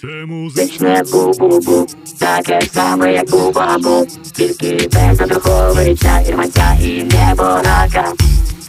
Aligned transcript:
Це 0.00 0.26
музичне 0.26 1.02
бу-бу-бу, 1.12 1.86
таке 2.18 2.60
саме, 2.72 3.12
як 3.12 3.30
бу-бабу, 3.30 4.06
тільки 4.32 4.88
без 4.92 5.20
Андруховича, 5.20 6.20
Ірманця 6.20 6.78
і 6.82 7.02
неборака. 7.02 8.12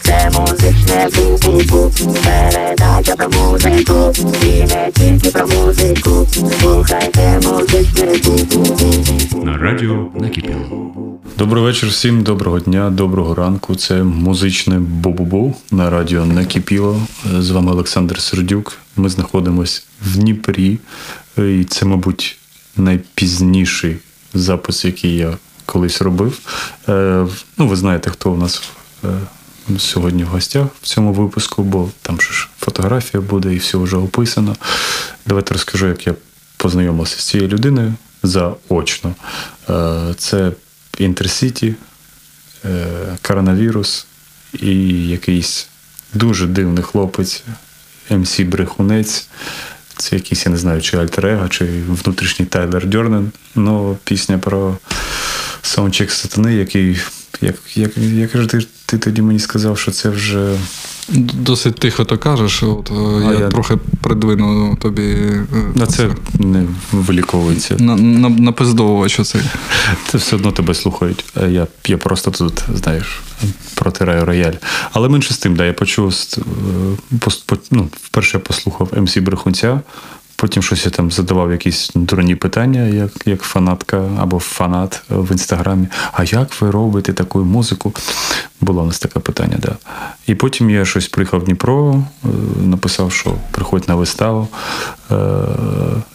Це 0.01 0.31
музичне 0.39 1.09
бу-бу-бу, 1.15 1.91
передача 2.23 3.15
про 3.15 3.29
музику, 3.29 4.13
і 4.45 4.63
не 4.63 4.91
тільки 4.93 5.29
про 5.29 5.47
музику. 5.47 6.27
Слухайте 6.61 7.39
музичне 7.43 8.05
бу-бу-бу. 8.05 9.43
На 9.45 9.57
радіо 9.57 10.11
накипіло. 10.15 10.91
Добрий 11.37 11.63
вечір 11.63 11.89
всім, 11.89 12.23
доброго 12.23 12.59
дня, 12.59 12.89
доброго 12.89 13.35
ранку. 13.35 13.75
Це 13.75 14.03
музичне 14.03 14.79
бу-бу-бу 14.79 15.53
на 15.71 15.89
радіо 15.89 16.25
Накипіло. 16.25 17.01
З 17.39 17.51
вами 17.51 17.71
Олександр 17.71 18.19
Сердюк. 18.19 18.77
Ми 18.97 19.09
знаходимося 19.09 19.81
в 20.01 20.17
Дніпрі. 20.17 20.79
І 21.37 21.63
це, 21.63 21.85
мабуть, 21.85 22.37
найпізніший 22.77 23.97
запис, 24.33 24.85
який 24.85 25.15
я 25.15 25.37
колись 25.65 26.01
робив. 26.01 26.39
Е, 26.89 27.27
Ну, 27.57 27.67
ви 27.67 27.75
знаєте, 27.75 28.09
хто 28.09 28.31
у 28.31 28.37
нас 28.37 28.63
е, 29.03 29.07
сьогодні 29.77 30.23
в 30.23 30.27
гостях 30.27 30.67
в 30.81 30.87
цьому 30.87 31.13
випуску, 31.13 31.63
бо 31.63 31.89
там 32.01 32.21
ж 32.21 32.49
фотографія 32.59 33.21
буде 33.21 33.53
і 33.53 33.57
все 33.57 33.77
вже 33.77 33.97
описано. 33.97 34.55
Давайте 35.25 35.53
розкажу, 35.53 35.87
як 35.87 36.07
я 36.07 36.15
познайомився 36.57 37.19
з 37.19 37.27
цією 37.27 37.49
людиною 37.49 37.93
заочно. 38.23 39.15
Е, 39.69 40.13
Це 40.17 40.51
Інтерсіті, 40.97 41.75
коронавірус 43.21 44.05
і 44.53 45.07
якийсь 45.07 45.67
дуже 46.13 46.47
дивний 46.47 46.83
хлопець, 46.83 47.43
МС 48.09 48.39
Брехунець. 48.39 49.27
Це 50.01 50.15
якийсь, 50.15 50.45
я 50.45 50.51
не 50.51 50.57
знаю, 50.57 50.81
чи 50.81 50.97
альтер 50.97 51.49
чи 51.49 51.65
внутрішній 51.87 52.45
Тайлер 52.45 52.87
Дьорден. 52.87 53.31
Ну, 53.55 53.97
пісня 54.03 54.37
про 54.37 54.77
саундчек 55.61 56.11
сатани, 56.11 56.55
який. 56.55 56.97
Як, 57.41 57.55
як, 57.75 57.97
як 57.97 58.31
ти, 58.31 58.59
ти 58.85 58.97
тоді 58.97 59.21
мені 59.21 59.39
сказав, 59.39 59.79
що 59.79 59.91
це 59.91 60.09
вже. 60.09 60.57
Досить 61.09 61.75
тихо 61.75 62.03
то 62.05 62.17
кажеш, 62.17 62.63
от 62.63 62.91
е, 62.91 63.23
я, 63.23 63.39
я- 63.39 63.49
трохи 63.49 63.77
придвину 64.01 64.75
тобі. 64.81 65.01
е, 65.03 65.45
На 65.75 65.85
це 65.87 66.09
не 66.39 66.65
виліковується. 66.91 67.75
На, 67.79 67.95
на, 67.95 68.29
напиздовувач 68.29 69.19
оцей. 69.19 69.41
Це 70.07 70.17
все 70.17 70.35
одно 70.35 70.51
тебе 70.51 70.73
слухають. 70.73 71.25
А 71.35 71.45
Я, 71.45 71.67
я 71.87 71.97
просто 71.97 72.31
тут, 72.31 72.63
знаєш, 72.75 73.21
протираю 73.75 74.25
рояль. 74.25 74.53
Але 74.91 75.09
менше 75.09 75.33
з 75.33 75.37
тим, 75.37 75.55
да, 75.55 75.65
я 75.65 75.73
почув, 75.73 76.13
е, 76.37 77.37
ну, 77.71 77.89
вперше 78.01 78.37
я 78.37 78.41
послухав 78.43 78.89
МС 79.01 79.17
Брехунця, 79.17 79.81
потім 80.41 80.63
щось 80.63 80.85
я 80.85 80.91
там 80.91 81.11
задавав 81.11 81.51
якісь 81.51 81.91
дурні 81.95 82.35
питання, 82.35 82.81
як, 82.81 83.11
як 83.25 83.41
фанатка 83.41 84.09
або 84.19 84.39
фанат 84.39 85.01
в 85.09 85.31
інстаграмі. 85.31 85.87
А 86.11 86.23
як 86.23 86.61
ви 86.61 86.71
робите 86.71 87.13
таку 87.13 87.39
музику? 87.39 87.93
Було 88.61 88.81
у 88.81 88.85
нас 88.85 88.99
таке 88.99 89.19
питання, 89.19 89.57
да. 89.61 89.75
І 90.27 90.35
потім 90.35 90.69
я 90.69 90.85
щось 90.85 91.07
приїхав 91.07 91.39
в 91.39 91.43
Дніпро, 91.43 92.03
е, 92.23 92.27
написав, 92.63 93.11
що 93.11 93.35
приходь 93.51 93.89
на 93.89 93.95
виставу. 93.95 94.47
Е, 95.11 95.15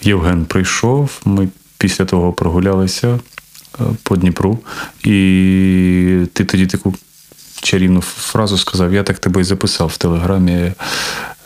Євген 0.02 0.44
прийшов, 0.44 1.20
ми 1.24 1.48
після 1.78 2.04
того 2.04 2.32
прогулялися 2.32 3.08
е, 3.08 3.18
по 4.02 4.16
Дніпру, 4.16 4.58
і 5.04 6.26
ти 6.32 6.44
тоді 6.44 6.66
таку 6.66 6.94
чарівну 7.60 8.00
фразу 8.00 8.58
сказав: 8.58 8.92
я 8.92 9.02
так 9.02 9.18
тебе 9.18 9.40
і 9.40 9.44
записав 9.44 9.88
в 9.88 9.96
телеграмі. 9.96 10.72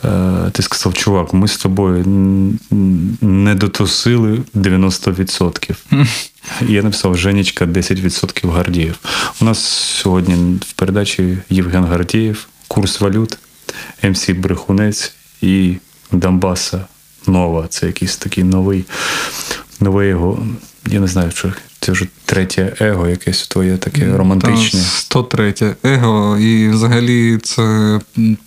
Е, 0.04 0.50
Ти 0.52 0.62
сказав, 0.62 0.94
чувак, 0.94 1.34
ми 1.34 1.48
з 1.48 1.56
тобою 1.56 2.04
не 3.20 3.54
дотусили 3.54 4.42
90%. 4.54 5.74
Я 6.68 6.82
написав 6.82 7.16
Женечка 7.16 7.64
10% 7.64 8.50
Гардіїв. 8.52 8.98
У 9.40 9.44
нас 9.44 9.58
сьогодні 10.02 10.58
в 10.68 10.72
передачі 10.72 11.38
Євген 11.50 11.84
Гардієв, 11.84 12.46
курс 12.68 13.00
валют, 13.00 13.38
МС 14.02 14.30
Брехунець 14.30 15.12
і 15.42 15.76
Донбаса 16.12 16.84
Нова. 17.26 17.66
Це 17.68 17.86
якийсь 17.86 18.16
такий 18.16 18.44
новий, 18.44 18.84
новий 19.80 20.08
його. 20.08 20.46
Я 20.86 21.00
не 21.00 21.06
знаю, 21.06 21.30
що 21.30 21.52
це 21.80 21.92
вже 21.92 22.06
третє 22.24 22.76
его, 22.80 23.08
якесь 23.08 23.48
твоє 23.48 23.76
таке 23.76 24.16
романтичне. 24.16 24.80
Та 24.80 24.86
103 24.86 25.54
его, 25.82 26.38
і 26.38 26.68
взагалі 26.68 27.38
це 27.42 28.00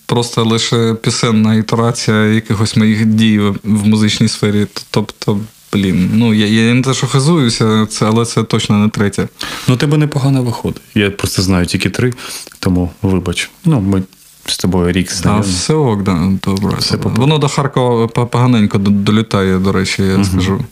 просто 0.06 0.44
лише 0.44 0.94
пісенна 0.94 1.56
ітерація 1.56 2.26
якихось 2.26 2.78
моїх 2.78 3.06
дій 3.06 3.40
в 3.64 3.88
музичній 3.88 4.28
сфері. 4.28 4.68
Тобто, 4.92 5.40
блін, 5.74 6.10
ну 6.14 6.34
я, 6.34 6.48
я 6.48 6.74
не 6.74 6.82
те, 6.82 6.94
що 6.94 7.08
хизуюся, 7.08 7.86
це, 7.86 8.06
але 8.06 8.26
це 8.26 8.44
точно 8.44 8.78
не 8.78 8.90
третє. 8.90 9.28
Ну, 9.68 9.78
тебе 9.78 9.98
непогано 9.98 10.44
виходить. 10.44 10.82
Я 10.96 11.12
просто 11.12 11.42
знаю 11.42 11.66
тільки 11.66 11.90
три, 11.90 12.14
тому 12.60 12.92
вибач. 13.02 13.50
Ну, 13.66 13.82
ми 13.82 14.04
з 14.46 14.58
тобою 14.58 14.92
рік 14.92 15.12
А 15.24 15.40
все 15.40 15.74
ок, 15.74 16.04
да, 16.04 16.32
добре. 16.44 16.78
Все 16.80 16.98
Воно 16.98 17.38
до 17.38 17.48
Харкова 17.48 18.08
поганенько 18.08 18.78
долітає, 18.78 19.58
до 19.58 19.72
речі, 19.72 20.04
я 20.04 20.24
скажу. 20.24 20.66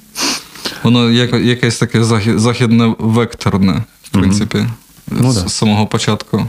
Воно 0.83 1.11
як, 1.11 1.33
якесь 1.33 1.77
таке 1.77 2.03
західне 2.39 2.95
векторне, 2.99 3.83
в 4.03 4.09
принципі, 4.09 4.65
Ну, 5.07 5.31
з 5.31 5.43
да. 5.43 5.49
самого 5.49 5.87
початку. 5.87 6.45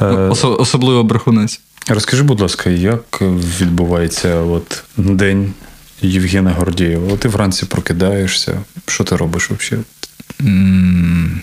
Е, 0.00 0.04
Осо- 0.04 0.60
особливо 0.60 1.02
брехунець. 1.04 1.60
Розкажи, 1.88 2.22
будь 2.22 2.40
ласка, 2.40 2.70
як 2.70 3.22
відбувається 3.60 4.34
от 4.36 4.84
день 4.96 5.52
Євгена 6.02 6.50
Гордієва? 6.50 7.16
Ти 7.16 7.28
вранці 7.28 7.66
прокидаєшся. 7.66 8.60
Що 8.86 9.04
ти 9.04 9.16
робиш 9.16 9.50
взагалі? 9.50 9.84
М, 10.40 11.42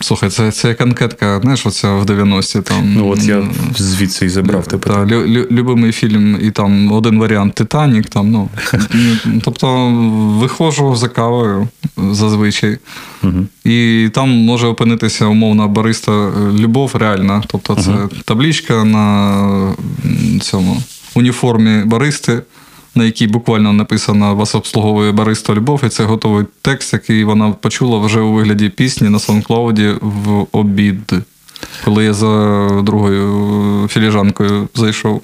Слухай, 0.00 0.30
це, 0.30 0.52
це 0.52 0.68
як 0.68 0.80
анкетка, 0.80 1.40
знаєш, 1.42 1.66
оця 1.66 1.92
в 1.92 2.04
90-ті 2.04 2.60
там. 2.60 2.94
Ну, 2.94 3.08
от 3.08 3.22
я 3.22 3.48
звідси 3.76 4.26
і 4.26 4.28
забрав 4.28 4.66
тебе. 4.66 4.82
Та, 4.86 5.06
лю, 5.06 5.28
лю, 5.28 5.46
любимий 5.50 5.92
фільм, 5.92 6.38
і 6.42 6.50
там 6.50 6.92
один 6.92 7.18
варіант 7.18 7.54
Титанік. 7.54 8.06
Там, 8.06 8.30
ну, 8.30 8.48
тобто 9.44 9.88
виходжу 10.40 10.96
за 10.96 11.08
кавою 11.08 11.68
зазвичай. 11.96 12.78
Угу. 13.22 13.46
І 13.64 14.08
там 14.14 14.30
може 14.30 14.66
опинитися 14.66 15.26
умовна 15.26 15.66
бариста 15.66 16.12
е, 16.12 16.52
любов 16.52 16.90
реальна. 16.94 17.42
Тобто 17.46 17.74
це 17.74 17.92
таблічка 18.24 18.84
на 18.84 19.74
цьому 20.40 20.82
уніформі 21.14 21.84
баристи, 21.84 22.42
на 22.94 23.04
якій 23.04 23.26
буквально 23.26 23.72
написано 23.72 24.34
вас 24.34 24.54
обслуговує 24.54 25.12
бариста 25.12 25.54
любов, 25.54 25.80
і 25.86 25.88
це 25.88 26.04
готовий 26.04 26.44
текст, 26.62 26.92
який 26.92 27.24
вона 27.24 27.50
почула 27.50 27.98
вже 27.98 28.20
у 28.20 28.32
вигляді 28.32 28.68
пісні 28.68 29.08
на 29.08 29.18
SoundCloud 29.18 29.98
в 30.00 30.46
обід, 30.52 31.12
коли 31.84 32.04
я 32.04 32.14
за 32.14 32.68
другою 32.82 33.88
філіжанкою 33.88 34.68
зайшов. 34.74 35.22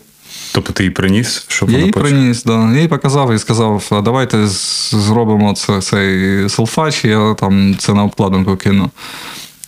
Тобто 0.53 0.73
ти 0.73 0.83
її 0.83 0.91
приніс, 0.91 1.45
щоб 1.49 1.71
Я 1.71 1.75
вона 1.75 1.87
їй 1.87 1.93
приніс, 1.93 2.45
да. 2.45 2.73
Я 2.75 2.81
їй 2.81 2.89
показав 2.89 3.35
і 3.35 3.39
сказав, 3.39 3.89
а 3.91 4.01
давайте 4.01 4.47
зробимо 4.47 5.55
це, 5.55 5.81
цей 5.81 6.49
селфач, 6.49 7.05
я 7.05 7.35
там 7.35 7.77
це 7.79 7.95
на 7.95 8.05
обкладинку 8.05 8.57
кину. 8.57 8.91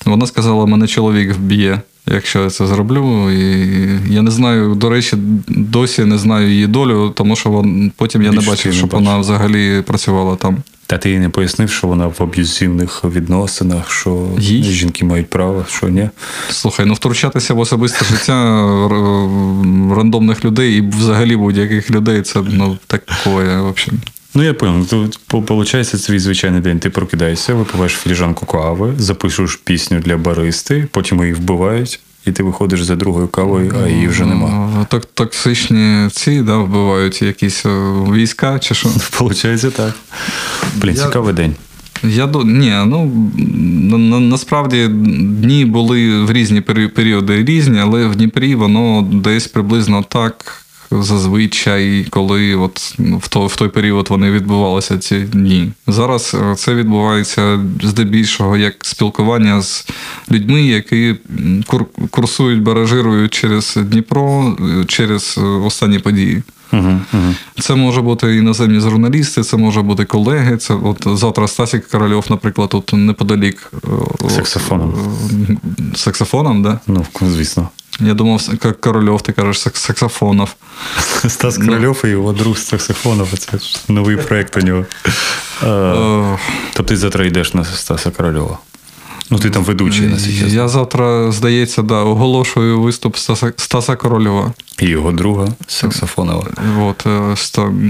Вона 0.04 0.26
сказала, 0.26 0.66
мене 0.66 0.86
чоловік 0.86 1.34
вб'є, 1.34 1.80
якщо 2.14 2.42
я 2.42 2.50
це 2.50 2.66
зроблю. 2.66 3.30
І 3.30 3.68
я 4.10 4.22
не 4.22 4.30
знаю, 4.30 4.74
до 4.74 4.88
речі, 4.90 5.16
досі 5.48 6.04
не 6.04 6.18
знаю 6.18 6.48
її 6.48 6.66
долю, 6.66 7.12
тому 7.16 7.36
що 7.36 7.50
вон, 7.50 7.92
потім 7.96 8.22
я 8.22 8.30
Більше 8.30 8.44
не 8.44 8.50
бачив, 8.50 8.72
не 8.72 8.78
щоб 8.78 8.90
бачив. 8.90 9.06
вона 9.06 9.18
взагалі 9.18 9.82
працювала 9.86 10.36
там. 10.36 10.56
Та 10.86 10.98
ти 10.98 11.10
їй 11.10 11.18
не 11.18 11.28
пояснив, 11.28 11.70
що 11.70 11.86
вона 11.86 12.06
в 12.06 12.16
аб'юзивних 12.18 13.04
відносинах, 13.04 13.90
що 13.90 14.26
Їй? 14.38 14.62
жінки 14.62 15.04
мають 15.04 15.30
право, 15.30 15.64
що 15.68 15.88
ні. 15.88 16.08
Слухай, 16.50 16.86
ну 16.86 16.94
втручатися 16.94 17.54
в 17.54 17.58
особисте 17.58 18.04
життя 18.04 18.34
рандомних 19.96 20.44
людей 20.44 20.78
і 20.78 20.80
взагалі 20.80 21.36
будь-яких 21.36 21.90
людей 21.90 22.22
це 22.22 22.40
ну 22.50 22.78
такое, 22.86 23.60
в 23.60 23.66
общем. 23.66 23.94
Ну, 24.34 24.42
я 24.42 24.54
понял. 24.54 24.86
По- 25.26 25.42
получається, 25.42 25.98
твій 25.98 26.18
звичайний 26.18 26.60
день. 26.60 26.78
Ти 26.78 26.90
прокидаєшся, 26.90 27.54
випиваєш 27.54 27.92
філіжанку 27.92 28.46
кави, 28.46 28.94
запишеш 28.98 29.56
пісню 29.64 30.00
для 30.00 30.16
баристи, 30.16 30.88
потім 30.90 31.20
її 31.20 31.32
вбивають, 31.32 32.00
і 32.26 32.32
ти 32.32 32.42
виходиш 32.42 32.82
за 32.82 32.96
другою 32.96 33.28
кавою, 33.28 33.74
а 33.84 33.88
її 33.88 34.08
вже 34.08 34.26
нема. 34.26 34.86
Так, 34.88 35.04
токсичні 35.04 36.08
ці 36.12 36.40
да, 36.40 36.56
вбивають 36.56 37.22
якісь 37.22 37.66
е, 37.66 37.92
війська 38.12 38.58
чи 38.58 38.74
що. 38.74 38.88
Получається 39.18 39.70
так. 39.70 39.94
Блін, 40.76 40.94
Я- 40.94 41.02
цікавий 41.02 41.34
день. 41.34 41.54
Я 42.04 42.26
ні, 42.44 42.72
ну 42.86 43.12
на, 43.90 43.98
на, 43.98 44.20
насправді 44.20 44.88
дні 45.22 45.64
були 45.64 46.24
в 46.24 46.32
різні 46.32 46.60
періоди 46.60 47.44
різні, 47.44 47.78
але 47.78 48.06
в 48.06 48.16
Дніпрі 48.16 48.54
воно 48.54 49.08
десь 49.12 49.46
приблизно 49.46 50.04
так 50.08 50.61
зазвичай, 51.00 52.06
коли 52.10 52.54
от 52.54 52.94
ну, 52.98 53.18
в 53.18 53.28
той, 53.28 53.46
в 53.46 53.56
той 53.56 53.68
період 53.68 54.06
вони 54.10 54.30
відбувалися 54.30 54.98
ці 54.98 55.18
дні. 55.20 55.72
Зараз 55.86 56.36
е, 56.42 56.54
це 56.56 56.74
відбувається 56.74 57.60
здебільшого 57.82 58.56
як 58.56 58.74
спілкування 58.82 59.62
з 59.62 59.86
людьми, 60.30 60.62
які 60.62 61.14
кур, 61.66 61.84
курсують, 62.10 62.62
баражирують 62.62 63.34
через 63.34 63.78
Дніпро, 63.82 64.56
е, 64.60 64.84
через 64.84 65.38
останні 65.64 65.98
події. 65.98 66.42
Це 67.60 67.74
може 67.74 68.00
бути 68.00 68.36
іноземні 68.36 68.80
журналісти, 68.80 69.42
це 69.42 69.56
може 69.56 69.82
бути 69.82 70.04
колеги. 70.04 70.56
Це 70.56 70.74
от 70.74 71.06
завтра 71.18 71.48
Стасік 71.48 71.88
Корольов, 71.88 72.26
наприклад, 72.30 72.68
тут 72.68 72.92
неподалік 72.92 73.72
Саксофоном. 74.28 74.94
Саксофоном, 75.94 76.62
да? 76.62 76.80
Ну, 76.86 77.06
звісно. 77.20 77.68
Я 78.00 78.14
думав, 78.14 78.48
як 78.64 78.80
Корольов, 78.80 79.22
ти 79.22 79.32
кажеш, 79.32 79.60
саксофонов. 79.74 80.54
Стас 81.28 81.58
Корольов 81.58 82.02
і 82.04 82.08
його 82.08 82.32
друг 82.32 82.58
з 82.58 82.66
саксофонов. 82.66 83.38
Це 83.38 83.58
новий 83.88 84.16
проєкт 84.16 84.56
у 84.56 84.60
нього. 84.60 84.86
Тобто 86.72 86.88
ти 86.88 86.96
завтра 86.96 87.24
йдеш 87.24 87.54
на 87.54 87.64
Стаса 87.64 88.10
Корольова. 88.10 88.58
Ну, 89.30 89.38
ти 89.38 89.50
там 89.50 89.64
ведучий 89.64 90.06
на 90.06 90.16
зараз. 90.16 90.54
Я 90.54 90.68
завтра, 90.68 91.32
здається, 91.32 91.82
да, 91.82 91.94
оголошую 91.94 92.80
виступ 92.80 93.16
Стаса, 93.16 93.52
Стаса 93.56 93.96
Корольова. 93.96 94.52
І 94.80 94.86
його 94.86 95.12
друга 95.12 95.48
Саксофонова. 95.66 96.46
От, 96.80 97.06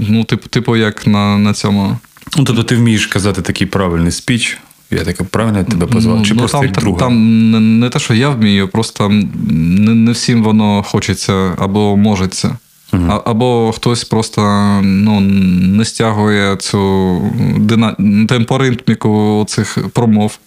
ну, 0.09 0.23
типу, 0.23 0.47
типу, 0.47 0.75
як 0.75 1.07
на, 1.07 1.37
на 1.37 1.53
цьому. 1.53 1.97
Ну, 2.37 2.43
тобто 2.43 2.63
ти 2.63 2.75
вмієш 2.75 3.07
казати 3.07 3.41
такий 3.41 3.67
правильний 3.67 4.11
спіч. 4.11 4.57
Я 4.93 5.03
так 5.03 5.23
правильно 5.23 5.63
тебе 5.63 5.87
позвав? 5.87 6.25
Чи 6.25 6.33
ну, 6.33 6.39
просто 6.39 6.57
там, 6.57 6.65
як 6.67 6.77
друга? 6.77 6.99
там 6.99 7.51
не, 7.51 7.59
не 7.59 7.89
те, 7.89 7.99
що 7.99 8.13
я 8.13 8.29
вмію, 8.29 8.67
просто 8.67 9.09
не, 9.09 9.93
не 9.93 10.11
всім 10.11 10.43
воно 10.43 10.83
хочеться 10.83 11.55
або 11.57 11.97
можеться. 11.97 12.57
А, 12.93 13.21
або 13.25 13.71
хтось 13.75 14.03
просто 14.03 14.41
ну, 14.83 15.19
не 15.19 15.85
стягує 15.85 16.55
цю 16.55 17.21
дина... 17.57 17.95
темпоритміку 18.29 19.45
цих 19.49 19.77
промов. 19.93 20.37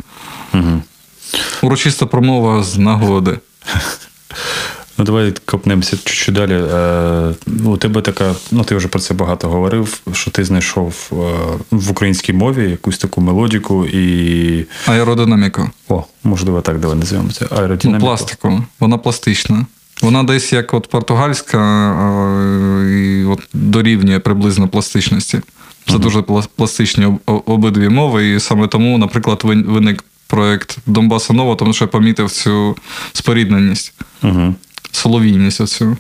Uh-huh. 0.55 0.81
Урочиста 1.63 2.07
промова 2.07 2.63
з 2.63 2.79
нагоди. 2.79 3.39
Ну, 4.99 5.05
давай 5.05 5.35
копнемося 5.45 5.97
чуть-чуть 5.97 6.35
далі. 6.35 6.53
Е, 6.53 7.35
у 7.65 7.77
тебе 7.77 8.01
така, 8.03 8.35
ну 8.51 8.65
ти 8.65 8.77
вже 8.77 8.89
про 8.89 9.01
це 9.01 9.15
багато 9.15 9.49
говорив, 9.49 10.01
що 10.13 10.31
ти 10.31 10.45
знайшов 10.45 11.11
е, 11.13 11.17
в 11.71 11.91
українській 11.91 12.33
мові 12.33 12.71
якусь 12.71 12.99
таку 12.99 13.21
мелодіку 13.21 13.87
і. 13.87 14.65
Аеродинаміку. 14.87 15.71
О, 15.89 16.05
можливо, 16.25 16.61
так, 16.61 16.81
давай 16.81 16.97
називаємо 16.97 17.33
це. 17.33 17.47
Аеродинаміку. 17.51 17.89
Ну, 17.89 17.99
пластику. 18.01 18.63
Вона 18.81 18.99
пластична. 18.99 19.67
Вона 20.03 20.23
десь 20.23 20.53
як 20.53 20.75
от 20.75 20.91
португальська 20.91 21.59
і 22.91 23.25
от 23.25 23.41
дорівнює 23.53 24.19
приблизно 24.19 24.69
пластичності. 24.69 25.41
Це 25.87 25.93
uh-huh. 25.93 25.99
дуже 25.99 26.23
пластичні 26.57 27.07
обидві 27.27 27.89
мови, 27.89 28.29
і 28.29 28.41
саме 28.41 28.69
тому, 28.69 28.99
наприклад, 28.99 29.41
виник 29.45 30.05
проект 30.27 30.79
Донбаса 30.87 31.33
Нова, 31.33 31.55
тому 31.55 31.73
що 31.73 31.85
я 31.85 31.89
помітив 31.89 32.31
цю 32.31 32.77
спорідненість, 33.13 33.95
uh-huh. 34.23 34.55
Соловійність 34.93 35.61
оцю. 35.61 35.97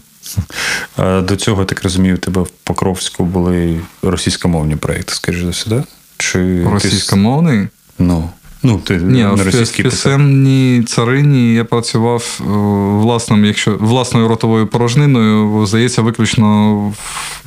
До 0.98 1.36
цього, 1.36 1.64
так 1.64 1.82
розумію, 1.82 2.14
у 2.14 2.18
тебе 2.18 2.42
в 2.42 2.48
Покровську 2.48 3.24
були 3.24 3.80
російськомовні 4.02 4.76
проєкти, 4.76 5.14
скажімо 5.14 5.44
за 5.44 5.50
все? 5.50 5.84
Чи 6.16 6.64
Російськомовний? 6.64 7.68
Ну. 7.98 8.30
Ну, 8.62 8.78
ти 8.84 8.96
Ні, 8.96 9.22
на 9.22 9.32
в 9.34 9.72
пісенній 9.82 10.82
царині 10.86 11.54
я 11.54 11.64
працював 11.64 12.40
власним, 13.02 13.44
якщо 13.44 13.76
власною 13.76 14.28
ротовою 14.28 14.66
порожниною, 14.66 15.66
здається, 15.66 16.02
виключно 16.02 16.76
в, 16.76 16.94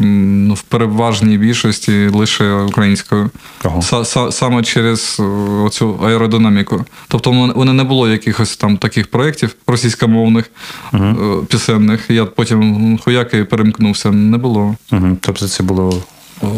ну, 0.03 0.53
в 0.53 0.61
переважній 0.61 1.37
більшості 1.37 2.07
лише 2.07 2.53
українською. 2.53 3.29
Ага. 3.63 4.05
Саме 4.31 4.63
через 4.63 5.21
оцю 5.63 5.99
аеродинаміку. 6.03 6.85
Тобто, 7.07 7.31
у 7.31 7.33
мене 7.33 7.73
не 7.73 7.83
було 7.83 8.09
якихось 8.09 8.57
там 8.57 8.77
таких 8.77 9.11
проєктів 9.11 9.55
російськомовних 9.67 10.45
угу. 10.93 11.45
пісенних. 11.49 12.05
Я 12.09 12.25
потім 12.25 12.97
хуяки 13.03 13.45
перемкнувся. 13.45 14.11
Не 14.11 14.37
було. 14.37 14.75
Угу. 14.91 15.17
Тобто 15.21 15.47
це 15.47 15.63
було. 15.63 16.03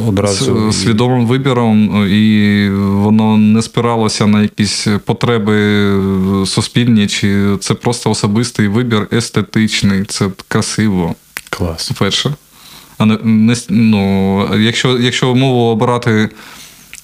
Одразу 0.07 0.71
з 0.71 0.83
свідомим 0.83 1.27
вибіром, 1.27 2.07
і 2.09 2.69
воно 2.79 3.37
не 3.37 3.61
спиралося 3.61 4.27
на 4.27 4.41
якісь 4.41 4.87
потреби 5.05 5.55
суспільні, 6.45 7.07
чи 7.07 7.57
це 7.59 7.73
просто 7.73 8.11
особистий 8.11 8.67
вибір, 8.67 9.07
естетичний, 9.13 10.03
це 10.03 10.29
красиво. 10.47 11.15
Клас. 11.49 11.91
Перше. 11.99 12.33
А 12.97 13.05
не, 13.05 13.17
не 13.23 13.55
ну, 13.69 14.47
якщо, 14.57 14.99
якщо 14.99 15.35
мову 15.35 15.71
обирати 15.71 16.29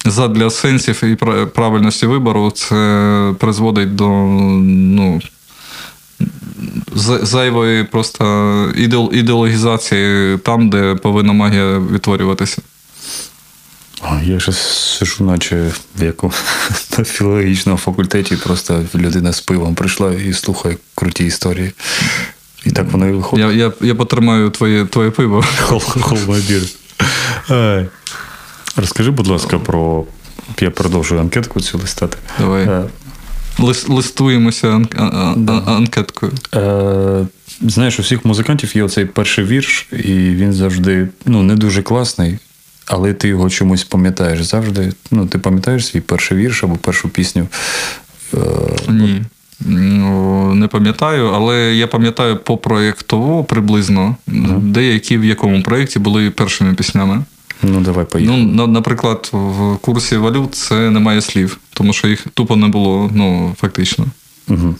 задля 0.04 0.50
сенсів 0.50 1.04
і 1.04 1.14
правильності 1.46 2.06
вибору, 2.06 2.50
це 2.50 3.34
призводить 3.38 3.94
до 3.94 4.08
ну, 4.08 5.20
зайвої 7.22 7.84
просто 7.84 8.72
ідеологізації 9.12 10.38
там, 10.38 10.70
де 10.70 10.94
повинна 10.94 11.32
магія 11.32 11.78
відтворюватися. 11.78 12.62
Я 14.22 14.40
ще 14.40 14.52
сижу, 14.52 15.24
наче 15.24 15.72
в 15.96 16.02
яку 16.02 16.32
на 16.98 17.04
філологічному 17.04 17.78
факультеті, 17.78 18.36
просто 18.36 18.84
людина 18.94 19.32
з 19.32 19.40
пивом 19.40 19.74
прийшла 19.74 20.12
і 20.12 20.32
слухає 20.32 20.76
круті 20.94 21.24
історії. 21.24 21.72
І 22.64 22.70
так 22.70 22.92
воно 22.92 23.08
і 23.08 23.12
виходить. 23.12 23.46
Я 23.46 23.52
я, 23.52 23.72
я 23.80 23.94
потримаю 23.94 24.50
твоє 24.50 24.84
твоє 24.86 25.10
пиво. 25.10 25.44
Холмобір. 26.00 26.62
Розкажи, 28.76 29.10
будь 29.10 29.26
ласка, 29.26 29.58
про. 29.58 30.04
Я 30.60 30.70
продовжую 30.70 31.20
анкетку 31.20 31.60
цю 31.60 31.78
листати. 31.78 32.18
Давай. 32.38 32.84
Листуємося 33.88 34.68
ан... 34.68 34.88
да. 35.36 35.52
анкеткою. 35.52 36.32
Е, 36.54 37.26
Знаєш, 37.60 37.98
у 37.98 38.02
всіх 38.02 38.24
музикантів 38.24 38.76
є 38.76 38.82
оцей 38.82 39.04
перший 39.04 39.44
вірш, 39.44 39.88
і 39.92 40.12
він 40.12 40.52
завжди 40.52 41.08
ну, 41.26 41.42
не 41.42 41.54
дуже 41.54 41.82
класний, 41.82 42.38
але 42.88 43.14
ти 43.14 43.28
його 43.28 43.50
чомусь 43.50 43.84
пам'ятаєш 43.84 44.42
завжди. 44.42 44.92
Ну, 45.10 45.26
Ти 45.26 45.38
пам'ятаєш 45.38 45.86
свій 45.86 46.00
перший 46.00 46.38
вірш 46.38 46.64
або 46.64 46.76
першу 46.76 47.08
пісню? 47.08 47.46
Е, 48.34 48.38
Ні. 48.88 49.22
Ну, 49.60 50.54
не 50.54 50.66
пам'ятаю, 50.66 51.26
але 51.34 51.74
я 51.74 51.86
пам'ятаю 51.86 52.36
по 52.36 52.56
проєктово 52.56 53.44
приблизно, 53.44 54.16
uh-huh. 54.28 54.58
деякі 54.58 55.18
в 55.18 55.24
якому 55.24 55.62
проєкті 55.62 55.98
були 55.98 56.30
першими 56.30 56.74
піснями. 56.74 57.24
Ну, 57.62 57.80
давай 57.80 58.04
поїхали. 58.04 58.38
Ну, 58.38 58.66
Наприклад, 58.66 59.30
в 59.32 59.76
курсі 59.76 60.16
валют 60.16 60.54
це 60.54 60.90
немає 60.90 61.20
слів, 61.20 61.58
тому 61.72 61.92
що 61.92 62.08
їх 62.08 62.26
тупо 62.34 62.56
не 62.56 62.68
було, 62.68 63.10
ну, 63.14 63.54
фактично. 63.60 64.06
Угу. 64.48 64.74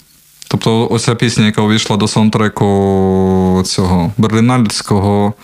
Тобто, 0.49 0.89
оця 0.91 1.15
пісня, 1.15 1.47
яка 1.47 1.63
увійшла 1.63 1.97
до 1.97 2.09
саундтреку 2.09 3.63
цього 3.67 4.13
берлінальського, 4.19 5.35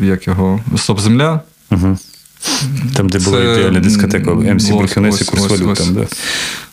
як 0.00 0.26
його, 0.26 0.60
Стоп 0.76 1.00
Земля. 1.00 1.40
Угу. 1.70 1.98
Там, 2.94 3.08
де 3.08 3.18
була 3.18 3.40
ідеальна 3.40 3.80
дискотека 3.80 4.34
МС 4.34 4.70
Брехенець 4.70 5.20
і 5.20 5.24
курс 5.24 5.50
валют. 5.50 5.78
Там, 5.78 5.94
да? 5.94 6.06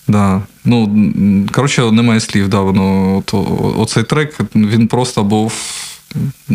Да. 0.07 0.41
Ну, 0.65 1.07
коротше, 1.51 1.91
немає 1.91 2.19
слів, 2.19 2.47
да, 2.49 2.59
воно, 2.59 3.17
от, 3.17 3.33
оцей 3.79 4.03
трек, 4.03 4.37
він 4.55 4.87
просто 4.87 5.23
був 5.23 5.53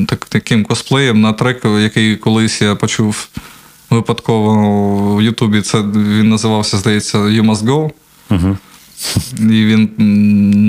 так, 0.07 0.25
таким 0.25 0.65
косплеєм 0.65 1.21
на 1.21 1.33
трек, 1.33 1.65
який 1.65 2.17
колись 2.17 2.63
я 2.63 2.75
почув 2.75 3.29
випадково 3.91 5.17
в 5.17 5.23
Ютубі. 5.23 5.63
Це 5.63 5.83
він 5.83 6.29
називався, 6.29 6.79
здається, 6.79 7.19
You 7.19 7.43
Must 7.43 7.65
Go. 7.65 7.91
Uh-huh. 8.31 8.57
І 9.39 9.65
він 9.65 9.91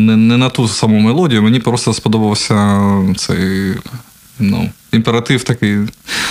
не, 0.05 0.17
не 0.17 0.37
на 0.37 0.49
ту 0.49 0.67
саму 0.67 0.99
мелодію, 0.99 1.43
мені 1.43 1.59
просто 1.59 1.93
сподобався 1.93 2.81
цей 3.17 3.73
ну, 4.39 4.69
імператив 4.91 5.43
такий. 5.43 5.77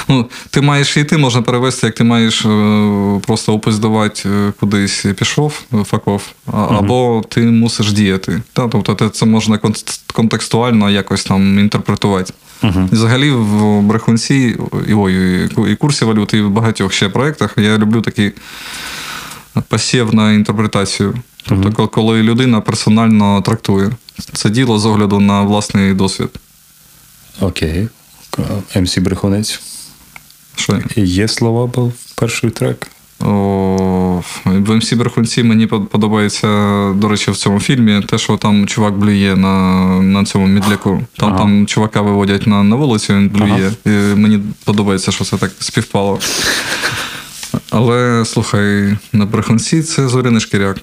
Ну, 0.08 0.26
Ти 0.50 0.60
маєш 0.60 0.96
йти, 0.96 1.16
можна 1.16 1.42
перевести, 1.42 1.86
як 1.86 1.94
ти 1.94 2.04
маєш 2.04 2.44
е, 2.44 3.20
просто 3.26 3.54
опиздувати 3.54 4.28
е, 4.28 4.52
кудись 4.60 5.06
пішов, 5.18 5.62
факов, 5.84 6.22
або 6.52 7.24
ти 7.28 7.40
мусиш 7.40 7.92
діяти. 7.92 8.42
Та, 8.52 8.68
Тобто 8.68 9.08
це 9.08 9.26
можна 9.26 9.58
контекстуально 10.14 10.90
якось 10.90 11.24
там 11.24 11.58
інтерпретувати. 11.58 12.32
Uh-huh. 12.62 12.88
Взагалі, 12.92 13.30
в 13.30 13.80
брехунці 13.82 14.56
і, 14.88 14.92
ой, 14.94 15.44
і 15.72 15.76
курсі 15.76 16.04
валюти, 16.04 16.38
і 16.38 16.42
в 16.42 16.50
багатьох 16.50 16.92
ще 16.92 17.08
проєктах 17.08 17.54
я 17.56 17.78
люблю 17.78 18.00
такі 18.00 18.32
пасів 19.68 20.14
на 20.14 20.32
інтерпретацію. 20.32 21.14
Тобто, 21.48 21.68
uh-huh. 21.68 21.90
коли 21.90 22.22
людина 22.22 22.60
персонально 22.60 23.42
трактує 23.42 23.90
це 24.32 24.50
діло 24.50 24.78
з 24.78 24.86
огляду 24.86 25.20
на 25.20 25.42
власний 25.42 25.94
досвід. 25.94 26.28
Окей. 27.40 27.88
МС 28.76 28.98
Брехунець. 28.98 29.60
Що? 30.56 30.80
Є 30.96 31.28
слова 31.28 31.66
був 31.66 31.92
перший 32.14 32.50
трек? 32.50 32.88
О, 33.20 34.22
в 34.44 34.74
МС 34.76 34.92
Брехунці 34.92 35.42
мені 35.42 35.66
подобається, 35.66 36.46
до 36.92 37.08
речі, 37.08 37.30
в 37.30 37.36
цьому 37.36 37.60
фільмі 37.60 38.02
те, 38.02 38.18
що 38.18 38.36
там 38.36 38.66
чувак 38.66 38.94
блює 38.94 39.36
на 39.36 39.86
на 40.02 40.24
цьому 40.24 40.46
мідляку. 40.46 41.02
Там 41.16 41.28
ага. 41.28 41.38
там 41.38 41.66
чувака 41.66 42.00
виводять 42.00 42.46
на 42.46 42.62
на 42.62 42.76
вулицю, 42.76 43.14
він 43.14 43.28
блює. 43.28 43.72
Ага. 43.86 43.96
І 43.96 44.14
Мені 44.14 44.40
подобається, 44.64 45.12
що 45.12 45.24
це 45.24 45.36
так 45.36 45.50
співпало. 45.58 46.18
Але 47.70 48.24
слухай, 48.24 48.96
на 49.12 49.26
брехунці 49.26 49.82
це 49.82 50.08
зоряний 50.08 50.40
шкіряк. 50.40 50.76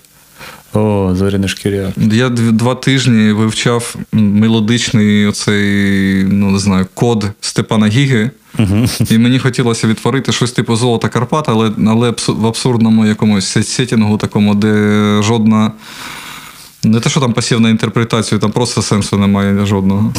О, 0.76 1.16
зоряний 1.16 1.50
шкіряк. 1.50 1.94
Я 1.98 2.30
два 2.30 2.76
тижні 2.76 3.32
вивчав 3.32 3.96
мелодичний 4.12 5.26
оцей, 5.26 6.24
ну 6.24 6.52
не 6.52 6.60
знаю, 6.60 6.88
код 6.94 7.26
Степана 7.42 7.88
Гіги. 7.88 8.32
Uh-huh. 8.58 9.14
І 9.16 9.18
мені 9.18 9.40
хотілося 9.40 9.88
відтворити 9.88 10.32
щось 10.32 10.52
типу 10.52 10.76
золота 10.76 11.10
Карпата, 11.10 11.52
але 11.52 11.72
але 11.88 12.14
в 12.28 12.46
абсурдному 12.48 13.06
якомусь 13.06 13.68
сетінгу, 13.68 14.18
такому, 14.18 14.56
де 14.56 15.20
жодна. 15.24 15.72
Не 16.84 17.00
те, 17.00 17.10
що 17.10 17.20
там 17.20 17.34
пасівна 17.34 17.70
інтерпретація, 17.70 18.40
там 18.40 18.52
просто 18.52 18.82
сенсу 18.82 19.18
немає 19.18 19.66
жодного. 19.66 20.14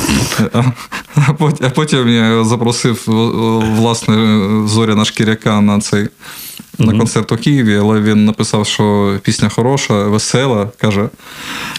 А 1.61 1.71
потім 1.71 2.09
я 2.09 2.45
запросив 2.45 3.03
власне 3.79 4.41
Зоряна 4.67 5.05
Шкіряка 5.05 5.61
на 5.61 5.81
цей 5.81 6.09
на 6.79 6.99
концерт 6.99 7.33
у 7.33 7.37
Києві, 7.37 7.77
але 7.77 8.01
він 8.01 8.25
написав, 8.25 8.67
що 8.67 9.19
пісня 9.23 9.49
хороша, 9.49 10.05
весела, 10.05 10.71
каже. 10.81 11.09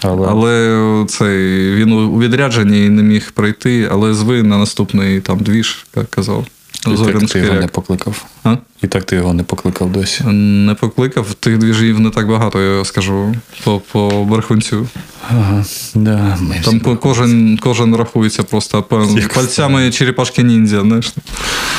Але, 0.02 0.28
але 0.28 1.04
цей, 1.08 1.74
він 1.74 1.92
у 1.92 2.18
відрядженні 2.18 2.86
і 2.86 2.88
не 2.88 3.02
міг 3.02 3.32
прийти, 3.32 3.88
але 3.92 4.14
зви 4.14 4.42
на 4.42 4.58
наступний 4.58 5.20
там 5.20 5.38
двіж, 5.38 5.86
як 5.96 6.10
казав. 6.10 6.46
І 6.86 6.90
так 6.96 7.30
ти 7.30 7.38
його 7.38 7.60
не 7.60 7.66
покликав. 7.66 8.24
А? 8.44 8.56
І 8.82 8.86
так 8.86 9.04
ти 9.04 9.16
його 9.16 9.34
не 9.34 9.42
покликав 9.42 9.92
досі. 9.92 10.24
Не 10.24 10.74
покликав, 10.74 11.34
тих 11.34 11.58
двіжів 11.58 12.00
не 12.00 12.10
так 12.10 12.28
багато, 12.28 12.60
я 12.60 12.84
скажу, 12.84 13.34
по 13.64 13.80
по 13.92 14.24
Берхунцю. 14.24 14.86
Ага, 15.30 15.64
да, 15.94 16.38
Там 16.64 16.80
кожен 16.80 17.58
кожен 17.62 17.96
рахується 17.96 18.42
просто 18.42 18.82
пальцями 19.34 19.90
черепашки 19.90 20.42
ніндзя. 20.42 20.80
знаєш. 20.80 21.12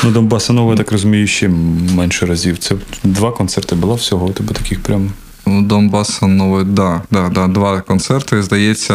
Ну, 0.04 0.12
Донбасанова, 0.12 0.72
я 0.72 0.78
так 0.78 0.92
розумію, 0.92 1.28
ще 1.28 1.48
менше 1.96 2.26
разів. 2.26 2.58
Це 2.58 2.76
два 3.04 3.32
концерти 3.32 3.76
було 3.76 3.96
всього, 3.96 4.26
у 4.26 4.32
тебе 4.32 4.54
таких 4.54 4.84
прям. 4.84 5.12
Донбасанова, 5.46 6.66
да, 6.66 7.02
да, 7.12 7.30
да, 7.30 7.48
два 7.48 7.82
концерти, 7.82 8.44
здається, 8.44 8.94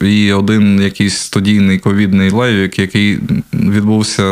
і 0.00 0.32
один 0.32 0.80
якийсь 0.82 1.16
студійний 1.16 1.78
ковідний 1.78 2.30
лайвік, 2.30 2.78
який 2.78 3.18
відбувся 3.52 4.24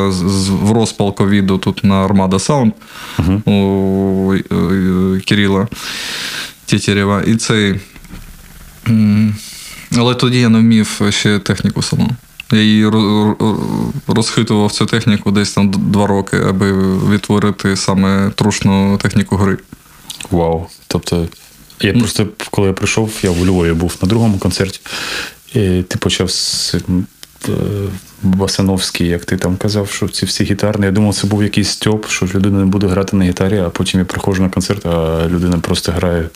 в 0.51 0.73
розпал 0.73 1.15
ковіду 1.15 1.59
тут 1.59 1.85
на 1.85 2.05
Армада 2.05 2.39
Саунд 2.39 2.73
uh-huh. 3.19 3.51
у 3.51 4.35
е, 4.35 5.21
Кирила 5.21 5.69
Тєтєрєва. 6.67 7.23
І 7.23 7.37
цей. 7.37 7.81
Але 9.99 10.15
тоді 10.15 10.41
я 10.41 10.49
не 10.49 10.59
вмів 10.59 11.01
ще 11.11 11.39
техніку 11.39 11.83
саму. 11.83 12.11
Я 12.53 12.61
її 12.61 12.91
розхитував 14.07 14.73
цю 14.73 14.87
техніку 14.87 15.31
десь 15.31 15.53
там 15.53 15.71
два 15.71 16.07
роки, 16.07 16.37
аби 16.49 16.73
відтворити 17.11 17.77
саме 17.77 18.31
трушну 18.31 18.99
техніку 19.03 19.37
гри. 19.37 19.59
Вау. 20.31 20.67
Тобто, 20.93 21.27
я 21.81 21.93
просто, 21.93 22.27
коли 22.51 22.69
я 22.69 22.73
прийшов, 22.73 23.11
я 23.23 23.31
в 23.31 23.47
Львові 23.47 23.73
був 23.73 23.97
на 24.03 24.09
другому 24.09 24.39
концерті, 24.39 24.81
і 25.55 25.83
ти 25.83 25.99
почав 25.99 26.31
з 26.31 26.75
е, 27.49 27.53
Басановський, 28.23 29.09
як 29.09 29.25
ти 29.25 29.37
там 29.37 29.57
казав, 29.57 29.91
що 29.91 30.09
ці 30.09 30.27
всі 30.27 30.45
гітарні. 30.45 30.87
Я 30.87 30.93
думав, 30.93 31.15
це 31.15 31.27
був 31.27 31.43
якийсь 31.43 31.69
стьоп, 31.69 32.09
що 32.09 32.27
людина 32.35 32.59
не 32.59 32.65
буде 32.65 32.87
грати 32.87 33.17
на 33.17 33.25
гітарі, 33.25 33.59
а 33.59 33.71
потім 33.71 34.01
я 34.01 34.07
приходжу 34.07 34.43
на 34.43 34.49
концерт, 34.49 34.87
а 34.87 35.27
людина 35.29 35.59
просто 35.59 35.93
грає. 35.93 36.29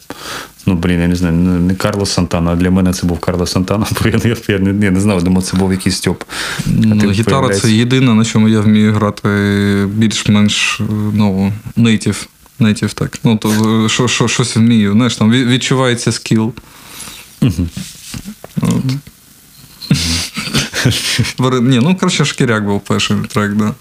Ну, 0.66 0.74
блін, 0.74 1.00
я 1.00 1.08
не 1.08 1.16
знаю, 1.16 1.34
не 1.34 1.74
Карло 1.74 2.06
Сантана, 2.06 2.50
а 2.50 2.56
для 2.56 2.70
мене 2.70 2.92
це 2.92 3.06
був 3.06 3.18
Карло 3.18 3.46
Сантана, 3.46 3.86
бо 4.02 4.08
я, 4.08 4.20
я, 4.24 4.36
я, 4.48 4.58
не, 4.58 4.84
я 4.84 4.90
не 4.90 5.00
знав, 5.00 5.22
думав, 5.22 5.42
це 5.42 5.56
був 5.56 5.72
якийсь 5.72 5.96
стьоп. 5.96 6.24
Ну, 6.66 7.10
Гітара 7.10 7.58
це 7.58 7.72
єдине, 7.72 8.14
на 8.14 8.24
чому 8.24 8.48
я 8.48 8.60
вмію 8.60 8.92
грати 8.92 9.28
більш-менш 9.86 10.80
ну, 11.12 11.52
нейтів 11.76 12.28
нейтів 12.58 12.92
так. 12.92 13.18
Ну, 13.24 13.36
то 13.36 13.88
що, 13.88 14.08
що, 14.08 14.28
щось 14.28 14.56
вмію. 14.56 14.92
Знаєш, 14.92 15.16
там 15.16 15.30
відчувається 15.30 16.12
скіл. 16.12 16.52
Ні, 21.40 21.80
ну 21.82 21.96
коротше, 21.96 22.24
шкіряк 22.24 22.64
був 22.64 22.80
перший 22.80 23.16
трек, 23.16 23.52
да. 23.52 23.74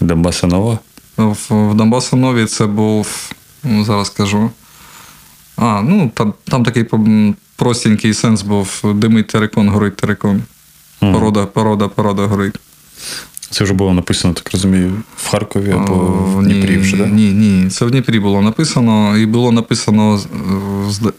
Донбасанова? 0.00 0.78
В, 1.16 1.36
в 1.50 1.74
Донбасанові 1.74 2.46
це 2.46 2.66
був, 2.66 3.32
ну, 3.64 3.84
зараз 3.84 4.10
кажу. 4.10 4.50
А, 5.56 5.82
ну 5.82 6.10
там 6.14 6.34
там 6.44 6.64
такий 6.64 6.86
простенький 7.56 8.14
сенс 8.14 8.42
був: 8.42 8.80
димить 8.84 9.26
терикон, 9.26 9.68
горить 9.68 9.96
терикон. 9.96 10.42
Порода, 11.00 11.46
порода, 11.46 11.88
порода 11.88 12.26
горить. 12.26 12.54
Це 13.50 13.64
вже 13.64 13.72
було 13.72 13.94
написано, 13.94 14.34
так 14.34 14.52
розумію, 14.52 14.92
в 15.16 15.30
Харкові 15.30 15.70
або 15.70 15.94
в 15.94 16.44
Дніпрі 16.44 16.78
вже, 16.78 16.96
так? 16.96 17.12
Ні, 17.12 17.32
ні, 17.32 17.70
це 17.70 17.84
в 17.84 17.90
Дніпрі 17.90 18.20
було 18.20 18.42
написано, 18.42 19.18
і 19.18 19.26
було 19.26 19.52
написано. 19.52 20.20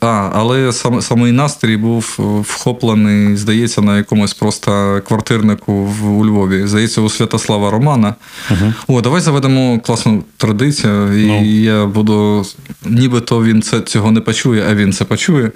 А, 0.02 0.30
але 0.34 0.74
сам, 0.74 1.02
самий 1.02 1.32
настрій 1.32 1.78
був 1.78 2.20
вхоплений, 2.48 3.38
здається, 3.38 3.82
на 3.82 3.98
якомусь 3.98 4.34
просто 4.34 5.02
квартирнику 5.08 5.74
в, 5.86 6.18
у 6.18 6.26
Львові. 6.26 6.68
Здається, 6.68 7.02
у 7.02 7.10
Святослава 7.10 7.72
Романа. 7.72 8.16
Угу. 8.52 8.74
О, 8.88 9.02
давай 9.02 9.22
заведемо 9.22 9.80
класну 9.80 10.24
традицію, 10.38 11.24
і 11.24 11.28
ну. 11.28 11.46
я 11.46 11.86
буду. 11.86 12.46
Нібито 12.86 13.44
він 13.44 13.62
це 13.62 13.82
цього 13.82 14.12
не 14.12 14.22
почує, 14.22 14.66
а 14.70 14.76
він 14.76 14.94
це 14.94 15.06
почує. 15.06 15.52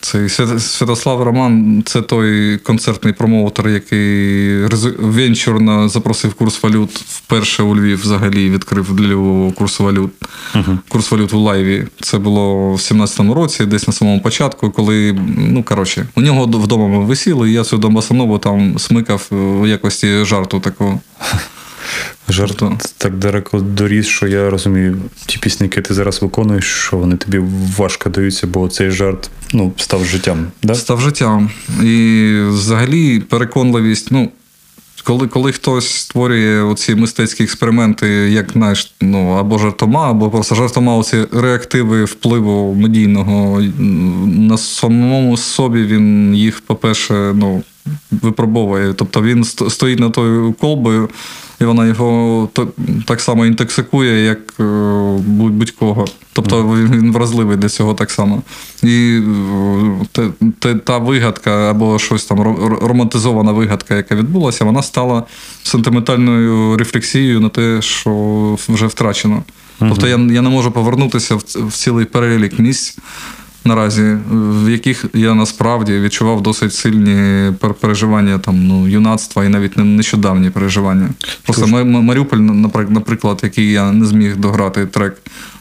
Цей 0.00 0.28
Святослав 0.58 1.22
Роман 1.22 1.82
це 1.86 2.02
той 2.02 2.58
концертний 2.58 3.12
промоутер, 3.12 3.68
який 3.68 4.64
венчурно 4.98 5.88
запросив 5.88 6.34
курс 6.34 6.62
валют 6.62 6.90
вперше 6.90 7.62
у 7.62 7.76
Львів 7.76 8.00
взагалі 8.00 8.50
відкрив 8.50 8.94
для 8.94 9.06
Львова 9.06 9.52
курс 9.52 9.80
валют. 9.80 10.10
Uh-huh. 10.54 10.78
Курс 10.88 11.10
валют 11.10 11.34
у 11.34 11.38
лайві. 11.38 11.86
Це 12.00 12.18
було 12.18 12.72
в 12.72 12.76
17-му 12.76 13.34
році, 13.34 13.66
десь 13.66 13.86
на 13.86 13.92
самому 13.92 14.20
початку, 14.20 14.70
коли, 14.70 15.18
ну 15.36 15.62
коротше, 15.62 16.06
у 16.14 16.20
нього 16.20 16.44
вдома 16.44 16.88
ми 16.88 17.04
висіли, 17.04 17.50
і 17.50 17.52
я 17.52 17.64
цю 17.64 17.78
Донбасанову 17.78 18.38
там 18.38 18.78
смикав 18.78 19.26
у 19.62 19.66
якості 19.66 20.24
жарту 20.24 20.60
такого. 20.60 21.00
Жарт 22.28 22.62
так 22.98 23.16
далеко 23.16 23.60
доріс, 23.60 24.06
що 24.06 24.26
я 24.26 24.50
розумію, 24.50 24.96
ті 25.26 25.38
пісні, 25.38 25.64
які 25.66 25.80
ти 25.80 25.94
зараз 25.94 26.22
виконуєш, 26.22 26.64
що 26.64 26.96
вони 26.96 27.16
тобі 27.16 27.40
важко 27.76 28.10
даються, 28.10 28.46
бо 28.46 28.68
цей 28.68 28.90
жарт 28.90 29.30
ну, 29.52 29.72
став 29.76 30.04
життям. 30.04 30.46
Да? 30.62 30.74
Став 30.74 31.00
життям. 31.00 31.50
І 31.82 32.36
взагалі 32.48 33.20
переконливість, 33.20 34.10
ну. 34.10 34.30
Коли 35.04 35.28
коли 35.28 35.52
хтось 35.52 35.90
створює 35.94 36.62
оці 36.62 36.94
мистецькі 36.94 37.44
експерименти, 37.44 38.08
як 38.08 38.52
знаєш, 38.52 38.94
ну 39.00 39.30
або 39.30 39.58
жартома, 39.58 40.10
або 40.10 40.30
просто 40.30 40.54
жартома, 40.54 40.96
оці 40.96 41.16
реактиви 41.32 42.04
впливу 42.04 42.74
медійного 42.74 43.62
на 44.26 44.58
самому 44.58 45.36
собі 45.36 45.82
він 45.82 46.34
їх, 46.34 46.60
по-перше, 46.60 47.32
ну, 47.34 47.62
випробовує. 48.10 48.94
Тобто 48.94 49.22
він 49.22 49.44
стоїть 49.44 50.00
над 50.00 50.12
тою 50.12 50.52
колбою, 50.52 51.08
і 51.60 51.64
вона 51.64 51.86
його 51.86 52.48
так 53.06 53.20
само 53.20 53.46
інтоксикує, 53.46 54.24
як 54.24 54.38
е, 54.60 54.62
будь-кого. 55.26 56.06
Тобто 56.32 56.62
він 56.74 57.12
вразливий 57.12 57.56
для 57.56 57.68
цього 57.68 57.94
так 57.94 58.10
само. 58.10 58.42
І 58.82 59.20
е, 60.64 60.74
та 60.84 60.98
вигадка 60.98 61.70
або 61.70 61.98
щось 61.98 62.24
там 62.24 62.40
романтизована 62.82 63.52
вигадка, 63.52 63.96
яка 63.96 64.14
відбулася, 64.14 64.64
вона 64.64 64.82
стала 64.82 65.22
сентиментальною 65.62 66.76
рефлексією 66.76 67.40
на 67.40 67.48
те, 67.48 67.82
що 67.82 68.58
вже 68.68 68.86
втрачено. 68.86 69.42
Тобто 69.78 70.08
я 70.08 70.16
я 70.16 70.42
не 70.42 70.48
можу 70.48 70.70
повернутися 70.70 71.34
в 71.36 71.72
цілий 71.72 72.04
перелік 72.04 72.58
місць 72.58 72.98
наразі, 73.64 74.18
в 74.30 74.70
яких 74.70 75.04
я 75.14 75.34
насправді 75.34 76.00
відчував 76.00 76.42
досить 76.42 76.74
сильні 76.74 77.52
переживання 77.80 78.38
там 78.38 78.66
ну 78.66 78.88
юнацтва 78.88 79.44
і 79.44 79.48
навіть 79.48 79.76
нещодавні 79.76 80.50
переживання. 80.50 81.08
Просто. 81.42 81.66
Маріуполь, 81.84 82.38
наприклад, 82.88 83.40
який 83.42 83.70
я 83.70 83.92
не 83.92 84.06
зміг 84.06 84.36
дограти 84.36 84.86
трек 84.86 85.16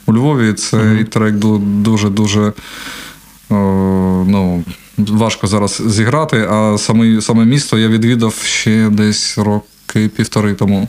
у 0.06 0.14
Львові, 0.14 0.54
цей 0.54 0.80
uh-huh. 0.80 1.06
трек 1.06 1.36
дуже 1.36 2.10
дуже 2.10 2.54
ну, 3.50 4.64
важко 4.98 5.48
зараз 5.48 5.82
зіграти. 5.88 6.48
А 6.52 6.78
саме 6.78 7.22
саме 7.22 7.46
місто 7.46 7.78
я 7.78 7.88
відвідав 7.88 8.34
ще 8.34 8.90
десь 8.90 9.38
роки 9.38 10.08
півтори 10.16 10.54
тому. 10.54 10.88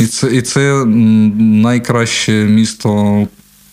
І 0.00 0.06
це 0.06 0.36
і 0.36 0.42
це 0.42 0.84
найкраще 0.84 2.32
місто 2.32 3.26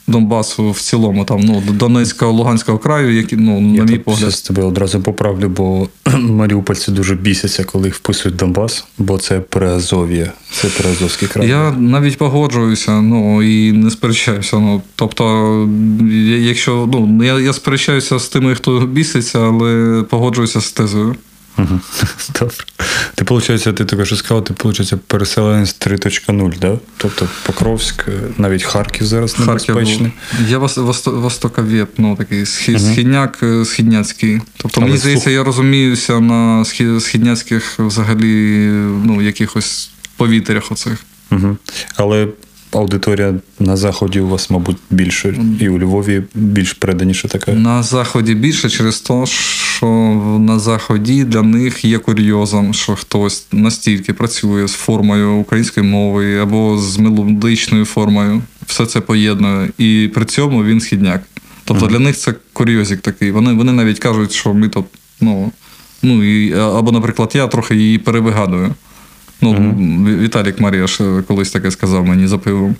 Донбасу 0.07 0.72
в 0.72 0.81
цілому, 0.81 1.25
там 1.25 1.39
ну 1.39 1.63
Донецького, 1.69 2.31
Луганського 2.31 2.77
краю, 2.77 3.15
які 3.15 3.36
ну 3.36 3.62
на 3.62 3.75
Я 3.75 3.83
мій 3.83 3.98
погляд. 3.98 4.19
щас 4.19 4.41
тебе 4.41 4.63
одразу 4.63 5.01
поправлю, 5.01 5.50
бо 5.50 5.88
маріупольці 6.19 6.91
дуже 6.91 7.15
бісяться, 7.15 7.63
коли 7.63 7.88
їх 7.88 7.95
вписують 7.95 8.38
Донбас, 8.38 8.86
бо 8.98 9.17
це 9.17 9.39
Приазов'я, 9.39 10.31
це 10.51 10.67
Приазовський 10.67 11.27
край. 11.27 11.50
Я 11.50 11.72
навіть 11.72 12.17
погоджуюся, 12.17 13.01
ну 13.01 13.43
і 13.43 13.72
не 13.72 13.91
сперечаюся. 13.91 14.60
Ну 14.60 14.81
тобто, 14.95 15.69
якщо 16.39 16.89
ну 16.93 17.24
я, 17.24 17.39
я 17.39 17.53
сперечаюся 17.53 18.19
з 18.19 18.27
тими, 18.27 18.55
хто 18.55 18.79
біситься, 18.79 19.39
але 19.39 20.03
погоджуюся 20.10 20.62
з 20.62 20.72
тезою. 20.72 21.15
Добре. 22.39 22.55
Ти, 23.15 23.25
виходить, 23.25 23.75
ти 23.75 23.86
тільки 23.86 24.05
що 24.05 24.15
сказав, 24.15 24.43
ти, 24.43 24.53
виходить, 24.63 25.01
переселенець 25.07 25.75
3.0, 25.79 26.60
да? 26.60 26.77
Тобто 26.98 27.27
Покровськ, 27.45 28.05
навіть 28.38 28.63
Харків 28.63 29.07
зараз 29.07 29.39
небезпечний. 29.39 30.12
був. 30.39 30.50
Я 30.50 30.57
вос, 30.57 31.05
востоковєд, 31.05 31.88
ну 31.98 32.15
такий 32.15 32.45
схід, 32.45 32.81
східняк, 32.81 33.39
е, 33.43 33.65
східняцький. 33.65 34.41
Тобто, 34.57 34.81
Але 34.81 34.88
мені 34.88 35.00
здається, 35.00 35.29
слух- 35.29 35.33
я 35.33 35.43
розуміюся 35.43 36.19
на 36.19 36.65
схід, 36.65 37.03
східняцьких 37.03 37.79
взагалі 37.79 38.67
ну, 39.03 39.22
якихось 39.22 39.89
повітрях 40.17 40.72
оцих. 40.72 41.00
Угу. 41.31 41.57
Але 41.95 42.27
аудиторія 42.75 43.34
на 43.60 43.77
Заході 43.77 44.20
у 44.20 44.27
вас, 44.27 44.50
мабуть, 44.50 44.77
більше, 44.89 45.36
і 45.60 45.70
у 45.70 45.80
Львові 45.80 46.24
більш 46.36 46.74
преданіше 46.74 47.27
така. 47.27 47.51
На 47.51 47.84
заході 47.84 48.36
більше 48.36 48.70
через 48.70 49.01
те, 49.01 49.25
що 49.25 49.88
на 50.39 50.60
заході 50.60 51.24
для 51.24 51.42
них 51.42 51.86
є 51.86 51.98
курйозом, 51.98 52.74
що 52.74 52.96
хтось 52.96 53.46
настільки 53.51 54.13
працює 54.13 54.68
з 54.68 54.72
формою 54.74 55.34
української 55.34 55.88
мови 55.88 56.38
або 56.39 56.77
з 56.77 56.98
мелодичною 56.98 57.86
формою, 57.86 58.42
все 58.65 58.86
це 58.86 59.01
поєднує, 59.01 59.70
і 59.77 60.12
при 60.13 60.25
цьому 60.25 60.63
він 60.63 60.82
східняк. 60.82 61.24
Тобто 61.65 61.88
для 61.88 62.00
них 62.00 62.18
це 62.18 62.34
курйозик 62.53 63.01
такий. 63.01 63.32
Вони, 63.32 63.53
вони 63.53 63.72
навіть 63.72 64.00
кажуть, 64.00 64.32
що 64.32 64.53
ми 64.53 64.70
тут, 64.70 64.86
ну, 65.22 65.51
ну 66.01 66.24
і, 66.24 66.53
або, 66.53 66.92
наприклад, 66.92 67.32
я 67.34 67.48
трохи 67.48 67.75
її 67.75 67.98
перевигадую. 67.98 68.75
Ну, 69.43 69.53
Ві- 69.53 70.19
Віталік 70.19 70.59
Марія 70.59 70.88
ж 70.88 71.23
колись 71.27 71.51
таке 71.51 71.71
сказав 71.71 72.05
мені 72.05 72.27
за 72.27 72.38
пивом. 72.38 72.75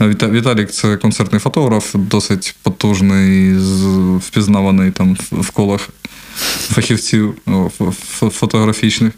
Віталік 0.00 0.70
це 0.70 0.96
концертний 0.96 1.40
фотограф, 1.40 1.94
досить 1.94 2.54
потужний, 2.62 3.54
впізнаваний 4.18 4.90
там 4.90 5.16
в- 5.32 5.50
колах 5.50 5.88
фахівців 6.74 7.34
фотографічних. 8.30 9.12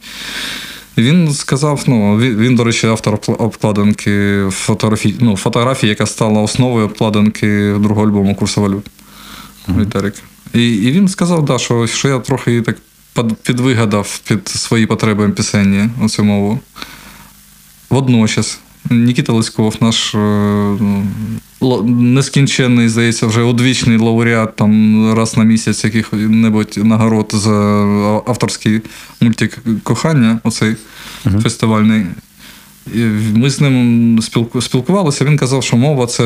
Він 0.98 1.32
сказав: 1.32 1.84
ну, 1.86 2.18
він, 2.18 2.56
до 2.56 2.64
речі, 2.64 2.86
автор 2.86 3.18
обкладинки 3.28 4.42
фотографії, 4.50 5.16
ну, 5.20 5.36
фотографії, 5.36 5.90
яка 5.90 6.06
стала 6.06 6.40
основою 6.42 6.84
обкладинки 6.84 7.74
другого 7.78 8.06
альбому 8.06 8.34
Курсу 8.34 8.60
валют. 8.62 8.86
Віталік. 9.68 10.14
І, 10.54 10.68
і 10.74 10.92
він 10.92 11.08
сказав, 11.08 11.44
да, 11.44 11.58
що, 11.58 11.86
що 11.86 12.08
я 12.08 12.18
трохи 12.18 12.62
так 12.62 12.76
підвигадав 13.24 14.20
під 14.28 14.48
свої 14.48 14.86
потреби 14.86 15.28
пісенні 15.28 15.88
оцю 16.02 16.24
мову. 16.24 16.60
Водночас, 17.90 18.58
Нікіта 18.90 19.32
Лиськов, 19.32 19.76
наш 19.80 20.14
е, 20.14 20.18
ну, 21.60 21.82
нескінченний, 21.82 22.88
здається, 22.88 23.26
вже 23.26 23.42
одвічний 23.42 23.98
лауреат 23.98 24.56
там 24.56 25.14
раз 25.14 25.36
на 25.36 25.44
місяць 25.44 25.84
яких-небудь 25.84 26.78
нагород 26.84 27.30
за 27.34 27.52
авторський 28.26 28.80
мультик 29.20 29.58
кохання, 29.82 30.38
оцей 30.44 30.76
фестивальний. 31.42 32.06
І 32.94 32.98
Ми 33.34 33.50
з 33.50 33.60
ним 33.60 34.18
спілкувалися. 34.60 35.24
Він 35.24 35.36
казав, 35.36 35.62
що 35.62 35.76
мова 35.76 36.06
це 36.06 36.22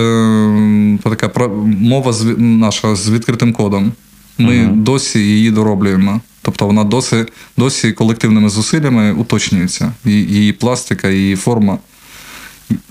така 1.03 1.49
мова 1.81 2.15
наша 2.37 2.97
з 2.97 3.11
відкритим 3.11 3.53
кодом. 3.53 3.93
Ми 4.39 4.67
досі 4.67 5.19
її 5.19 5.51
дороблюємо. 5.51 6.21
Тобто 6.43 6.67
вона 6.67 6.85
досі, 6.85 7.25
досі 7.57 7.93
колективними 7.93 8.49
зусиллями 8.49 9.13
уточнюється. 9.13 9.93
Її, 10.05 10.53
пластика, 10.53 11.09
її 11.09 11.37
форма. 11.37 11.79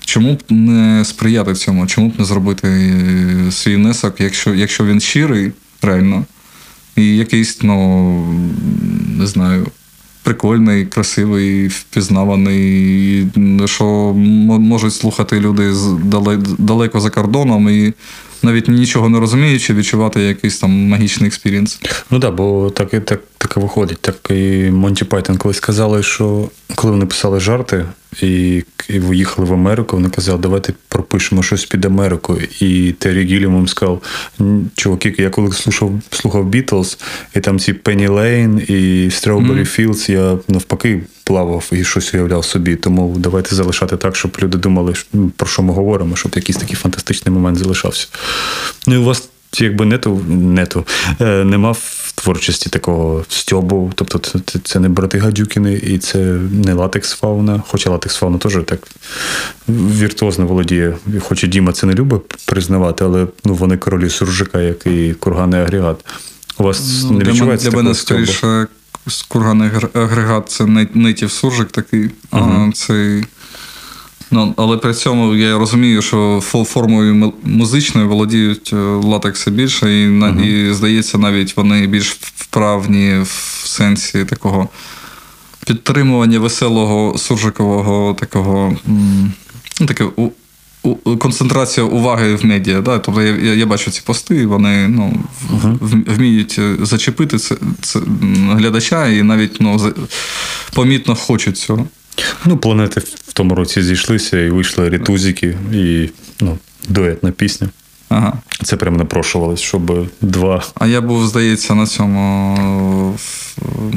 Чому 0.04 0.34
б 0.34 0.42
не 0.48 1.04
сприяти 1.04 1.54
цьому? 1.54 1.86
Чому 1.86 2.08
б 2.08 2.18
не 2.18 2.24
зробити 2.24 2.68
е, 2.68 3.52
свій 3.52 3.76
внесок, 3.76 4.20
якщо, 4.20 4.54
якщо 4.54 4.84
він 4.84 5.00
щирий, 5.00 5.52
реально, 5.82 6.24
і 6.96 7.16
якийсь, 7.16 7.62
ну, 7.62 8.40
не 9.16 9.26
знаю, 9.26 9.66
прикольний, 10.22 10.86
красивий, 10.86 11.68
впізнаваний, 11.68 13.26
що 13.64 13.84
можуть 14.14 14.94
слухати 14.94 15.40
люди 15.40 15.74
далеко 16.58 17.00
за 17.00 17.10
кордоном 17.10 17.68
і 17.68 17.92
навіть 18.42 18.68
нічого 18.68 19.08
не 19.08 19.20
розуміючи, 19.20 19.74
відчувати 19.74 20.20
якийсь 20.22 20.58
там 20.58 20.70
магічний 20.70 21.28
experience. 21.28 21.80
Ну 22.10 22.20
так, 22.20 22.30
да, 22.30 22.30
бо 22.30 22.70
так 22.70 22.94
і 22.94 23.00
так, 23.00 23.20
так 23.38 23.54
і 23.56 23.60
виходить. 23.60 23.98
Так 24.00 24.16
і 24.30 24.70
Монті 24.70 25.04
Пайтон 25.04 25.36
колись 25.36 25.56
сказали, 25.56 26.02
що 26.02 26.48
коли 26.74 26.90
вони 26.92 27.06
писали 27.06 27.40
жарти 27.40 27.84
і, 28.22 28.62
і 28.88 28.98
виїхали 28.98 29.48
в 29.48 29.52
Америку, 29.52 29.96
вони 29.96 30.08
казали, 30.08 30.38
давайте 30.38 30.72
пропишемо 30.88 31.42
щось 31.42 31.64
під 31.64 31.84
Америку. 31.84 32.38
І 32.60 32.92
Террі 32.98 33.24
Гілліам 33.24 33.68
сказав: 33.68 34.02
«Н- 34.40 34.70
чуваки, 34.76 35.14
я 35.18 35.30
коли 35.30 35.52
слухав, 35.52 35.92
слухав 36.10 36.46
Бітлз, 36.46 36.98
і 37.36 37.40
там 37.40 37.58
ці 37.58 37.72
Penny 37.72 38.08
Lane 38.08 38.58
і 38.68 39.08
Strawberry 39.08 39.80
Fields, 39.80 40.10
я 40.10 40.38
навпаки 40.48 41.00
плавав 41.30 41.70
і 41.72 41.84
щось 41.84 42.14
уявляв 42.14 42.44
собі. 42.44 42.76
Тому 42.76 43.14
давайте 43.18 43.54
залишати 43.54 43.96
так, 43.96 44.16
щоб 44.16 44.36
люди 44.42 44.58
думали, 44.58 44.94
про 45.36 45.48
що 45.48 45.62
ми 45.62 45.72
говоримо, 45.72 46.16
щоб 46.16 46.32
якийсь 46.36 46.58
такий 46.58 46.76
фантастичний 46.76 47.34
момент 47.34 47.58
залишався. 47.58 48.06
Ну 48.86 48.94
і 48.94 48.98
у 48.98 49.04
вас 49.04 49.28
якби 49.58 49.84
нету, 49.84 50.24
нету 50.28 50.84
е, 51.20 51.44
нема 51.44 51.72
в 51.72 52.12
творчості 52.14 52.70
такого 52.70 53.24
стьобу. 53.28 53.92
Тобто 53.94 54.18
це, 54.18 54.58
це, 54.64 54.80
не 54.80 54.88
брати 54.88 55.18
гадюкіни 55.18 55.74
і 55.74 55.98
це 55.98 56.18
не 56.64 56.74
латекс 56.74 57.12
фауна. 57.12 57.62
Хоча 57.68 57.90
латекс 57.90 58.16
фауна 58.16 58.38
теж 58.38 58.58
так 58.66 58.88
віртуозно 59.68 60.46
володіє. 60.46 60.96
Хоч 61.20 61.44
і 61.44 61.46
Діма 61.46 61.72
це 61.72 61.86
не 61.86 61.94
любить 61.94 62.22
признавати, 62.46 63.04
але 63.04 63.26
ну, 63.44 63.54
вони 63.54 63.76
королі 63.76 64.10
суржика, 64.10 64.60
як 64.60 64.86
і 64.86 65.14
курганний 65.14 65.60
агрегат. 65.60 66.04
У 66.58 66.62
вас 66.62 67.02
не 67.02 67.10
Ну, 67.10 67.18
мене, 67.18 67.30
відчувається 67.30 67.70
для 67.70 67.76
мене 67.76 67.94
скоріше 67.94 68.66
курганний 69.28 69.70
агрегат 69.94 70.50
це 70.50 70.66
нейтів 70.94 71.30
суржик 71.30 71.70
такий, 71.70 72.10
а 72.30 72.70
цей. 72.74 73.24
Ну, 74.30 74.54
але 74.56 74.76
при 74.76 74.94
цьому 74.94 75.34
я 75.34 75.58
розумію, 75.58 76.02
що 76.02 76.16
фо- 76.16 76.64
формою 76.64 77.32
музичною 77.44 78.08
володіють 78.08 78.70
е, 78.72 78.76
латекси 78.76 79.50
більше, 79.50 80.02
і, 80.02 80.06
на, 80.06 80.28
і 80.28 80.74
здається, 80.74 81.18
навіть 81.18 81.56
вони 81.56 81.86
більш 81.86 82.10
вправні 82.12 83.18
в 83.22 83.62
сенсі 83.64 84.24
такого 84.24 84.68
підтримування 85.66 86.38
веселого 86.38 87.18
суржикового 87.18 88.14
такого. 88.14 88.76
Таке, 89.86 90.04
концентрація 91.18 91.86
уваги 91.86 92.34
в 92.34 92.44
медіа. 92.44 92.80
Да? 92.80 92.98
Тобто 92.98 93.22
я, 93.22 93.36
я, 93.36 93.54
я 93.54 93.66
бачу 93.66 93.90
ці 93.90 94.02
пости, 94.04 94.46
вони 94.46 94.88
ну, 94.88 95.14
в- 95.80 96.14
вміють 96.14 96.56
е, 96.58 96.76
зачепити 96.82 97.38
це, 97.38 97.56
це 97.80 98.00
глядача 98.50 99.08
і 99.08 99.22
навіть 99.22 99.56
ну, 99.60 99.92
помітно 100.74 101.14
хочуть 101.14 101.58
цього. 101.58 101.86
Ну, 102.44 102.56
планети 102.56 103.00
в 103.28 103.32
тому 103.32 103.54
році 103.54 103.82
зійшлися 103.82 104.38
і 104.40 104.50
вийшли 104.50 104.88
рітузики, 104.88 105.56
і 105.72 106.08
ну, 106.40 106.58
дуетна 106.88 107.30
пісня. 107.30 107.68
Ага. 108.08 108.32
Це 108.62 108.76
прям 108.76 108.96
напрошувалось, 108.96 109.60
щоб 109.60 110.06
два 110.20 110.62
А 110.74 110.86
я 110.86 111.00
був, 111.00 111.26
здається, 111.26 111.74
на 111.74 111.86
цьому 111.86 113.18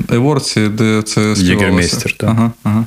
Еворці, 0.10 0.68
де 0.68 1.02
це 1.02 1.12
співалося. 1.12 1.44
Єгермейстер, 1.44 2.18
так. 2.18 2.30
Ага, 2.30 2.52
ага. 2.64 2.86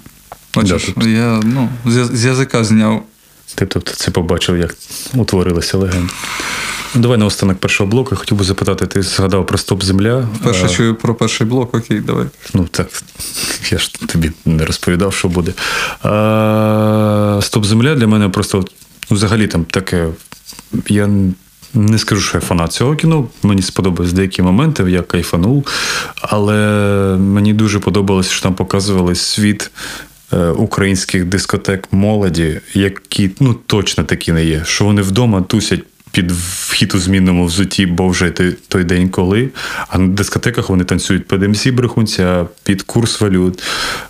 Бачиш, 0.54 0.86
Да, 0.86 0.92
тут- 0.92 1.06
я 1.06 1.40
ну, 1.44 1.68
з, 1.86 2.10
з 2.16 2.24
язика 2.24 2.64
зняв. 2.64 3.02
Ти 3.54 3.66
тобто 3.66 3.92
це 3.92 4.10
побачив, 4.10 4.56
як 4.58 4.74
утворилася 5.14 5.78
легенда. 5.78 6.12
Ну, 6.94 7.02
давай 7.02 7.18
наостанок 7.18 7.58
першого 7.58 7.90
блоку. 7.90 8.08
Я 8.12 8.16
хотів 8.16 8.38
би 8.38 8.44
запитати, 8.44 8.86
ти 8.86 9.02
згадав 9.02 9.46
про 9.46 9.58
стоп 9.58 9.82
земля. 9.82 10.28
Перше 10.44 10.64
А, 10.64 10.68
чую 10.68 10.94
про 10.94 11.14
перший 11.14 11.46
блок, 11.46 11.74
окей, 11.74 12.00
давай. 12.00 12.26
Ну, 12.54 12.66
так, 12.70 12.88
я 13.70 13.78
ж 13.78 13.92
тобі 13.92 14.32
не 14.44 14.64
розповідав, 14.64 15.14
що 15.14 15.28
буде. 15.28 15.52
А, 16.02 17.40
стоп 17.42 17.64
земля 17.64 17.94
для 17.94 18.06
мене 18.06 18.28
просто 18.28 18.64
ну, 19.10 19.16
взагалі 19.16 19.46
там 19.46 19.64
таке. 19.64 20.08
Я 20.88 21.08
не 21.74 21.98
скажу, 21.98 22.22
що 22.22 22.38
я 22.38 22.40
фанат 22.40 22.72
цього 22.72 22.96
кіно. 22.96 23.28
Мені 23.42 23.62
сподобались 23.62 24.12
деякі 24.12 24.42
моменти, 24.42 24.84
я 24.88 25.02
кайфанув. 25.02 25.66
Але 26.20 26.56
мені 27.20 27.52
дуже 27.52 27.78
подобалось, 27.78 28.30
що 28.30 28.42
там 28.42 28.54
показували 28.54 29.14
світ 29.14 29.70
українських 30.56 31.24
дискотек 31.24 31.88
молоді, 31.92 32.60
які 32.74 33.30
ну, 33.40 33.54
точно 33.54 34.04
такі 34.04 34.32
не 34.32 34.44
є. 34.44 34.62
Що 34.64 34.84
вони 34.84 35.02
вдома 35.02 35.42
тусять 35.42 35.82
під 36.16 36.32
вхід 36.32 36.94
у 36.94 36.98
змінному 36.98 37.44
взуті, 37.44 37.86
бо 37.86 38.08
вже 38.08 38.30
той, 38.68 38.84
день 38.84 39.08
коли. 39.08 39.48
А 39.88 39.98
на 39.98 40.08
дискотеках 40.08 40.70
вони 40.70 40.84
танцюють 40.84 41.28
під 41.28 41.42
МС 41.42 41.66
Брехунця, 41.66 42.46
під 42.62 42.82
курс 42.82 43.20
валют. 43.20 43.62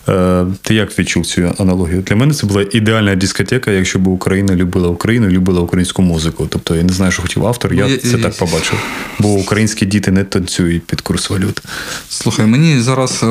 Е, 0.09 0.47
Ти 0.63 0.75
як 0.75 0.99
відчув 0.99 1.27
цю 1.27 1.53
аналогію? 1.59 2.03
Для 2.03 2.17
мене 2.17 2.35
це 2.35 2.47
була 2.47 2.65
ідеальна 2.73 3.15
дискотека, 3.15 3.71
якщо 3.71 3.99
б 3.99 4.07
Україна 4.07 4.55
любила 4.55 4.89
Україну, 4.89 5.29
любила 5.29 5.61
українську 5.61 6.03
музику. 6.03 6.47
Тобто 6.51 6.77
я 6.77 6.83
не 6.83 6.93
знаю, 6.93 7.13
що 7.13 7.23
хотів 7.23 7.47
автор, 7.47 7.75
я 7.75 7.89
Ну, 7.89 7.97
це 7.97 8.19
так 8.19 8.37
побачив. 8.37 8.79
Бо 9.19 9.29
українські 9.29 9.87
діти 9.87 10.11
не 10.11 10.25
танцюють 10.25 10.87
під 10.87 11.01
курс 11.01 11.31
валют. 11.31 11.63
Слухай, 12.09 12.47
мені 12.47 12.81
зараз 12.81 13.23
е, 13.23 13.27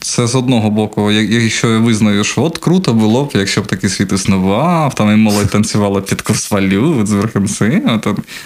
це 0.00 0.26
з 0.26 0.34
одного 0.34 0.70
боку, 0.70 1.10
якщо 1.10 1.70
я 1.70 1.78
визнаю, 1.78 2.24
що 2.24 2.42
от 2.42 2.58
круто 2.58 2.92
було 2.92 3.24
б, 3.24 3.30
якщо 3.34 3.60
б 3.60 3.66
такий 3.66 3.90
світ 3.90 4.12
існував, 4.12 4.94
там 4.94 5.12
і 5.12 5.16
молодь 5.16 5.50
танцювала 5.50 6.00
під 6.00 6.22
курс 6.22 6.41
валют 6.50 7.06
з. 7.06 7.28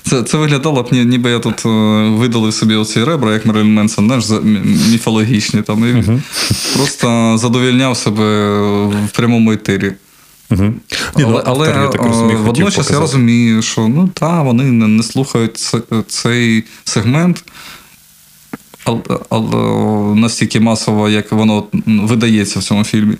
Це, 0.03 0.23
це 0.23 0.39
виглядало 0.39 0.83
б, 0.83 0.93
ніби 0.93 1.31
я 1.31 1.39
тут 1.39 1.67
е, 1.67 1.69
видалив 2.09 2.55
собі 2.55 2.75
оці 2.75 3.05
ребра, 3.05 3.33
як 3.33 3.47
Мерлін 3.47 3.75
Менсон, 3.75 4.07
знаєш, 4.07 4.25
міфологічні. 4.91 5.63
Там, 5.63 5.99
і 5.99 6.21
Просто 6.77 7.39
задовільняв 7.39 7.97
себе 7.97 8.49
в 8.87 9.11
прямому 9.17 9.53
етері. 9.53 9.93
Угу. 10.51 10.63
Ні, 11.17 11.25
ну, 11.25 11.43
але 11.45 11.69
я 11.69 11.89
так 11.89 12.03
розумію, 12.03 12.39
е, 12.39 12.43
водночас 12.43 12.91
я 12.91 13.01
розумію, 13.01 13.63
що 13.63 13.89
ну 13.89 14.09
та 14.09 14.43
вони 14.43 14.65
не, 14.65 14.89
не 14.89 15.03
слухають 15.03 15.75
цей 16.09 16.65
сегмент, 16.85 17.45
але, 18.85 19.01
але 19.31 19.57
настільки 20.15 20.61
масово, 20.61 21.09
як 21.09 21.33
воно 21.33 21.67
видається 21.87 22.59
в 22.59 22.63
цьому 22.63 22.85
фільмі. 22.85 23.17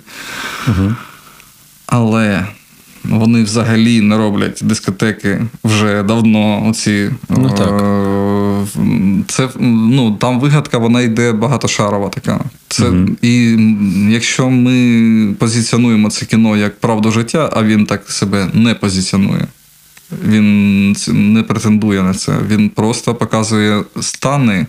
Але 1.85 2.47
вони 3.09 3.43
взагалі 3.43 4.01
не 4.01 4.17
роблять 4.17 4.59
дискотеки 4.63 5.41
вже 5.63 6.03
давно. 6.03 6.67
Оці, 6.69 7.09
Ну, 7.29 7.49
так. 7.49 7.81
е, 7.81 9.23
Це, 9.27 9.49
ну, 9.59 10.11
там 10.19 10.39
вигадка, 10.39 10.77
вона 10.77 11.01
йде 11.01 11.33
багатошарова 11.33 12.09
така. 12.09 12.39
Це, 12.67 12.91
І 13.21 13.57
якщо 14.09 14.49
ми 14.49 15.33
позиціонуємо 15.39 16.09
це 16.09 16.25
кіно 16.25 16.57
як 16.57 16.79
правду 16.79 17.11
життя, 17.11 17.49
а 17.53 17.63
він 17.63 17.85
так 17.85 18.11
себе 18.11 18.47
не 18.53 18.73
позиціонує. 18.75 19.47
Він 20.27 20.95
не 21.07 21.43
претендує 21.43 22.03
на 22.03 22.13
це. 22.13 22.33
Він 22.49 22.69
просто 22.69 23.15
показує 23.15 23.83
стани 24.01 24.65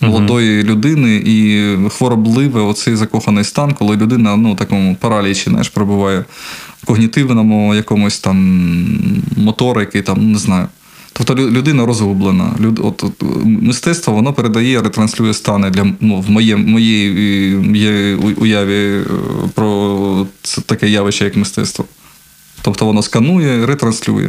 молодої 0.00 0.62
людини 0.62 1.22
і 1.26 1.66
хворобливий 1.88 2.64
оцей 2.64 2.96
закоханий 2.96 3.44
стан, 3.44 3.74
коли 3.74 3.96
людина 3.96 4.36
ну, 4.36 4.54
такому 4.54 4.96
паралічі 5.00 5.50
знаєш, 5.50 5.68
перебуває 5.68 6.24
в 6.82 6.86
когнітивному 6.86 7.74
якомусь 7.74 8.18
там 8.18 8.38
моторики, 9.36 10.02
там, 10.02 10.32
не 10.32 10.38
знаю. 10.38 10.68
Тобто 11.12 11.34
людина 11.34 11.86
розгублена. 11.86 12.54
Люд, 12.60 12.80
от, 12.82 13.04
от, 13.04 13.22
мистецтво 13.44 14.14
воно 14.14 14.32
передає, 14.32 14.82
ретранслює 14.82 15.34
стани 15.34 15.70
для 15.70 15.86
ну, 16.00 16.20
в 16.20 16.30
моє, 16.30 16.56
моїй 16.56 17.54
уяві 18.36 18.74
е, 18.74 19.04
про 19.54 20.26
це 20.42 20.60
таке 20.60 20.88
явище, 20.88 21.24
як 21.24 21.36
мистецтво. 21.36 21.84
Тобто 22.62 22.86
воно 22.86 23.02
сканує, 23.02 23.66
ретранслює. 23.66 24.28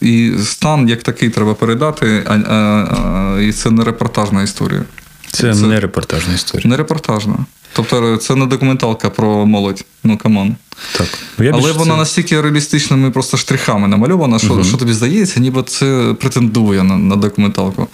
І 0.00 0.32
стан 0.44 0.88
як 0.88 1.02
такий 1.02 1.30
треба 1.30 1.54
передати, 1.54 2.22
а, 2.26 2.34
а, 2.34 2.54
а, 2.54 3.40
і 3.40 3.52
це 3.52 3.70
не 3.70 3.84
репортажна 3.84 4.42
історія. 4.42 4.82
Це, 5.30 5.54
Це- 5.54 5.66
не 5.66 5.80
репортажна 5.80 6.34
історія. 6.34 6.68
Не 6.70 6.76
репортажна. 6.76 7.36
Тобто 7.72 8.16
це 8.16 8.34
не 8.34 8.46
документалка 8.46 9.10
про 9.10 9.46
молодь. 9.46 9.84
Ну 10.04 10.18
come 10.18 10.40
on. 10.40 10.56
Так. 10.98 11.08
Я 11.38 11.50
Але 11.54 11.72
вона 11.72 11.92
це- 11.92 11.98
настільки 11.98 12.40
реалістичними 12.40 13.10
просто 13.10 13.36
штрихами 13.36 13.88
намальована, 13.88 14.38
що, 14.38 14.64
що 14.64 14.76
тобі 14.76 14.92
здається, 14.92 15.40
ніби 15.40 15.62
це 15.62 16.14
претендує 16.20 16.82
на, 16.82 16.96
на 16.96 17.16
документалку. 17.16 17.88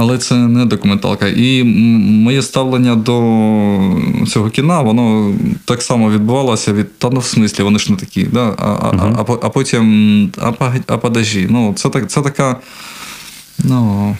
Але 0.00 0.18
це 0.18 0.34
не 0.34 0.64
документалка. 0.64 1.28
І 1.28 1.64
моє 1.64 2.42
ставлення 2.42 2.94
до 2.94 3.12
цього 4.28 4.50
кіна, 4.50 4.80
воно 4.80 5.34
так 5.64 5.82
само 5.82 6.10
відбувалося 6.10 6.72
від 6.72 6.98
та 6.98 7.10
ну 7.10 7.20
в 7.20 7.24
смислі, 7.24 7.64
вони 7.64 7.78
ж 7.78 7.92
не 7.92 7.98
такі. 7.98 8.22
Да? 8.22 8.54
А, 8.58 8.66
а, 8.66 8.94
а, 8.98 9.24
а, 9.28 9.36
а 9.42 9.48
потім 9.48 10.32
а, 10.38 10.52
а 10.86 10.98
подожі. 10.98 11.46
Ну, 11.50 11.72
це, 11.76 11.88
так, 11.88 12.10
це 12.10 12.22
така. 12.22 12.56
Ну, 13.64 14.16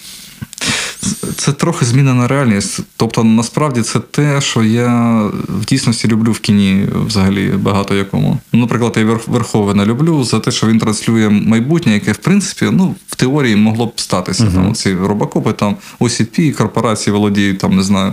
це- 1.36 1.52
трохи 1.52 1.84
змінена 1.84 2.28
реальність. 2.28 2.80
Тобто, 2.96 3.24
насправді, 3.24 3.82
це 3.82 4.00
те, 4.00 4.40
що 4.40 4.62
я 4.62 5.22
в 5.60 5.64
дійсності 5.64 6.08
люблю 6.08 6.32
в 6.32 6.38
кіні 6.38 6.84
взагалі 7.06 7.48
багато 7.58 7.94
якому. 7.94 8.38
Ну, 8.52 8.60
Наприклад, 8.60 8.94
я 8.96 9.04
Верх- 9.04 9.30
Верховена 9.30 9.86
люблю 9.86 10.24
за 10.24 10.40
те, 10.40 10.50
що 10.50 10.66
він 10.66 10.78
транслює 10.78 11.28
майбутнє, 11.28 11.92
яке, 11.92 12.12
в 12.12 12.16
принципі, 12.16 12.68
ну, 12.72 12.94
в 13.08 13.16
теорії 13.16 13.56
могло 13.56 13.86
б 13.86 13.92
статися. 13.96 14.44
Там 14.54 14.74
ці 14.74 14.94
робокопи, 14.94 15.52
там 15.52 15.76
OCP, 16.00 16.52
корпорації 16.52 17.14
володіють, 17.14 17.58
там, 17.58 17.76
не 17.76 17.82
знаю, 17.82 18.12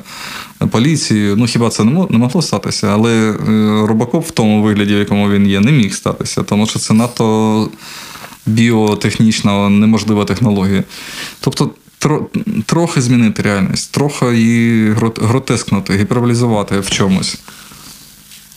поліцією. 0.72 1.36
Ну, 1.36 1.46
хіба 1.46 1.70
це 1.70 1.84
не 1.84 1.92
могло 2.10 2.42
статися? 2.42 2.88
Але 2.94 3.32
е, 3.32 3.36
робокоп 3.88 4.28
в 4.28 4.32
тому 4.32 4.62
вигляді, 4.64 4.96
в 4.96 5.00
якому 5.00 5.30
він 5.30 5.48
є, 5.48 5.60
не 5.60 5.72
міг 5.72 5.94
статися, 5.94 6.44
тому 6.44 6.66
що 6.68 6.80
це 6.80 6.94
надто 6.94 7.70
біотехнічна 8.46 9.70
неможлива 9.70 10.26
технологія. 10.26 10.84
Тобто, 11.40 11.70
тро, 12.06 12.28
трохи 12.66 13.02
змінити 13.02 13.42
реальність, 13.42 13.92
трохи 13.92 14.26
її 14.38 14.92
гротескнути, 15.22 15.98
гіперболізувати 15.98 16.80
в 16.80 16.90
чомусь. 16.90 17.38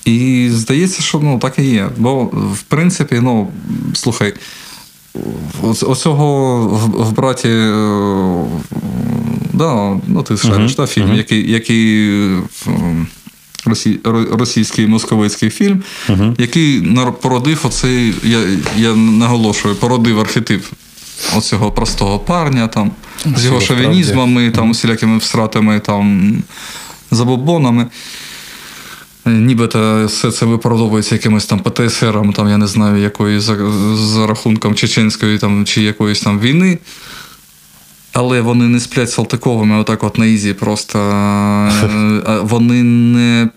І 0.05 0.49
здається, 0.53 1.03
що 1.03 1.19
ну, 1.19 1.39
так 1.39 1.59
і 1.59 1.63
є. 1.65 1.89
Бо, 1.97 2.25
в 2.33 2.63
принципі, 2.69 3.21
ну, 3.23 3.49
слухай, 3.95 4.35
оц- 5.63 5.91
оцього 5.91 6.59
в, 6.97 7.13
браті. 7.13 7.49
е, 7.49 8.45
Да, 9.53 9.97
ну, 10.07 10.23
ти 10.23 10.37
шариш, 10.37 10.75
да, 10.77 10.87
фільм, 10.87 11.15
який, 11.15 11.51
який 11.51 12.11
е, 12.11 12.43
росі, 13.67 14.01
ро- 14.05 14.37
російський 14.37 14.87
московицький 14.87 15.51
фільм, 15.51 15.83
який 16.39 16.81
породив 17.21 17.61
оцей, 17.67 18.15
я, 18.25 18.39
я 18.77 18.95
наголошую, 18.97 19.75
породив 19.75 20.21
архетип 20.21 20.65
оцього 21.37 21.73
простого 21.73 22.19
парня, 22.19 22.69
там, 22.69 22.91
з 23.37 23.45
його 23.45 23.61
шовінізмами, 23.61 24.51
там, 24.51 24.71
усілякими 24.71 25.19
всратами, 25.19 25.81
там, 25.81 26.37
забобонами. 27.11 27.87
Е, 29.27 29.31
Нібито 29.31 30.07
все 30.07 30.33
це 30.33 30.47
виправдовується 30.47 31.15
якимось 31.15 31.47
там 31.47 31.59
ПТСРом, 31.59 32.33
там, 32.33 32.49
я 32.49 32.57
не 32.57 32.67
знаю, 32.67 33.03
якої 33.03 33.41
за, 33.41 33.57
за 33.95 34.27
рахунком 34.27 34.75
чеченської 34.75 35.39
там, 35.39 35.67
чи 35.67 35.83
якоїсь 35.83 36.21
там 36.21 36.41
війни. 36.41 36.79
Але 38.21 38.41
вони 38.41 38.69
не 38.69 38.81
сплять 38.81 39.11
Салтиковими 39.11 39.79
отак 39.81 40.05
от 40.05 40.19
на 40.19 40.27
easy. 40.27 40.53
Просто 40.53 40.99
е, 40.99 42.39
вони 42.43 42.83
не 42.83 43.49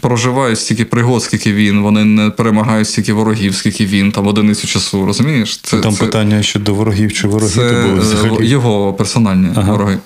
проживають 0.00 0.60
стільки 0.60 0.84
пригод, 0.84 1.22
скільки 1.22 1.52
він, 1.52 1.80
вони 1.80 2.04
не 2.04 2.30
перемагають 2.30 2.88
стільки 2.88 3.12
ворогів, 3.12 3.54
скільки 3.54 3.86
він, 3.86 4.12
там 4.12 4.26
одиницю 4.26 4.66
часу, 4.66 5.06
розумієш? 5.06 5.56
Це, 5.62 5.80
Там 5.80 5.94
питання 5.94 6.42
щодо 6.42 6.74
ворогів 6.74 7.12
чи 7.12 7.28
ворогів 7.28 7.54
це 7.54 7.72
то 7.72 7.88
були 7.88 7.94
е, 7.98 8.00
взагалі. 8.00 8.46
його 8.48 8.92
персональні 8.92 9.48
Ага. 9.56 9.72
вороги. 9.72 9.98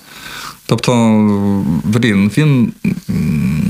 Тобто, 0.66 0.92
блін, 1.84 2.30
він 2.36 2.72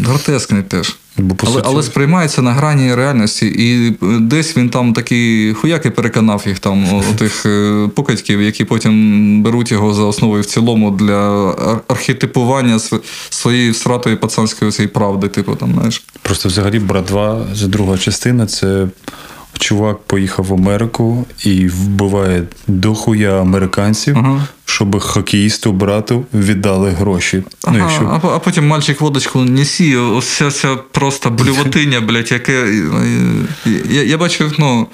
гротескний 0.05 0.63
теж. 0.63 0.97
Бо, 1.19 1.35
по 1.35 1.47
але, 1.47 1.57
суті- 1.57 1.67
але 1.69 1.83
сприймається 1.83 2.43
на 2.43 2.53
грані 2.53 2.95
реальності, 2.95 3.47
і 3.59 3.97
десь 4.21 4.57
він 4.57 4.71
там 4.71 4.93
такі 4.93 5.53
хуяки 5.61 5.91
переконав 5.91 6.43
їх 6.47 6.59
там, 6.59 7.03
тих 7.19 7.47
покидьків, 7.95 8.43
які 8.43 8.65
потім 8.65 9.43
беруть 9.43 9.73
його 9.73 9.95
за 9.95 10.03
основою 10.03 10.43
в 10.43 10.47
цілому 10.47 10.91
для 10.91 11.51
архетипування 11.89 12.81
своєї 13.31 13.71
всратої 13.71 14.17
пацанської 14.17 14.71
цієї 14.71 14.89
правди, 14.89 15.29
типу 15.29 15.55
там, 15.57 15.73
знаєш. 15.75 16.03
Просто 16.23 16.49
взагалі 16.49 16.79
брат 16.79 17.05
2, 17.05 17.47
це 17.61 17.67
друга 17.67 17.99
частина, 17.99 18.47
це 18.47 18.87
чувак 19.63 19.99
поїхав 19.99 20.45
в 20.47 20.55
Америку 20.55 21.27
і 21.45 21.69
вбиває 21.69 22.43
дохуя 22.67 23.41
американців, 23.41 24.17
Ага. 24.19 24.47
щоб 24.65 25.01
хокеїсту 25.01 25.73
брату 25.73 26.27
віддали 26.35 26.91
гроші. 26.91 27.43
Ну, 27.69 27.79
якщо... 27.79 28.21
а, 28.23 28.27
а 28.27 28.39
потім 28.39 28.67
мальчик 28.67 29.01
водочку 29.01 29.39
несі, 29.45 29.97
ось 29.97 30.29
ця, 30.29 30.51
ця 30.51 30.77
просто 30.77 31.31
блювотиня, 31.31 32.01
блядь, 32.01 32.31
яке. 32.33 32.83
Я, 33.91 34.03
я 34.03 34.19
бачив, 34.19 34.53
ну. 34.59 34.87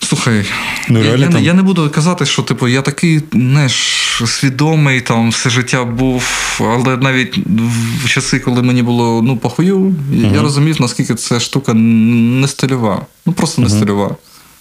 Слухай, 0.00 0.44
Ну, 0.88 1.04
я, 1.04 1.16
я, 1.16 1.28
не- 1.28 1.42
я 1.42 1.54
не 1.54 1.62
буду 1.62 1.90
казати, 1.90 2.26
що 2.26 2.42
типу, 2.42 2.68
я 2.68 2.82
такий 2.82 3.20
знаєш, 3.32 4.09
свідомий 4.26 5.00
там 5.00 5.30
все 5.30 5.50
життя 5.50 5.84
був, 5.84 6.24
але 6.60 6.96
навіть 6.96 7.38
в 8.04 8.08
часи, 8.08 8.38
коли 8.38 8.62
мені 8.62 8.82
було 8.82 9.22
ну, 9.22 9.36
похую, 9.36 9.94
я 10.32 10.42
розумів, 10.42 10.80
наскільки 10.80 11.14
ця 11.14 11.40
штука 11.40 11.74
не 11.74 12.48
стильова. 12.48 13.06
Ну 13.26 13.32
просто 13.32 13.62
не 13.62 13.68
стильова. 13.68 14.16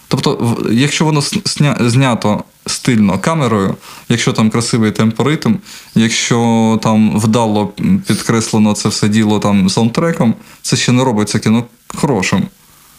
Тобто, 0.08 0.58
якщо 0.72 1.06
воно 1.06 1.20
сня- 1.20 1.90
знято 1.90 2.44
стильно 2.66 3.20
камерою, 3.20 3.76
якщо 4.10 4.34
там 4.34 4.50
красивий 4.50 4.92
темпоритм, 4.92 5.56
якщо 5.96 6.80
там 6.84 7.20
вдало 7.20 7.74
підкреслено 8.08 8.74
це 8.74 8.90
все 8.90 9.10
діло 9.10 9.40
там 9.40 9.70
саундтреком, 9.70 10.34
це 10.62 10.78
ще 10.78 10.92
не 10.92 11.04
робить 11.04 11.30
це 11.30 11.40
кіно 11.40 11.64
хорошим. 11.96 12.44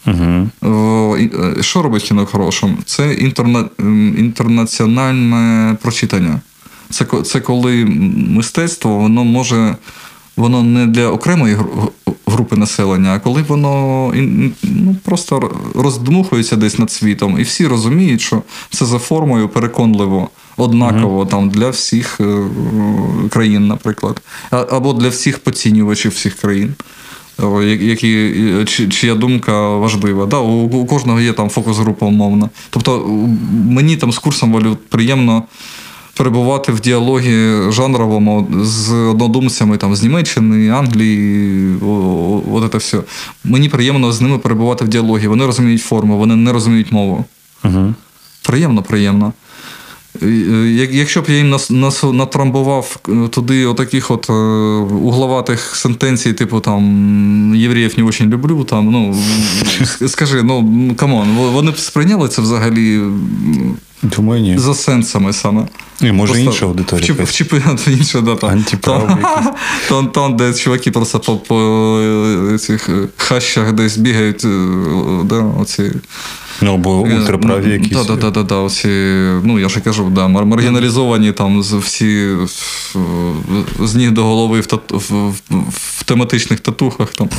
Угу. 0.07 0.49
Що 1.61 1.81
робить 1.81 2.03
кіно 2.03 2.25
хорошим? 2.25 2.77
Це 2.85 3.13
інтерна... 3.13 3.65
інтернаціональне 4.17 5.75
прочитання. 5.81 6.41
Це 6.91 7.05
це 7.23 7.39
коли 7.39 7.85
мистецтво 8.15 8.97
воно 8.97 9.23
може, 9.23 9.75
воно 10.37 10.63
не 10.63 10.87
для 10.87 11.07
окремої 11.07 11.57
групи 12.31 12.55
населення, 12.55 13.13
а 13.13 13.19
коли 13.19 13.41
воно 13.41 14.13
ну, 14.63 14.95
просто 15.03 15.51
роздмухується 15.75 16.55
десь 16.55 16.79
над 16.79 16.91
світом, 16.91 17.39
і 17.39 17.43
всі 17.43 17.67
розуміють, 17.67 18.21
що 18.21 18.41
це 18.69 18.85
за 18.85 18.99
формою 18.99 19.49
переконливо, 19.49 20.29
однаково 20.57 21.25
там 21.25 21.49
для 21.49 21.69
всіх 21.69 22.21
е, 22.21 22.43
країн, 23.29 23.67
наприклад, 23.67 24.21
або 24.49 24.93
для 24.93 25.09
всіх 25.09 25.39
поцінювачів 25.39 26.11
всіх 26.11 26.35
країн. 26.35 26.73
Які, 27.63 28.33
Чия 28.65 29.15
думка 29.15 29.69
важлива. 29.69 30.25
Да, 30.25 30.39
У, 30.39 30.63
у 30.63 30.85
кожного 30.85 31.19
є 31.19 31.33
там 31.33 31.49
фокус-група 31.49 32.05
умовна. 32.05 32.49
Тобто 32.69 33.07
мені 33.51 33.97
там 33.97 34.11
з 34.11 34.19
курсом 34.19 34.53
валют 34.53 34.89
приємно 34.89 35.43
перебувати 36.21 36.71
в 36.71 36.79
діалогі 36.79 37.71
жанровому 37.71 38.47
з 38.63 38.91
однодумцями 38.91 39.77
там, 39.77 39.95
з 39.95 40.03
Німеччини, 40.03 40.69
Англії, 40.69 41.75
от 42.51 42.71
це 42.71 42.77
все. 42.77 42.97
Мені 43.43 43.69
приємно 43.69 44.11
з 44.11 44.21
ними 44.21 44.37
перебувати 44.37 44.85
в 44.85 44.87
діалогі. 44.87 45.27
Вони 45.27 45.45
розуміють 45.45 45.81
форму, 45.81 46.17
вони 46.17 46.35
не 46.35 46.51
розуміють 46.53 46.91
мову. 46.91 47.25
Угу. 47.63 47.93
Приємно, 48.45 48.81
приємно. 48.81 49.33
Якщо 50.91 51.21
б 51.21 51.25
я 51.27 51.35
їм 51.35 51.55
натрамбував 52.13 52.97
туди 53.29 53.65
отаких 53.65 54.11
от 54.11 54.29
е, 54.29 54.33
угловатих 54.83 55.75
сентенцій, 55.75 56.33
типу 56.33 56.59
там 56.59 57.53
євреїв 57.55 57.93
не 57.97 58.03
дуже 58.03 58.25
люблю, 58.25 58.63
там, 58.63 58.91
ну 58.91 59.15
скажи, 60.07 60.43
ну 60.43 60.95
come 60.95 61.13
on, 61.13 61.27
вони 61.37 61.71
б 61.71 61.77
сприйняли 61.77 62.29
це 62.29 62.41
взагалі 62.41 63.01
Думаю, 64.03 64.41
ні. 64.41 64.57
за 64.57 64.73
сенсами 64.73 65.33
саме. 65.33 65.67
І 66.01 66.11
може 66.11 66.33
просто 66.33 66.51
інша 66.51 66.65
аудиторія. 66.65 67.13
Вчіп, 67.13 67.21
вчіпи 67.21 67.61
інша, 67.87 68.21
да, 68.21 68.35
там. 68.35 68.49
Антиправ 68.49 69.17
там, 69.89 70.07
там, 70.07 70.35
де 70.35 70.53
чуваки 70.53 70.91
просто 70.91 71.19
по, 71.19 71.37
по 71.37 72.57
цих 72.59 72.89
хащах 73.17 73.73
десь 73.73 73.97
бігають, 73.97 74.45
да, 75.23 75.43
оці. 75.59 75.91
Ну, 76.61 76.73
або 76.73 76.99
ультраправі 76.99 77.71
якісь. 77.71 77.97
Так, 77.97 78.19
так, 78.19 78.33
так, 78.33 78.47
так, 78.47 78.65
оці, 78.65 78.87
ну, 79.43 79.59
я 79.59 79.69
ж 79.69 79.79
кажу, 79.79 80.09
да, 80.09 80.27
маргіналізовані 80.27 81.31
там 81.31 81.61
всі 81.61 82.35
з 83.79 83.95
ніг 83.95 84.11
до 84.11 84.23
голови 84.23 84.61
в, 84.61 84.79
в, 84.89 85.33
в 85.69 86.03
тематичних 86.03 86.59
татухах. 86.59 87.09
там. 87.09 87.29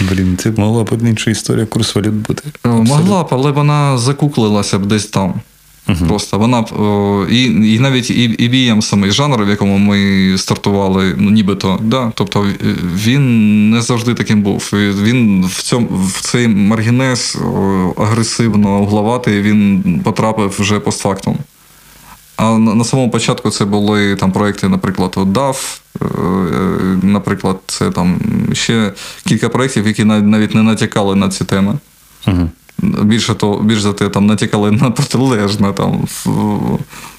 Блін, 0.00 0.36
це 0.42 0.50
могла 0.56 0.84
б 0.84 1.08
інша 1.08 1.30
історія 1.30 1.66
курс 1.66 1.94
валют 1.94 2.14
бути. 2.14 2.42
Могла 2.64 3.22
б, 3.22 3.28
але 3.30 3.50
вона 3.50 3.98
закуклилася 3.98 4.78
б 4.78 4.86
десь 4.86 5.06
там. 5.06 5.34
Uh-huh. 5.90 6.08
Просто 6.08 6.38
вона 6.38 6.64
і 7.30 7.44
і 7.74 7.78
навіть 7.78 8.10
і, 8.10 8.24
і 8.24 8.82
самий 8.82 9.10
жанр, 9.10 9.44
в 9.44 9.48
якому 9.48 9.78
ми 9.78 10.38
стартували, 10.38 11.14
ну 11.16 11.30
нібито, 11.30 11.78
да, 11.82 12.12
тобто 12.14 12.46
він 12.94 13.70
не 13.70 13.82
завжди 13.82 14.14
таким 14.14 14.42
був. 14.42 14.70
Він 14.72 15.44
в 15.46 15.62
цьому 15.62 15.88
в 15.90 16.20
цей 16.20 16.48
маргінез 16.48 17.38
агресивно 17.96 18.80
угловатий, 18.80 19.42
він 19.42 20.00
потрапив 20.04 20.56
вже 20.58 20.80
постфактум. 20.80 21.38
А 22.36 22.58
на, 22.58 22.74
на 22.74 22.84
самому 22.84 23.10
початку 23.10 23.50
це 23.50 23.64
були 23.64 24.16
там 24.16 24.32
проекти, 24.32 24.68
наприклад, 24.68 25.14
DAF, 25.16 25.80
е, 26.02 26.06
наприклад, 27.02 27.56
це 27.66 27.90
там 27.90 28.20
ще 28.52 28.92
кілька 29.26 29.48
проєктів, 29.48 29.86
які 29.86 30.04
навіть 30.04 30.54
не 30.54 30.62
натякали 30.62 31.14
на 31.14 31.28
ці 31.28 31.44
теми. 31.44 31.78
Uh-huh. 32.26 32.48
Більше 32.82 33.34
то, 33.34 33.60
більш 33.64 33.80
за 33.80 33.92
те, 33.92 34.08
там 34.08 34.26
натякали 34.26 34.70
на 34.70 34.90
протилежне 34.90 35.72
там, 35.72 36.08
в, 36.24 36.30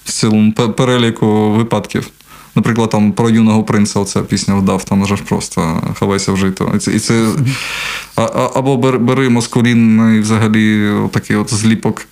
в 0.05 0.11
цілому 0.11 0.51
переліку 0.51 1.51
випадків. 1.51 2.07
Наприклад, 2.55 2.89
там 2.89 3.11
про 3.11 3.29
юного 3.29 3.63
принца 3.63 3.99
оця 3.99 4.21
пісня 4.21 4.55
вдав, 4.55 4.83
там 4.83 5.03
вже 5.03 5.15
ж 5.15 5.23
просто 5.23 5.81
ховайся 5.99 6.31
в 6.31 6.37
жито. 6.37 6.71
І 6.75 6.77
це, 6.77 6.91
і 6.91 6.99
це, 6.99 7.31
а, 8.15 8.49
Або 8.55 8.77
бери 8.77 9.29
москулінний 9.29 10.19
взагалі 10.19 10.91
такий 11.11 11.35
от 11.35 11.53
зліпок 11.53 12.05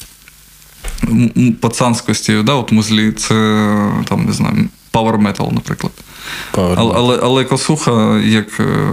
пацанськості, 1.62 2.42
да, 2.44 2.54
от 2.54 2.72
музлі, 2.72 3.12
це 3.12 3.34
там, 4.06 4.26
не 4.26 4.34
знаю, 4.34 4.70
power 4.94 5.18
metal, 5.18 5.54
наприклад. 5.54 5.92
Power. 6.54 6.76
Але, 6.78 6.94
але, 6.96 7.20
але 7.24 7.44
косуха, 7.44 8.20
як 8.20 8.60
е, 8.60 8.90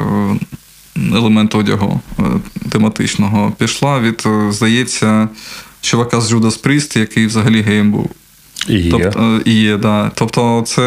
елемент 0.96 1.54
одягу 1.54 2.00
е, 2.18 2.22
тематичного 2.70 3.52
пішла 3.58 4.00
від, 4.00 4.22
е, 4.26 4.52
здається, 4.52 5.28
чувака 5.80 6.20
з 6.20 6.32
Judas 6.32 6.66
Priest, 6.66 6.98
який 6.98 7.26
взагалі 7.26 7.60
геєм 7.60 7.92
був. 7.92 8.10
І 8.68 8.78
є. 8.78 8.90
Тобто, 8.90 9.40
і 9.44 9.54
є, 9.54 9.76
да. 9.76 10.10
Тобто, 10.14 10.62
це, 10.66 10.82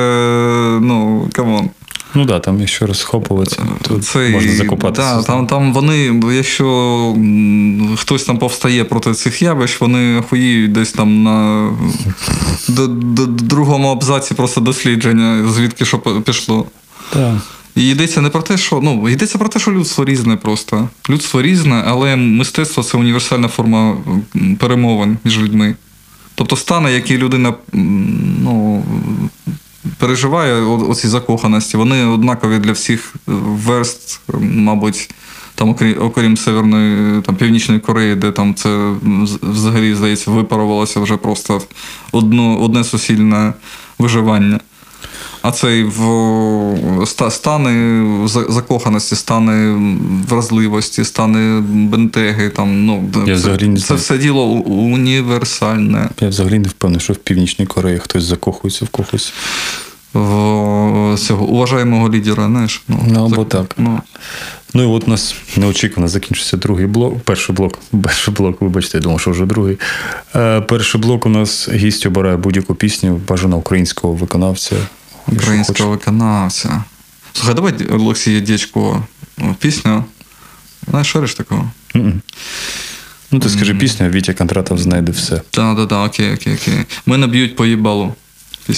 ну, 0.82 1.30
come 1.34 1.55
on. 1.55 1.70
Ну 2.14 2.26
да, 2.26 2.40
там 2.40 2.60
якщо 2.60 2.86
розкопуватися, 2.86 3.62
то 3.82 4.00
це, 4.00 4.30
можна 4.30 4.52
закопатися. 4.52 5.16
Да, 5.16 5.24
там 5.24 5.48
там 5.48 5.74
вони, 5.74 6.22
якщо 6.34 7.16
хтось 7.98 8.24
там 8.24 8.38
повстає 8.38 8.84
проти 8.84 9.14
цих 9.14 9.42
явищ, 9.42 9.82
вони 9.82 10.18
охуїють 10.18 10.72
десь 10.72 10.92
там 10.92 11.24
на 11.24 11.70
до, 12.68 12.88
до, 12.88 13.26
другому 13.26 13.88
абзаці 13.88 14.34
просто 14.34 14.62
дослідження, 14.62 15.48
звідки 15.52 15.86
що 15.86 16.00
пішло. 16.00 16.66
Так. 17.14 17.38
І 17.76 17.90
йдеться 17.90 18.22
не 18.22 18.30
про 18.30 18.42
те, 18.42 18.58
що 18.58 18.80
ну 18.84 19.10
йдеться 19.10 19.38
про 19.38 19.50
те, 19.50 19.60
що 19.60 19.72
людство 19.72 20.06
різне 20.06 20.36
просто. 20.36 20.90
Людство 21.10 21.42
різне, 21.42 21.84
але 21.88 22.16
мистецтво 22.16 22.84
це 22.84 22.98
універсальна 22.98 23.48
форма 23.48 23.98
перемовин 24.60 25.18
між 25.24 25.40
людьми. 25.40 25.76
Тобто 26.36 26.56
стани, 26.56 26.92
які 26.92 27.18
людина 27.18 27.54
ну, 28.44 28.84
переживає 29.98 30.62
оці 30.62 31.08
закоханості, 31.08 31.78
вони 31.78 32.06
однакові 32.06 32.60
для 32.60 32.72
всіх 32.72 33.16
верст, 33.28 34.22
мабуть, 34.40 35.10
там, 35.56 35.70
окрім 35.70 35.96
окрім 36.02 36.38
Северної, 36.38 37.22
там, 37.22 37.36
Північної 37.36 37.80
Кореї, 37.80 38.16
де 38.16 38.32
там 38.32 38.56
це 38.56 38.94
взагалі, 39.42 39.96
здається, 39.96 40.32
випарувалося 40.32 41.00
вже 41.00 41.18
просто 41.18 41.62
одно, 42.12 42.62
одне 42.62 42.84
суцільне 42.84 43.54
виживання. 44.00 44.60
А 45.42 45.52
цей 45.52 45.84
в 45.84 47.08
стани 47.30 48.28
закоханості, 48.28 49.16
стани 49.16 49.76
вразливості, 50.30 51.04
стани 51.04 51.62
бентеги. 51.62 52.50
Там, 52.50 52.86
ну, 52.86 53.10
Я 53.20 53.26
Це, 53.26 53.34
взагалі 53.34 53.78
це 53.78 53.94
все 53.94 54.18
діло 54.18 54.46
універсальне. 54.66 56.10
Я 56.22 56.30
взагалі 56.30 56.60
не 56.60 56.68
впевнений, 56.68 57.02
що 57.02 57.14
в 57.14 57.18
Північній 57.18 57.66
Кореї 57.66 58.00
хтось 58.00 58.24
закохується 58.24 58.86
в 58.86 58.88
когось. 58.88 59.34
В 60.14 61.18
цього 61.18 61.46
уважаємого 61.46 62.10
лідера, 62.10 62.46
знаєш. 62.46 62.84
Ну, 62.88 63.06
ну 63.08 63.26
або 63.26 63.46
так. 63.46 63.68
так. 63.68 63.76
Ну. 63.78 64.00
Ну 64.74 64.84
і 64.84 64.86
от 64.86 65.08
у 65.08 65.10
нас 65.12 65.36
неочікувано 65.58 66.08
закінчився 66.08 66.58
другий 66.58 66.86
блок. 66.86 67.20
Перший 67.20 67.56
блок, 67.56 67.80
перший 68.04 68.34
блок, 68.34 68.62
вибачте, 68.62 68.98
я 68.98 69.02
думав, 69.02 69.22
що 69.22 69.32
вже 69.32 69.46
другий. 69.46 69.78
Е, 70.36 70.62
Перший 70.62 71.02
блок 71.02 71.26
у 71.26 71.30
нас 71.30 71.70
гість 71.74 72.06
обирає 72.06 72.38
будь-яку 72.38 72.76
пісню, 72.76 73.22
бажано 73.28 73.58
українського 73.58 74.14
виконавця 74.14 74.76
українського 75.28 75.90
виконавця. 75.90 76.84
Слухай, 77.34 77.56
давай 77.56 77.74
Олексія 77.92 78.40
Дячко 78.40 79.04
пісню. 79.60 80.04
Знаєш, 80.90 81.08
шариш 81.08 81.34
такого? 81.34 81.72
Mm-mm. 81.96 82.14
Ну, 83.32 83.40
ти 83.40 83.50
скажи 83.50 83.76
пісню, 83.76 84.10
Вітя 84.10 84.34
Кондратов 84.34 84.78
знайде 84.78 85.12
все. 85.12 85.36
Так, 85.36 85.78
так, 85.78 85.88
так, 85.88 86.08
окей, 86.08 86.34
окей, 86.34 86.54
окей. 86.54 86.86
Мене 87.06 87.28
б'ють 87.28 87.56
по 87.56 87.66
їбалу. 87.66 88.14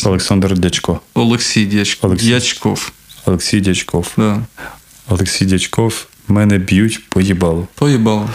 Олександр 0.06 0.58
Дячко. 0.58 1.00
Олексій 1.14 1.66
Дячко. 1.66 2.08
Олексій. 2.08 2.30
Дячков. 2.30 2.92
Олексій 3.26 3.62
Дячков. 3.62 4.08
Да. 4.18 4.42
Олексій 5.10 5.46
Дячков. 5.46 6.06
Мене 6.28 6.58
б'ють 6.58 7.10
по 7.10 7.22
їбалу. 7.22 7.68
По 7.76 7.90
їбалу. 7.90 8.30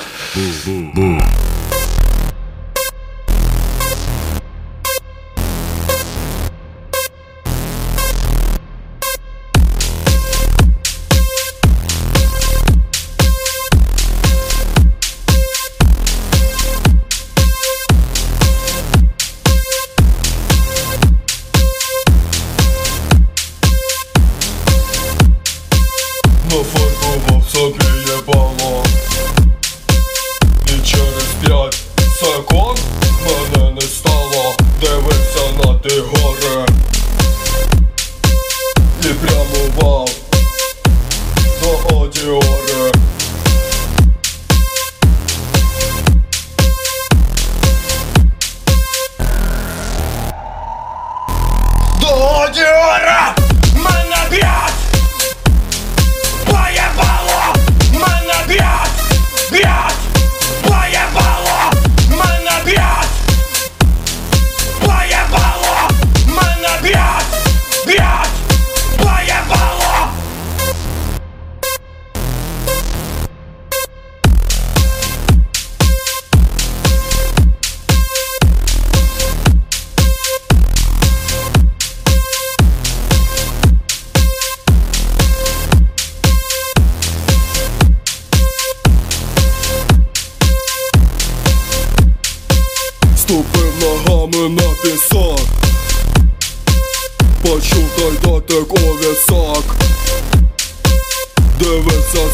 Почув 97.56 97.84
той 97.96 98.12
дотик 98.22 98.72
у 98.72 98.98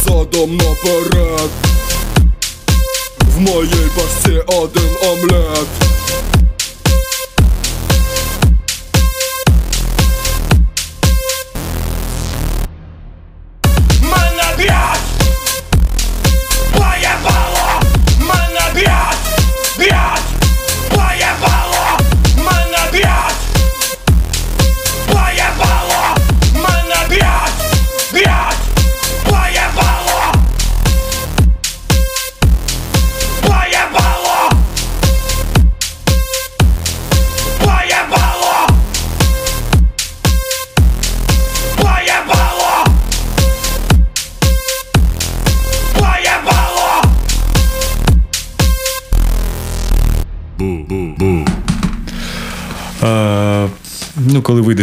задом 0.05 0.57
наперед 0.57 1.51
В 3.21 3.41
моїй 3.41 3.91
пасті 3.97 4.43
один 4.47 4.97
омлет 5.11 5.92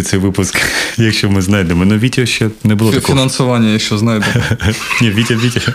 цей 0.09 0.19
випуск, 0.19 0.61
якщо 0.97 1.29
ми 1.29 1.41
знайдемо. 1.41 1.85
Ну, 1.85 1.97
Вітя 1.97 2.25
ще 2.25 2.49
не 2.63 2.75
було 2.75 2.91
такого. 2.91 3.13
Фінансування, 3.13 3.69
якщо 3.69 3.97
знайдемо. 3.97 4.33
Ні, 5.01 5.11
Вітя, 5.11 5.35
Вітя. 5.35 5.73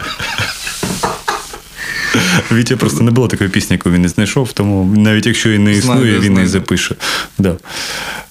Вітя 2.52 2.76
просто 2.76 3.04
не 3.04 3.10
було 3.10 3.28
такої 3.28 3.50
пісні, 3.50 3.74
яку 3.74 3.90
він 3.90 4.02
не 4.02 4.08
знайшов, 4.08 4.52
тому 4.52 4.96
навіть 4.96 5.26
якщо 5.26 5.52
і 5.52 5.58
не 5.58 5.72
існує, 5.72 6.00
знаю, 6.00 6.20
він 6.20 6.32
знаю. 6.32 6.46
і 6.46 6.48
запише. 6.48 6.94
Да. 7.38 7.56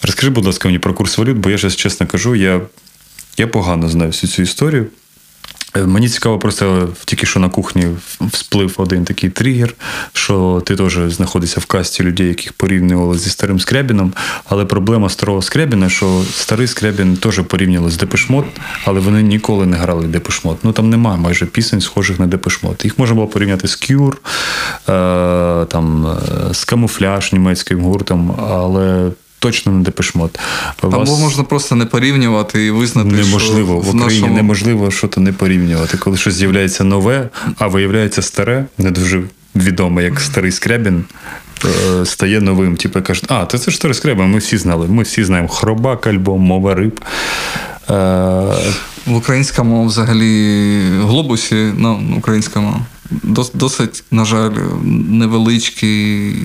Розкажи, 0.01 0.29
будь 0.29 0.45
ласка, 0.45 0.67
мені 0.67 0.79
про 0.79 0.93
курс 0.93 1.17
валют, 1.17 1.37
бо 1.37 1.49
я 1.49 1.57
зараз 1.57 1.75
чесно 1.75 2.07
кажу, 2.07 2.35
я, 2.35 2.61
я 3.37 3.47
погано 3.47 3.89
знаю 3.89 4.11
всю 4.11 4.31
цю 4.31 4.41
історію. 4.41 4.87
Е, 5.77 5.85
Мені 5.85 6.09
цікаво, 6.09 6.39
просто 6.39 6.89
тільки 7.05 7.25
що 7.25 7.39
на 7.39 7.49
кухні 7.49 7.87
всплив 8.21 8.73
один 8.77 9.05
такий 9.05 9.29
тригер, 9.29 9.73
що 10.13 10.61
ти 10.65 10.75
теж 10.75 10.99
знаходишся 11.07 11.59
в 11.59 11.65
касті 11.65 12.03
людей, 12.03 12.27
яких 12.27 12.53
порівнювали 12.53 13.17
зі 13.17 13.29
старим 13.29 13.59
Скрябіном. 13.59 14.13
Але 14.45 14.65
проблема 14.65 15.09
старого 15.09 15.41
Скрябіна, 15.41 15.89
що 15.89 16.21
старий 16.31 16.67
Скрябін 16.67 17.17
теж 17.17 17.39
порівнювали 17.39 17.91
з 17.91 17.97
Depeche 17.97 18.25
Mode, 18.25 18.45
але 18.85 18.99
вони 18.99 19.23
ніколи 19.23 19.65
не 19.65 19.77
грали 19.77 20.07
Depeche 20.07 20.37
Mode. 20.37 20.57
Ну 20.63 20.71
там 20.71 20.89
нема 20.89 21.15
майже 21.15 21.45
пісень, 21.45 21.81
схожих 21.81 22.19
на 22.19 22.27
Depeche 22.27 22.61
Mode. 22.61 22.85
Їх 22.85 22.99
можна 22.99 23.15
було 23.15 23.27
порівняти 23.27 23.67
з 23.67 23.75
Cure, 23.75 24.17
е, 24.17 25.65
там, 25.65 26.07
е, 26.07 26.53
з 26.53 26.65
Camouflage 26.65 27.33
німецьким 27.33 27.81
гуртом, 27.81 28.35
але 28.49 29.11
точно 29.43 29.71
не 29.71 29.83
Depeche 29.83 30.16
Mode. 30.16 30.39
Або 30.81 31.17
можна 31.17 31.43
просто 31.43 31.75
не 31.75 31.85
порівнювати 31.85 32.65
і 32.65 32.71
визнати, 32.71 33.09
Неможливо 33.09 33.81
що 33.83 33.91
в 33.91 33.95
Україні 33.95 34.21
нашому... 34.21 34.35
неможливо 34.35 34.91
щось 34.91 35.17
не 35.17 35.33
порівнювати. 35.33 35.97
Коли 35.97 36.17
щось 36.17 36.33
з'являється 36.33 36.83
нове, 36.83 37.29
а 37.59 37.67
виявляється 37.67 38.21
старе, 38.21 38.65
не 38.77 38.91
дуже 38.91 39.23
відоме, 39.55 40.03
як 40.03 40.19
старий 40.19 40.51
скрябін. 40.51 41.03
е, 41.65 42.05
Стає 42.05 42.41
новим, 42.41 42.75
типу 42.75 43.01
кажуть, 43.01 43.25
а, 43.27 43.45
то 43.45 43.57
це 43.57 43.71
ж 43.71 43.77
старий 43.77 43.95
скрябін, 43.95 44.25
ми 44.25 44.37
всі 44.39 44.57
знали. 44.57 44.87
Ми 44.87 45.03
всі 45.03 45.23
знаємо 45.23 45.47
хробак, 45.47 46.07
альбом, 46.07 46.41
мова 46.41 46.75
риб. 46.75 46.99
Е, 47.89 47.93
В 49.05 49.15
українському 49.15 49.85
взагалі 49.85 50.79
глобусі, 51.01 51.71
ну, 51.77 52.15
українському, 52.17 52.75
досить, 53.53 54.03
на 54.11 54.25
жаль, 54.25 54.51
невеличкий 55.09 56.35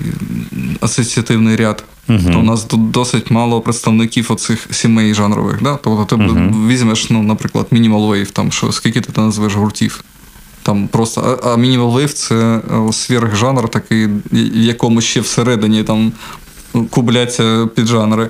асоціативний 0.81 1.55
ряд. 1.55 1.83
Тобто 2.23 2.39
у 2.39 2.43
нас 2.43 2.63
тут 2.63 2.91
досить 2.91 3.31
мало 3.31 3.61
представників 3.61 4.31
оцих 4.31 4.67
сімей 4.71 5.13
жанрових. 5.13 5.63
Да? 5.63 5.79
Тобто 5.83 6.05
ти 6.05 6.15
візьмеш, 6.67 7.09
ну, 7.09 7.23
наприклад, 7.23 7.67
Minimal 7.71 8.09
Wave, 8.09 8.31
там, 8.31 8.51
що, 8.51 8.71
скільки 8.71 9.01
ти 9.01 9.11
там 9.11 9.25
назвеш 9.25 9.55
гуртів. 9.55 10.03
Там 10.63 10.87
просто, 10.87 11.39
а, 11.43 11.47
Minimal 11.47 11.93
Wave 11.93 12.13
це 12.13 12.35
е, 12.35 12.93
сверхжанр 12.93 13.69
такий, 13.69 14.05
в 14.31 14.55
якому 14.55 15.01
ще 15.01 15.21
всередині 15.21 15.83
там 15.83 16.11
кубляться 16.89 17.67
піджанри. 17.75 18.29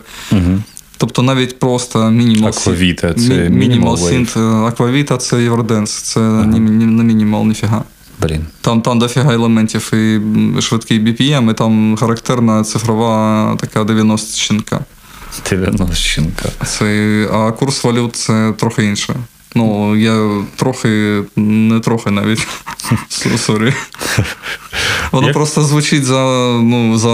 Тобто 0.97 1.21
навіть 1.21 1.59
просто 1.59 2.09
мінімал 2.11 2.49
Аквавіта 2.49 3.13
це 3.13 3.21
Мі- 3.33 3.49
мінімал 3.49 3.97
синт. 3.97 4.37
Аквавіта 4.67 5.17
це 5.17 5.43
Євроденс, 5.43 5.91
це 5.91 6.19
ні, 6.19 6.59
не 6.59 7.03
мінімал 7.03 7.45
ніфіга. 7.45 7.83
Блін. 8.21 8.45
Там, 8.62 8.82
там 8.82 8.99
дофіга 8.99 9.34
елементів 9.34 9.93
і 9.93 10.21
швидкий 10.62 10.99
BPM, 10.99 11.51
і 11.51 11.53
там 11.53 11.95
характерна 11.95 12.63
цифрова 12.63 13.55
така 13.60 13.84
90-щинка. 13.84 14.79
90-щинка. 15.51 16.65
Це, 16.65 17.29
а 17.34 17.51
курс 17.51 17.84
валют 17.84 18.15
це 18.15 18.53
трохи 18.58 18.86
інше. 18.86 19.15
Ну, 19.55 19.95
я 19.95 20.43
трохи, 20.55 21.23
не 21.36 21.79
трохи 21.79 22.12
навіть. 22.12 22.47
Sorry. 23.38 23.73
Воно 25.12 25.27
Як? 25.27 25.34
просто 25.34 25.62
звучить 25.62 26.05
за, 26.05 26.23
ну, 26.62 26.97
за, 26.97 27.10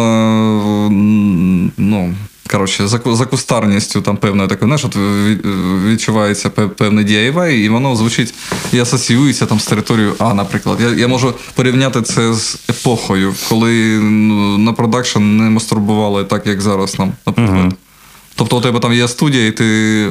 ну, 1.78 2.16
коротше, 2.50 2.88
за, 2.88 3.00
за 3.06 3.26
кустарністю 3.26 4.02
там 4.02 4.18
певною 4.18 4.50
такою, 4.50 4.68
знаєш, 4.68 4.86
от 4.86 4.96
відчувається 5.86 6.50
пе- 6.50 6.68
певний 6.68 7.06
DIY, 7.06 7.50
і 7.50 7.70
воно 7.70 7.96
звучить 7.96 8.34
і 8.74 8.80
асоціюється 8.80 9.46
там 9.46 9.60
з 9.60 9.66
територією 9.66 10.16
А, 10.20 10.34
наприклад. 10.34 10.78
Я, 10.82 10.90
я 10.90 11.08
можу 11.08 11.34
порівняти 11.56 12.02
це 12.02 12.34
з 12.34 12.58
епохою, 12.70 13.34
коли 13.50 14.00
ну, 14.02 14.58
на 14.58 14.74
продакшн 14.74 15.20
не 15.20 15.50
мастурбували 15.50 16.24
так, 16.24 16.48
як 16.48 16.62
зараз 16.62 17.00
нам, 17.00 17.14
наприклад. 17.26 17.74
Тобто 18.38 18.58
у 18.58 18.62
тебе 18.62 18.80
там 18.80 18.94
є 18.94 19.08
студія, 19.08 19.48
і 19.48 19.52
ти 19.52 19.64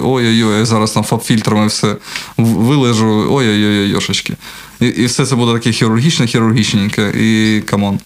ой-ой-ой, 0.02 0.58
я 0.58 0.64
зараз 0.64 0.90
там 0.90 1.04
FabFilter-ами 1.04 1.66
все 1.66 1.96
вилежу, 2.36 3.26
ой-ой-ой, 3.30 3.88
йошечки. 3.88 4.34
І, 4.80 4.86
і 4.86 5.04
все 5.06 5.26
це 5.26 5.36
буде 5.36 5.52
таке 5.52 5.72
хірургічне, 5.72 6.26
хірургічненьке, 6.26 7.12
і 7.20 7.60
come 7.60 7.82
on. 7.82 7.98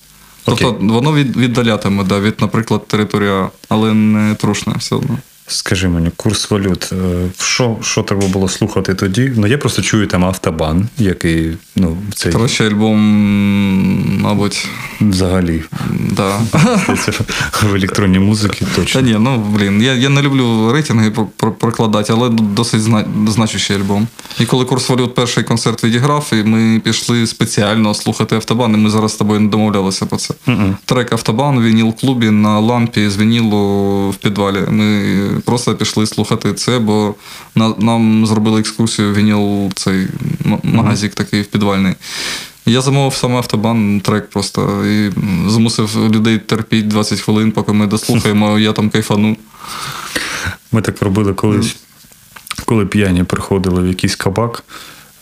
Тобто 0.48 0.76
воно 0.80 1.14
від, 1.14 1.36
віддалятиме 1.36 2.04
да, 2.04 2.20
від, 2.20 2.40
наприклад, 2.40 2.86
території, 2.86 3.44
але 3.68 3.94
не 3.94 4.34
трушне 4.34 4.74
все 4.78 4.96
одно. 4.96 5.18
Скажи 5.50 5.88
мені, 5.88 6.10
курс 6.16 6.50
валют, 6.50 6.90
е, 6.92 6.96
що, 7.38 7.76
що 7.82 8.02
треба 8.02 8.26
було 8.28 8.48
слухати 8.48 8.94
тоді? 8.94 9.32
Ну, 9.36 9.46
я 9.46 9.58
просто 9.58 9.82
чую 9.82 10.06
там 10.06 10.24
автобан, 10.24 10.88
який, 10.98 11.56
ну, 11.76 11.96
цей 12.14 12.32
Кращий 12.32 12.66
альбом, 12.66 12.98
мабуть, 14.22 14.68
взагалі 15.00 15.62
да. 16.10 16.38
В 17.62 17.74
електронній 17.74 18.18
музиці 18.18 18.60
Та 18.60 18.66
точно. 18.80 19.00
ні, 19.00 19.16
ну 19.20 19.36
блін, 19.56 19.82
я, 19.82 19.94
я 19.94 20.08
не 20.08 20.22
люблю 20.22 20.72
рейтинги 20.72 21.10
про- 21.10 21.26
про- 21.36 21.52
прокладати, 21.52 22.12
але 22.12 22.28
досить 22.28 22.80
зна, 22.82 23.04
значущий 23.28 23.76
альбом. 23.76 24.06
І 24.40 24.44
коли 24.46 24.64
курс 24.64 24.88
валют 24.88 25.14
перший 25.14 25.44
концерт 25.44 25.84
відіграв, 25.84 26.30
і 26.32 26.34
ми 26.34 26.80
пішли 26.80 27.26
спеціально 27.26 27.94
слухати 27.94 28.34
автобан, 28.36 28.74
і 28.74 28.76
ми 28.76 28.90
зараз 28.90 29.12
з 29.12 29.16
тобою 29.16 29.40
не 29.40 29.48
домовлялися 29.48 30.06
про 30.06 30.18
це. 30.18 30.34
Трек 30.84 31.12
автобан 31.12 31.58
в 31.58 31.62
вініл 31.64 31.94
клубі 32.00 32.30
на 32.30 32.58
лампі 32.60 33.08
з 33.10 33.16
вінілу 33.16 34.10
в 34.10 34.16
підвалі. 34.16 34.58
Ми 34.68 35.14
просто 35.44 35.74
пішли 35.74 36.06
слухати 36.06 36.52
це, 36.52 36.78
бо 36.78 37.14
на, 37.54 37.74
нам 37.78 38.26
зробили 38.26 38.60
екскурсію 38.60 39.10
в 39.10 39.14
вініл 39.14 39.72
цей 39.74 40.08
магазик 40.62 41.14
такий 41.14 41.42
в 41.42 41.46
підвальний. 41.46 41.94
Я 42.68 42.80
замовив 42.80 43.14
саме 43.14 43.36
автобан 43.36 44.00
трек 44.00 44.30
просто 44.30 44.86
і 44.86 45.12
змусив 45.48 46.10
людей 46.14 46.38
терпіти 46.38 46.88
20 46.88 47.20
хвилин, 47.20 47.52
поки 47.52 47.72
ми 47.72 47.86
дослухаємо, 47.86 48.58
я 48.58 48.72
там 48.72 48.90
кайфану. 48.90 49.36
Ми 50.72 50.82
так 50.82 51.02
робили 51.02 51.34
колись, 51.34 51.76
коли 52.64 52.86
п'яні 52.86 53.24
приходили 53.24 53.82
в 53.82 53.86
якийсь 53.86 54.16
кабак, 54.16 54.64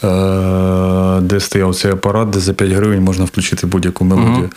е, 0.04 1.20
де 1.20 1.40
стояв 1.40 1.74
цей 1.74 1.90
апарат, 1.90 2.30
де 2.30 2.40
за 2.40 2.54
5 2.54 2.72
гривень 2.72 3.02
можна 3.02 3.24
включити 3.24 3.66
будь-яку 3.66 4.04
мелодію. 4.04 4.50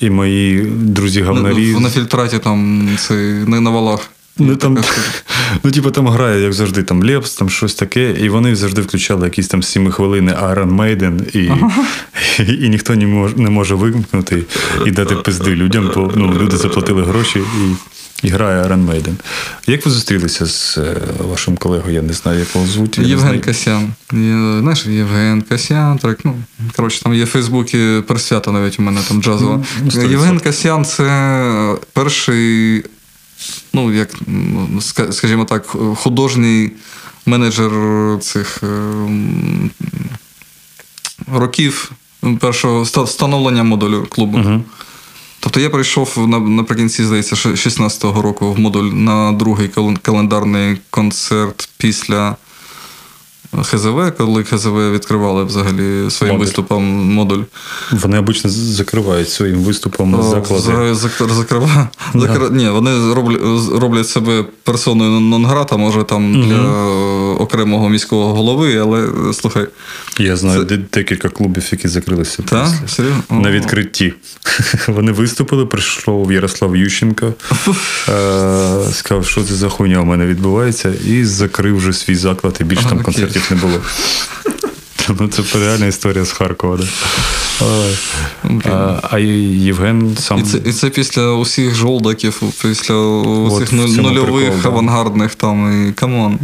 І 0.00 0.10
мої 0.10 0.60
друзі 0.70 1.22
гавнарі. 1.22 1.72
На, 1.72 1.80
на 1.80 1.90
фільтраті 1.90 2.38
там 2.38 2.88
цей 2.98 3.32
на, 3.32 3.60
на 3.60 3.70
валах. 3.70 4.10
Ну, 4.38 4.56
там, 4.56 4.78
ну, 5.64 5.70
типу, 5.70 5.90
там 5.90 6.08
грає, 6.08 6.42
як 6.42 6.52
завжди, 6.52 6.82
там 6.82 7.02
Лепс, 7.02 7.34
там 7.34 7.50
щось 7.50 7.74
таке, 7.74 8.10
і 8.10 8.28
вони 8.28 8.56
завжди 8.56 8.80
включали 8.80 9.24
якісь 9.24 9.48
там 9.48 9.62
7 9.62 9.90
хвилини 9.90 10.32
Iron 10.32 10.76
Maiden, 10.76 11.36
і, 11.36 11.52
і, 12.42 12.64
і 12.66 12.68
ніхто 12.68 12.94
не 12.94 13.06
може, 13.06 13.36
не 13.36 13.50
може 13.50 13.74
вимкнути 13.74 14.44
і 14.86 14.90
дати 14.90 15.16
пизди 15.16 15.54
людям, 15.54 15.90
бо 15.94 16.12
ну, 16.16 16.32
люди 16.40 16.56
заплатили 16.56 17.02
гроші 17.04 17.38
і 17.38 17.74
І 18.22 18.28
грає 18.28 18.62
Iron 18.62 18.86
Maiden. 18.86 19.14
Як 19.66 19.86
ви 19.86 19.92
зустрілися 19.92 20.46
з 20.46 20.78
е, 20.78 20.96
вашим 21.18 21.56
колегою? 21.56 21.94
Я 21.94 22.02
не 22.02 22.12
знаю, 22.12 22.38
як 22.38 22.54
його 22.54 22.66
звуть. 22.66 22.98
Євген. 22.98 23.40
Касян. 23.40 23.92
Є, 24.12 24.60
Знаєш, 24.60 24.86
Євген 24.86 25.42
Касян, 25.42 25.98
так, 25.98 26.18
ну, 26.24 26.34
коротше, 26.76 27.02
там 27.02 27.14
є 27.14 27.24
в 27.24 27.26
Фейсбуці 27.26 28.02
присвята 28.06 28.52
навіть 28.52 28.78
у 28.78 28.82
мене 28.82 29.00
там 29.08 29.22
джазова. 29.22 29.64
Ну, 29.94 30.02
Євген 30.02 30.40
Касян 30.40 30.84
це 30.84 31.74
перший, 31.92 32.84
ну, 33.72 33.92
як, 33.92 34.10
скажімо 35.10 35.44
так, 35.44 35.66
художній 35.96 36.70
менеджер 37.26 37.72
цих 38.20 38.62
е, 38.62 38.92
років 41.32 41.92
першого 42.40 42.82
встановлення 42.82 43.62
модулю 43.62 44.06
клубу. 44.08 44.62
Тобто 45.40 45.60
я 45.60 45.70
прийшов 45.70 46.28
наприкінці, 46.48 47.04
здається, 47.04 47.36
ще 47.36 47.48
16-го 47.48 48.22
року 48.22 48.52
в 48.52 48.58
модуль 48.58 48.84
на 48.84 49.32
другий 49.32 49.70
календарний 50.02 50.78
концерт 50.90 51.68
після 51.78 52.36
ХЗВ, 53.62 54.12
коли 54.18 54.44
ХЗВ 54.44 54.92
відкривали 54.92 55.44
взагалі 55.44 56.10
своїм 56.10 56.34
Модуль. 56.34 56.46
виступом 56.46 56.84
модуль. 57.14 57.42
Вони 57.92 58.18
обично 58.18 58.50
закривають 58.50 59.30
своїм 59.30 59.58
виступом 59.58 60.22
заклади. 60.30 60.62
За- 60.62 60.72
зак- 61.08 61.28
закрива- 61.34 61.88
закр- 62.14 62.52
Ні, 62.52 62.68
вони 62.68 63.14
роблять, 63.14 63.40
роблять 63.80 64.08
себе 64.08 64.44
персоною 64.62 65.10
нон-грата, 65.20 65.76
може 65.76 66.04
там 66.04 66.42
для 66.48 66.58
окремого 67.40 67.88
міського 67.88 68.34
голови, 68.34 68.76
але 68.76 69.08
слухай, 69.34 69.66
Я 70.18 70.36
знаю 70.36 70.64
де- 70.64 70.76
декілька 70.92 71.28
клубів, 71.28 71.68
які 71.72 71.88
закрилися 71.88 72.42
та? 72.42 72.72
на 73.30 73.50
відкритті. 73.50 74.14
Вони 74.88 75.12
виступили, 75.12 75.66
прийшов 75.66 76.32
Ярослав 76.32 76.76
Ющенко, 76.76 77.26
е, 78.08 78.92
сказав, 78.92 79.26
що 79.26 79.42
це 79.44 79.54
за 79.54 79.68
хуйня 79.68 80.00
у 80.00 80.04
мене 80.04 80.26
відбувається, 80.26 80.92
і 81.06 81.24
закрив 81.24 81.76
вже 81.76 81.92
свій 81.92 82.14
заклад, 82.14 82.56
і 82.60 82.64
більше 82.64 82.84
там 82.88 82.98
окей. 83.00 83.28
Концертів 83.36 83.56
не 83.56 83.62
було. 83.62 83.80
Ну, 85.20 85.28
це 85.28 85.58
реальна 85.58 85.86
історія 85.86 86.24
з 86.24 86.32
Харкова. 86.32 86.78
Да. 86.78 88.70
А, 88.70 89.00
а 89.10 89.18
Євген 89.18 90.16
сам 90.20 90.38
І 90.38 90.42
це, 90.42 90.58
і 90.64 90.72
це 90.72 90.90
після 90.90 91.32
усіх 91.32 91.74
жолдаків, 91.74 92.42
після 92.62 92.94
усіх 92.94 93.68
От, 93.68 93.72
ну- 93.72 93.86
нульових 93.86 94.52
прикол, 94.52 94.62
да. 94.62 94.68
авангардних 94.68 95.34
там 95.34 95.88
і 95.88 95.92
come 95.92 96.18
on. 96.18 96.38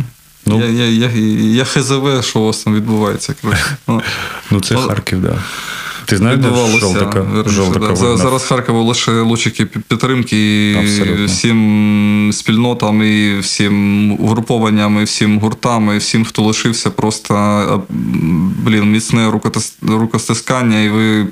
Ну. 0.47 0.61
я, 0.61 0.67
я, 0.67 0.87
я, 0.87 1.11
я 1.57 1.65
ХЗВ, 1.65 2.25
що 2.25 2.41
у 2.41 2.47
вас 2.47 2.59
там 2.59 2.75
відбувається. 2.75 3.35
Ну, 3.89 4.03
ну 4.51 4.61
це 4.61 4.77
Харків, 4.77 5.23
так. 5.23 5.31
Да. 5.31 5.39
Ти 6.13 6.17
знаєш, 6.17 6.39
де 6.41 6.47
відбувалося. 6.49 6.79
Жолдака, 6.81 7.27
да. 7.35 7.51
За-? 7.97 8.17
Зараз 8.17 8.45
Харкову 8.45 8.83
лише 8.85 9.11
лучики 9.13 9.65
пі- 9.65 9.81
підтримки 9.89 10.71
і 10.71 11.25
всім 11.27 12.31
спільнотам, 12.33 13.03
і 13.03 13.39
всім 13.39 14.13
угрупованням, 14.13 15.01
і 15.01 15.05
всім 15.05 15.39
гуртам, 15.39 15.95
і 15.95 15.99
всім, 15.99 16.25
хто 16.25 16.43
лишився, 16.43 16.91
просто 16.91 17.83
блін, 18.65 18.93
міцне 18.93 19.33
рукостискання, 19.89 20.81
і 20.83 20.89
ви 20.89 21.27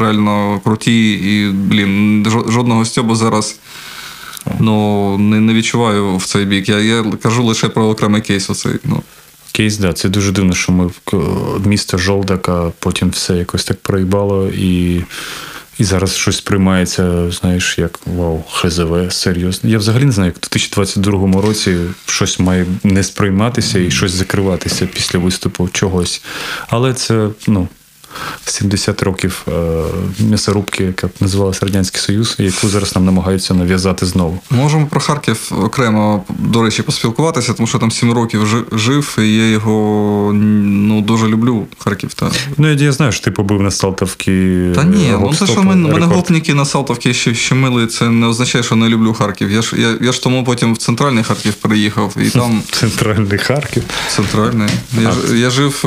реально 0.00 0.60
круті, 0.64 1.12
і 1.12 1.50
блін, 1.52 2.26
жодного 2.48 2.84
стьобу 2.84 3.14
зараз. 3.14 3.58
Ну, 4.60 5.18
не, 5.18 5.40
не 5.40 5.54
відчуваю 5.54 6.16
в 6.16 6.24
цей 6.26 6.44
бік. 6.44 6.68
Я, 6.68 6.78
я 6.80 7.04
кажу 7.22 7.44
лише 7.44 7.68
про 7.68 7.84
окремий 7.88 8.20
кейс. 8.22 8.50
Оцей, 8.50 8.72
ну. 8.84 9.02
Кейс, 9.56 9.78
да, 9.78 9.92
це 9.92 10.08
дуже 10.08 10.32
дивно, 10.32 10.54
що 10.54 10.72
ми 10.72 10.90
к- 11.04 11.16
місто 11.64 11.98
Жолдака, 11.98 12.72
потім 12.78 13.10
все 13.10 13.36
якось 13.36 13.64
так 13.64 13.80
проїбало, 13.80 14.48
і, 14.48 15.00
і 15.78 15.84
зараз 15.84 16.16
щось 16.16 16.36
сприймається, 16.36 17.30
знаєш, 17.30 17.78
як 17.78 18.00
вау, 18.06 18.44
ХЗВ, 18.52 19.12
серйозно. 19.12 19.70
Я 19.70 19.78
взагалі 19.78 20.04
не 20.04 20.12
знаю, 20.12 20.28
як 20.28 20.36
в 20.36 20.40
2022 20.40 21.42
році 21.42 21.76
щось 22.06 22.38
має 22.38 22.66
не 22.84 23.02
сприйматися 23.04 23.78
і 23.78 23.90
щось 23.90 24.12
закриватися 24.12 24.86
після 24.86 25.18
виступу 25.18 25.68
чогось. 25.72 26.22
Але 26.68 26.94
це, 26.94 27.28
ну. 27.46 27.68
70 28.44 29.02
років 29.02 29.42
е, 29.48 29.52
м'ясорубки, 30.20 30.84
яка 30.84 31.08
називалася 31.20 31.66
Радянський 31.66 32.00
Союз, 32.00 32.36
яку 32.38 32.68
зараз 32.68 32.94
нам 32.94 33.04
намагаються 33.04 33.54
нав'язати 33.54 34.06
знову. 34.06 34.40
Можемо 34.50 34.86
про 34.86 35.00
Харків 35.00 35.50
окремо, 35.62 36.24
до 36.38 36.62
речі, 36.62 36.82
поспілкуватися, 36.82 37.52
тому 37.52 37.66
що 37.66 37.78
там 37.78 37.90
7 37.90 38.12
років 38.12 38.66
жив, 38.72 39.16
і 39.18 39.34
я 39.34 39.50
його 39.50 40.30
ну, 40.34 41.00
дуже 41.00 41.28
люблю, 41.28 41.66
Харків. 41.78 42.14
Та, 42.14 42.30
Ну, 42.56 42.68
я, 42.72 42.74
я 42.74 42.92
знаю, 42.92 43.12
що 43.12 43.24
ти 43.24 43.30
побив 43.30 43.62
на 43.62 43.70
Салтовки. 43.70 44.70
та 44.74 44.84
ні, 44.84 45.08
ну 45.12 45.18
гоп-стоп, 45.18 45.46
це 45.46 45.52
що 45.52 45.62
мене, 45.62 45.88
мене 45.88 46.06
гопніки 46.06 46.54
на 46.54 46.64
Салтовці 46.64 47.14
ще 47.14 47.34
щемили, 47.34 47.86
це 47.86 48.10
не 48.10 48.26
означає, 48.26 48.64
що 48.64 48.76
не 48.76 48.88
люблю 48.88 49.14
Харків. 49.14 49.50
Я 49.50 49.62
ж, 49.62 49.80
я, 49.80 49.94
я 50.00 50.12
ж 50.12 50.22
тому 50.22 50.44
потім 50.44 50.74
в 50.74 50.76
центральний 50.78 51.24
Харків 51.24 51.54
переїхав, 51.54 52.16
і 52.26 52.30
там 52.30 52.62
Центральний 52.70 53.38
Харків. 53.38 53.82
центральний. 54.08 54.68
Я, 55.02 55.36
я 55.36 55.50
жив 55.50 55.80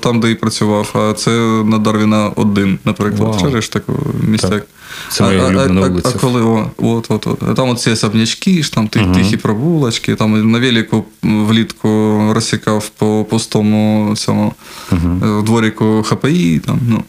там, 0.00 0.20
де 0.20 0.30
і 0.30 0.34
працював, 0.34 0.90
а 0.94 1.12
це 1.12 1.30
на 1.64 1.78
Дарвіна 1.78 2.28
1, 2.36 2.78
наприклад. 2.84 3.40
Шариш 3.40 3.68
таку. 3.68 3.92
Так. 4.40 4.66
Це 5.08 5.24
моя 5.24 5.46
улюблена 5.46 5.80
а, 5.80 5.88
вулиця. 5.88 6.12
А 6.14 6.18
коли 6.18 6.42
о, 6.42 6.70
от, 6.76 7.06
от, 7.08 7.26
от. 7.26 7.56
Там 7.56 7.68
оці 7.68 7.90
особнячки, 7.90 8.62
ж 8.62 8.72
там 8.72 8.88
uh 8.88 9.14
тихі 9.14 9.36
провулочки, 9.36 10.14
там 10.14 10.50
на 10.52 10.58
велику 10.58 11.04
влітку 11.22 11.88
розсікав 12.34 12.88
по 12.88 13.26
пустому 13.30 14.12
цьому 14.16 14.54
uh 14.90 15.42
дворіку 15.42 16.02
ХПІ. 16.08 16.58
Там, 16.66 16.80
ну. 16.88 17.04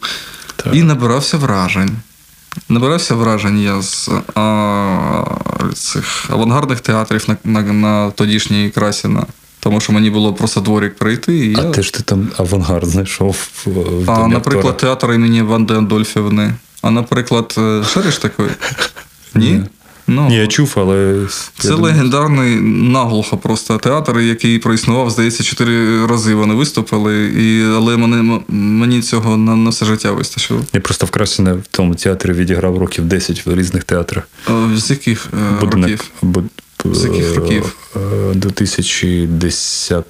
І 0.72 0.82
набирався 0.82 1.36
вражень. 1.36 1.90
Набирався 2.68 3.14
вражень 3.14 3.60
я 3.60 3.82
з 3.82 4.10
а, 4.34 5.24
цих 5.74 6.30
авангардних 6.30 6.80
театрів 6.80 7.24
на, 7.28 7.36
на, 7.44 7.72
на 7.72 8.10
тодішній 8.10 8.70
Красіна. 8.70 9.26
Тому 9.66 9.80
що 9.80 9.92
мені 9.92 10.10
було 10.10 10.34
просто 10.34 10.60
дворік 10.60 10.94
пройти. 10.94 11.36
І 11.36 11.54
А 11.58 11.62
я... 11.62 11.70
де 11.70 11.82
ж 11.82 11.92
ти 11.92 12.02
там 12.02 12.28
авангард 12.36 12.86
знайшов 12.88 13.48
в, 13.64 13.70
в 14.04 14.10
А, 14.10 14.16
домі 14.16 14.32
наприклад, 14.34 14.66
актора? 14.74 14.94
театр 14.94 15.12
імені 15.14 15.42
Ванди 15.42 15.74
Адольфівни. 15.74 16.54
А, 16.82 16.90
наприклад, 16.90 17.54
е, 17.58 17.82
шариш 17.92 18.18
такий? 18.18 18.46
Ні? 19.34 19.50
Ні. 19.50 19.62
Ну, 20.06 20.28
Ні, 20.28 20.36
я 20.36 20.46
чув, 20.46 20.72
але. 20.76 21.20
це 21.58 21.68
я 21.68 21.74
думаю, 21.74 21.94
легендарний 21.94 22.56
наглухо 22.90 23.36
просто 23.36 23.78
театр, 23.78 24.18
який 24.20 24.58
проіснував, 24.58 25.10
здається, 25.10 25.44
чотири 25.44 26.06
рази 26.06 26.34
вони 26.34 26.54
виступили, 26.54 27.26
і, 27.26 27.64
але 27.76 27.96
мене, 27.96 28.40
мені 28.48 29.02
цього 29.02 29.36
на, 29.36 29.56
на 29.56 29.70
все 29.70 29.84
життя 29.86 30.12
вистачило. 30.12 30.60
Я 30.72 30.80
просто 30.80 31.06
в 31.06 31.10
в 31.52 31.66
тому 31.70 31.94
театрі 31.94 32.32
відіграв 32.32 32.78
років 32.78 33.04
10 33.04 33.46
в 33.46 33.54
різних 33.54 33.84
театрах. 33.84 34.28
Е, 34.50 34.76
З 34.76 34.90
яких 34.90 35.26
е, 35.34 35.60
Будинок. 35.60 35.90
років? 35.90 36.10
З 36.84 37.04
яких 37.04 37.36
років? 37.36 37.76
е, 37.96 38.34
2010 38.34 40.04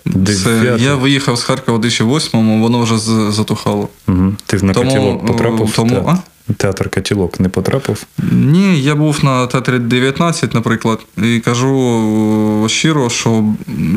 Це, 0.44 0.76
я 0.80 0.94
виїхав 0.94 1.36
з 1.36 1.42
Харкова 1.42 1.78
у 1.78 1.80
2008-му, 1.80 2.62
воно 2.62 2.82
вже 2.82 2.98
затухало. 3.32 3.88
Угу. 4.08 4.32
Ти 4.46 4.56
на 4.62 4.72
Тому, 4.72 4.90
котілок 4.90 5.26
потрапив? 5.26 5.68
е, 5.68 5.72
тому- 5.76 5.94
в 6.00 6.04
театр? 6.04 6.18
Театр 6.56 6.90
котілок 6.90 7.40
не 7.40 7.48
потрапив. 7.48 8.06
Ні, 8.32 8.80
я 8.80 8.94
був 8.94 9.24
на 9.24 9.46
театрі 9.46 9.78
19, 9.78 10.54
наприклад, 10.54 10.98
і 11.22 11.38
кажу 11.40 12.62
е, 12.64 12.68
щиро, 12.68 13.10
що 13.10 13.44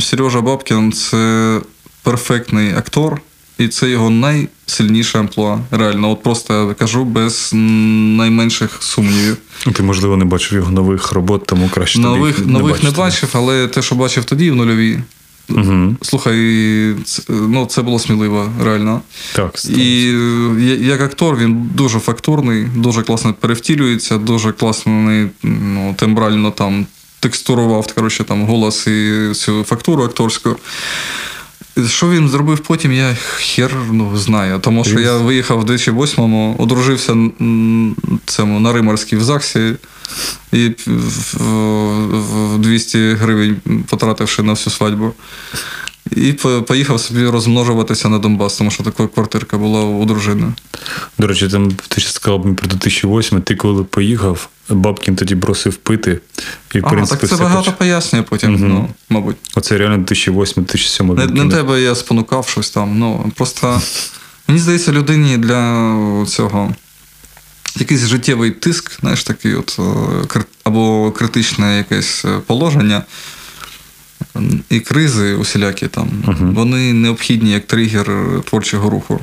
Сережа 0.02 0.42
Бабкін 0.42 0.92
це 0.92 1.62
перфектний 2.04 2.74
актор, 2.74 3.22
і 3.60 3.68
це 3.68 3.90
його 3.90 4.10
найсильніше 4.10 5.20
амплуа. 5.20 5.60
Реально, 5.72 6.12
от 6.12 6.24
просто 6.24 6.76
кажу 6.80 7.06
без 7.06 7.52
найменших 7.54 8.78
сумнівів. 8.80 9.38
Ти, 9.74 9.84
можливо, 9.84 10.18
не 10.18 10.26
бачив 10.26 10.58
його 10.58 10.72
нових 10.72 11.12
робот, 11.12 11.46
тому 11.46 11.70
краще 11.70 12.00
Нових, 12.00 12.36
тобі 12.36 12.52
нових 12.52 12.84
не 12.84 12.90
бачити. 12.90 13.02
бачив, 13.02 13.30
але 13.34 13.68
те, 13.68 13.82
що 13.82 13.96
бачив 13.96 14.26
тоді 14.26 14.52
в 14.52 14.56
нульовій. 14.56 15.00
Угу. 15.50 15.96
Слухай, 16.02 16.96
це, 17.06 17.22
ну, 17.30 17.66
це 17.66 17.82
було 17.82 18.00
сміливо, 18.00 18.52
реально. 18.64 19.02
Так, 19.36 19.66
І 19.70 20.04
як 20.80 21.02
актор 21.02 21.38
він 21.38 21.70
дуже 21.74 22.00
фактурний, 22.00 22.68
дуже 22.76 23.04
класно 23.04 23.34
перевтілюється, 23.34 24.18
дуже 24.18 24.52
класно 24.52 24.92
ну, 25.44 25.96
тембрально 25.98 26.52
там 26.52 26.86
текстурував 27.20 27.94
коротше, 27.96 28.24
там, 28.24 28.46
голос 28.46 28.88
і 28.88 29.30
цю 29.34 29.64
фактуру 29.64 30.04
акторську. 30.04 30.56
Що 31.88 32.10
він 32.10 32.30
зробив 32.30 32.60
потім, 32.60 32.92
я 32.92 33.16
хер 33.38 33.72
ну, 33.92 34.18
знаю. 34.18 34.60
Тому 34.60 34.84
що 34.84 35.00
я 35.00 35.18
виїхав 35.18 35.60
в 35.60 35.64
2008-му, 35.64 36.56
одружився 36.60 37.16
цьому 38.26 38.60
на 38.60 38.74
Римарській 38.74 39.16
в 39.16 39.24
ЗАГСі 39.24 39.76
і 40.54 40.68
в- 40.88 41.38
в- 41.38 42.56
в 42.56 42.58
200 42.58 43.14
гривень 43.14 43.56
потративши 43.90 44.44
на 44.44 44.52
всю 44.54 44.74
свадьбу. 44.74 45.14
І 46.12 46.34
поїхав 46.68 47.00
собі 47.00 47.26
розмножуватися 47.28 48.10
на 48.10 48.20
Донбас, 48.20 48.58
тому 48.58 48.72
що 48.72 48.84
така 48.84 49.08
квартирка 49.08 49.58
була 49.58 49.84
у 49.84 50.06
дружини. 50.06 50.54
До 51.18 51.28
речі, 51.28 51.48
там 51.48 51.72
ти 51.88 52.02
ще 52.02 52.12
сказав 52.12 52.40
мені 52.46 52.56
про 52.56 52.68
2008, 52.68 53.42
ти 53.42 53.56
коли 53.56 53.84
поїхав, 53.84 54.50
Бабкін 54.70 55.16
тоді 55.16 55.36
бросив 55.36 55.76
пити. 55.76 56.20
І, 56.76 56.80
в 56.80 56.86
А, 56.86 56.90
принципі, 56.90 57.22
так 57.22 57.30
це 57.30 57.36
багато 57.44 57.72
поч- 57.72 57.78
пояснює 57.78 58.22
потім, 58.22 58.52
Мгм. 58.54 58.68
ну, 58.70 58.90
мабуть. 59.10 59.36
Оце 59.56 59.78
реально 59.78 59.98
2008-2007 59.98 61.16
Не, 61.16 61.26
не 61.44 61.52
тебе 61.56 61.82
я 61.82 61.96
спонукав 61.96 62.48
щось 62.48 62.70
там. 62.70 63.00
Ну, 63.00 63.32
просто 63.36 63.82
мені 64.48 64.60
здається, 64.62 64.92
людині 64.92 65.38
для 65.38 66.26
цього. 66.28 66.74
якийсь 67.76 68.06
життєвий 68.06 68.52
тиск, 68.52 69.00
знаєш, 69.00 69.24
такий 69.24 69.54
от, 69.56 69.80
е, 70.36 70.44
або 70.64 71.12
критичне 71.12 71.78
якесь 71.78 72.26
е, 72.26 72.40
положення. 72.48 73.04
І 74.70 74.80
кризи 74.80 75.34
усілякі 75.34 75.88
там, 75.88 76.08
вони 76.56 76.94
необхідні 76.94 77.52
як 77.52 77.68
тригер 77.68 78.12
творчого 78.46 78.90
руху. 78.90 79.20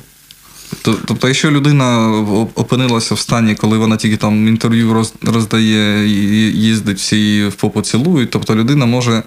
Тобто, 0.82 1.28
якщо 1.28 1.50
людина 1.50 2.08
опинилася 2.54 3.14
в 3.14 3.18
стані, 3.18 3.54
коли 3.54 3.78
вона 3.78 3.96
тільки 3.96 4.16
там 4.16 4.48
інтерв'ю 4.48 4.92
роз- 4.92 5.32
роздає, 5.32 6.08
їздить, 6.50 6.98
всі 6.98 7.46
в 7.46 7.54
попу 7.54 7.82
цілують, 7.82 8.30
тобто 8.30 8.54
людина 8.54 8.86
може 8.86 9.22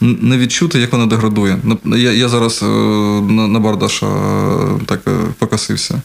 не 0.00 0.38
відчути, 0.38 0.78
як 0.80 0.92
вона 0.92 1.06
деградує. 1.06 1.58
Я, 1.84 2.12
я 2.12 2.28
зараз 2.28 2.60
е, 2.62 2.66
на, 2.66 3.46
на 3.48 3.60
Бардаша 3.60 4.06
е, 4.06 4.80
так 4.86 5.00
е, 5.06 5.10
покосився. 5.38 6.02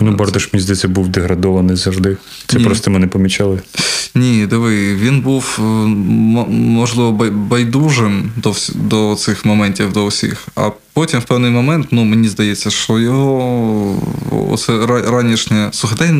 Ну, 0.00 0.12
Бардаш, 0.12 0.52
мені 0.52 0.62
здається, 0.62 0.88
був 0.88 1.08
деградований 1.08 1.76
завжди. 1.76 2.16
Це 2.46 2.58
Ні. 2.58 2.64
просто 2.64 2.90
ми 2.90 2.98
не 2.98 3.06
помічали. 3.06 3.60
Ні, 4.14 4.46
диви, 4.46 4.94
він 4.94 5.20
був 5.20 5.56
е, 5.58 5.62
можливо 6.52 7.12
байдужим 7.30 8.32
до, 8.36 8.54
до 8.74 9.14
цих 9.14 9.44
моментів, 9.44 9.92
до 9.92 10.04
усіх. 10.04 10.48
А 10.56 10.70
потім 10.92 11.20
в 11.20 11.24
певний 11.24 11.50
момент, 11.50 11.86
ну 11.90 12.04
мені 12.04 12.28
здається, 12.28 12.70
що 12.70 12.98
його 12.98 14.02
оце 14.52 14.86
ранішнє. 14.86 15.68
Слухай, 15.72 15.98
та 15.98 16.04
я, 16.04 16.10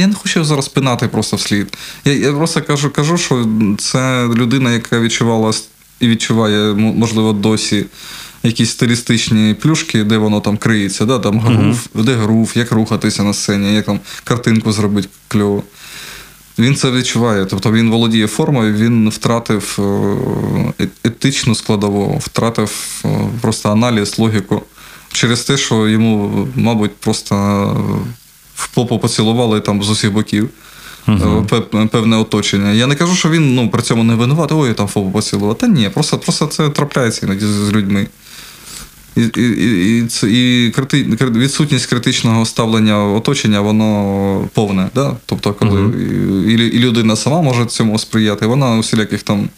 я 0.00 0.06
не 0.06 0.14
хочу 0.14 0.44
зараз 0.44 0.68
пинати 0.68 1.08
просто 1.08 1.36
вслід. 1.36 1.76
Я, 2.04 2.12
я 2.12 2.32
просто 2.32 2.62
кажу, 2.62 2.90
кажу, 2.90 3.18
що 3.18 3.46
це 3.78 4.26
людина, 4.26 4.72
яка 4.72 5.00
відчувала 5.00 5.52
і 6.00 6.08
відчуває, 6.08 6.74
можливо, 6.74 7.32
досі. 7.32 7.86
Якісь 8.42 8.70
стилістичні 8.70 9.54
плюшки, 9.54 10.04
де 10.04 10.16
воно 10.18 10.40
там 10.40 10.56
криється, 10.56 11.04
да? 11.04 11.18
там 11.18 11.40
грув, 11.40 11.86
де 11.94 12.14
грув, 12.14 12.52
як 12.54 12.72
рухатися 12.72 13.22
на 13.22 13.34
сцені, 13.34 13.74
як 13.74 13.84
там 13.86 14.00
картинку 14.24 14.72
зробити 14.72 15.08
кльово. 15.28 15.62
Він 16.58 16.76
це 16.76 16.90
відчуває. 16.90 17.44
Тобто 17.44 17.72
він 17.72 17.90
володіє 17.90 18.26
формою, 18.26 18.74
він 18.74 19.08
втратив 19.08 19.76
е, 20.78 20.84
е- 20.84 20.88
етичну 21.04 21.54
складову, 21.54 22.18
втратив 22.24 23.02
е, 23.04 23.08
просто 23.40 23.70
аналіз, 23.72 24.18
логіку. 24.18 24.62
Через 25.12 25.40
те, 25.44 25.56
що 25.56 25.88
йому, 25.88 26.48
мабуть, 26.54 26.96
просто 26.96 27.34
в 28.54 28.68
попу 28.68 28.98
поцілували 28.98 29.60
там 29.60 29.82
з 29.82 29.90
усіх 29.90 30.12
боків. 30.12 30.48
пев- 31.48 31.88
Певне 31.88 32.16
оточення. 32.16 32.72
Я 32.72 32.86
не 32.86 32.94
кажу, 32.94 33.14
що 33.16 33.30
він 33.30 33.54
ну, 33.54 33.70
при 33.70 33.82
цьому 33.82 34.04
не 34.04 34.14
винуватий, 34.14 34.56
ой, 34.58 34.74
там 34.74 34.86
фопу 34.86 35.10
поцілував. 35.10 35.58
Та 35.58 35.66
ні, 35.66 35.88
просто, 35.94 36.18
просто 36.18 36.46
це 36.46 36.68
трапляється 36.70 37.26
іноді 37.26 37.46
з 37.46 37.72
людьми. 37.72 38.06
І, 39.16 39.20
і, 39.36 40.06
і, 40.22 40.66
і, 40.66 40.70
крити, 40.70 41.02
відсутність 41.20 41.86
критичного 41.86 42.46
ставлення 42.46 43.04
оточення, 43.04 43.60
воно 43.60 44.48
повне. 44.54 44.88
Да? 44.94 45.16
Тобто, 45.26 45.54
коли 45.54 45.80
і, 46.48 46.52
і 46.52 46.78
людина 46.78 47.16
сама 47.16 47.42
може 47.42 47.66
цьому 47.66 47.98
сприяти, 47.98 48.46
вона 48.46 48.76
усіляких 48.76 49.22
там. 49.22 49.48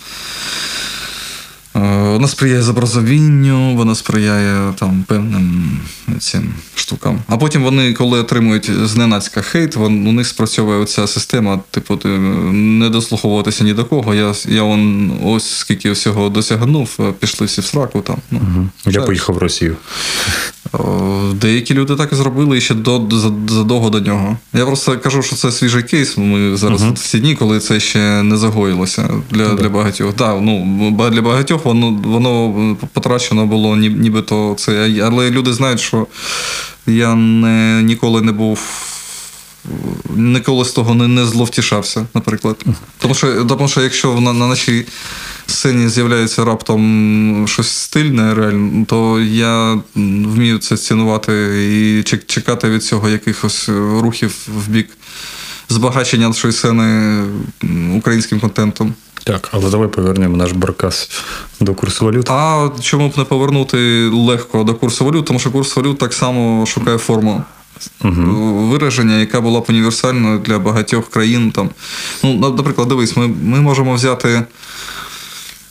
Е, 1.79 2.13
Вона 2.13 2.29
сприяє 2.29 2.63
зобразовінню, 2.63 3.77
вона 3.77 3.95
сприяє 3.95 4.73
там 4.79 5.05
певним 5.09 5.79
цим 6.21 6.55
штукам. 6.75 7.19
А 7.29 7.37
потім 7.37 7.63
вони, 7.63 7.93
коли 7.93 8.21
отримують 8.21 8.71
зненацька 8.85 9.43
хейт, 9.43 9.77
вон, 9.77 10.07
у 10.07 10.13
них 10.13 10.27
спрацьовує 10.27 10.87
ця 10.87 11.07
система, 11.07 11.61
типу, 11.71 11.97
ти 11.97 12.09
не 12.09 12.89
дослуховуватися 12.91 13.65
ні 13.65 13.75
до 13.75 13.85
кого. 13.85 14.15
Я, 14.15 14.35
я 14.49 14.63
он, 14.63 15.13
ось 15.25 15.51
скільки 15.51 15.91
всього 15.91 16.29
досягнув, 16.29 17.15
пішли 17.19 17.47
всі 17.47 17.61
в 17.61 17.65
сраку 17.65 18.01
там. 18.01 18.17
Ну, 18.31 18.41
Я 18.87 19.01
поїхав 19.01 19.35
в 19.35 19.39
Росію. 19.39 19.77
Деякі 21.35 21.75
люди 21.75 21.97
так 21.97 22.13
і 22.13 22.15
зробили 22.15 22.59
і 22.59 22.61
ще 22.61 22.75
до, 22.75 23.03
задовго 23.49 23.91
до 23.91 24.01
нього. 24.01 24.37
Я 24.55 24.67
просто 24.67 24.99
кажу, 24.99 25.23
що 25.23 25.37
це 25.37 25.53
свіжий 25.53 25.83
кейс. 25.83 26.19
Ми 26.19 26.57
зараз 26.57 26.83
в 26.83 26.99
сіні, 26.99 27.23
дні, 27.23 27.35
коли 27.35 27.61
це 27.61 27.81
ще 27.81 28.23
не 28.23 28.37
загоїлося 28.37 29.09
для, 29.31 29.55
для 29.55 29.69
багатьох. 29.69 30.15
Да, 30.17 30.41
ну, 30.41 30.91
для 31.13 31.23
багатьох 31.23 31.65
воно, 31.65 31.91
воно 32.05 32.77
потрачено 32.93 33.47
було 33.47 33.77
ні- 33.77 33.89
нібито 33.89 34.55
це. 34.59 35.01
Але 35.05 35.31
люди 35.31 35.53
знають, 35.53 35.81
що 35.81 36.07
я 36.87 37.15
не, 37.15 37.83
ніколи 37.83 38.23
не 38.23 38.33
був. 38.33 38.61
Ніколи 40.17 40.65
з 40.65 40.73
того 40.73 40.95
не, 40.95 41.09
не 41.09 41.25
зловтішався, 41.27 42.07
наприклад. 42.15 42.65
Тому 42.99 43.15
що, 43.15 43.45
тому 43.45 43.69
що 43.69 43.81
якщо 43.81 44.21
на, 44.21 44.33
на 44.33 44.47
нашій 44.47 44.87
сцені 45.47 45.89
з'являється 45.89 46.45
раптом 46.45 47.45
щось 47.49 47.69
стильне, 47.69 48.35
реально, 48.35 48.85
то 48.85 49.21
я 49.21 49.79
вмію 49.95 50.59
це 50.59 50.77
цінувати 50.77 51.33
і 51.73 52.03
чек- 52.03 52.27
чекати 52.27 52.69
від 52.69 52.85
цього 52.85 53.09
якихось 53.09 53.69
рухів 54.01 54.49
в 54.57 54.69
бік 54.69 54.89
збагачення 55.69 56.29
нашої 56.29 56.53
сцени 56.53 57.23
українським 57.97 58.41
контентом. 58.41 58.95
Так, 59.25 59.49
але 59.53 59.71
давай 59.71 59.89
повернемо 59.89 60.37
наш 60.37 60.53
баркас 60.53 61.11
до 61.61 61.75
курсу 61.75 62.05
валют. 62.05 62.31
А 62.31 62.71
чому 62.81 63.09
б 63.09 63.19
не 63.19 63.25
повернути 63.25 64.09
легко 64.09 64.65
до 64.65 64.75
курсу 64.75 65.05
валют, 65.05 65.27
тому 65.27 65.39
що 65.39 65.51
курс 65.51 65.77
валют 65.77 65.99
так 65.99 66.13
само 66.13 66.67
шукає 66.67 66.99
форму. 66.99 67.45
Вираження, 68.71 69.21
яка 69.21 69.41
була 69.41 69.61
б 69.61 69.65
універсальною 69.69 70.39
для 70.39 70.59
багатьох 70.59 71.11
країн. 71.11 71.51
Там. 71.51 71.71
Ну, 72.23 72.55
наприклад, 72.57 72.89
дивись, 72.89 73.17
ми, 73.17 73.29
ми 73.29 73.61
можемо 73.61 73.95
взяти, 73.95 74.43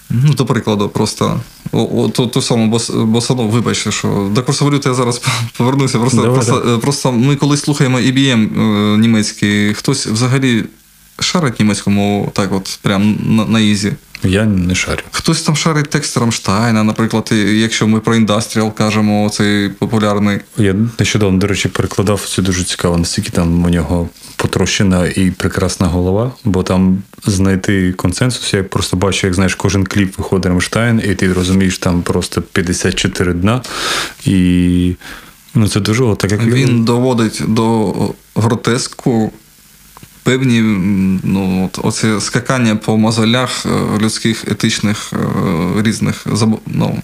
ну, 0.09 0.33
до 0.33 0.45
прикладу, 0.45 0.89
просто 0.89 1.39
о, 1.71 2.03
о, 2.03 2.09
ту, 2.09 2.27
ту 2.27 2.41
саму 2.41 2.67
бос, 2.67 2.89
босанову, 2.89 3.47
вибачте, 3.47 3.91
що 3.91 4.29
до 4.31 4.43
курсу 4.43 4.65
валют 4.65 4.85
я 4.85 4.93
зараз 4.93 5.21
повернуся. 5.57 5.99
Просто, 5.99 6.21
Давай, 6.21 6.35
просто, 6.35 6.79
просто 6.79 7.11
ми 7.11 7.35
коли 7.35 7.57
слухаємо 7.57 7.97
IBM 7.97 8.61
е, 8.61 8.97
німецький, 8.97 9.73
хтось 9.73 10.07
взагалі 10.07 10.63
шарить 11.19 11.59
німецьку 11.59 11.91
мову 11.91 12.31
так, 12.33 12.53
от 12.53 12.79
прям 12.81 13.17
на, 13.25 13.45
на 13.45 13.59
easy. 13.59 13.93
Я 14.24 14.45
не 14.45 14.76
шарю. 14.76 15.01
Хтось 15.11 15.41
там 15.41 15.55
шарить 15.55 15.89
текст 15.89 16.18
Рамштайна, 16.18 16.84
наприклад, 16.84 17.30
якщо 17.32 17.88
ми 17.88 17.99
про 17.99 18.15
індастріал 18.15 18.74
кажемо, 18.74 19.30
цей 19.30 19.70
популярний. 19.70 20.39
Я 20.57 20.76
нещодавно, 20.99 21.39
до 21.39 21.47
речі, 21.47 21.70
перекладав 21.70 22.30
це 22.36 22.41
дуже 22.41 22.63
цікаво, 22.63 22.97
наскільки 22.97 23.30
там 23.30 23.63
у 23.63 23.70
нього 23.70 24.09
потрощена 24.36 25.07
і 25.07 25.32
прекрасна 25.32 25.88
голова, 25.88 26.32
бо 26.43 26.63
там 26.63 27.03
знайти 27.26 27.93
консенсус, 27.93 28.53
я 28.53 28.63
просто 28.63 28.97
бачу, 28.97 29.28
як 29.28 29.34
знаєш, 29.34 29.55
кожен 29.55 29.86
кліп 29.86 30.18
виходить 30.18 30.45
Рамштайн, 30.45 31.01
і 31.05 31.15
ти 31.15 31.34
розумієш, 31.34 31.78
там 31.78 32.01
просто 32.01 32.41
54 32.41 33.34
дна. 33.34 33.61
І 34.26 34.95
ну, 35.53 35.68
це 35.68 35.80
дуже 35.80 36.15
так 36.15 36.32
як 36.32 36.43
Він 36.45 36.86
доводить 36.86 37.41
до 37.47 37.93
гротеску 38.36 39.32
певні 40.28 40.61
ну, 41.23 41.65
от, 41.65 41.80
оце 41.86 42.21
скакання 42.21 42.75
по 42.75 42.97
мозолях 42.97 43.65
е, 43.65 43.69
людських 44.01 44.43
етичних 44.47 45.13
е, 45.13 45.17
різних 45.84 46.25
ну, 46.67 47.01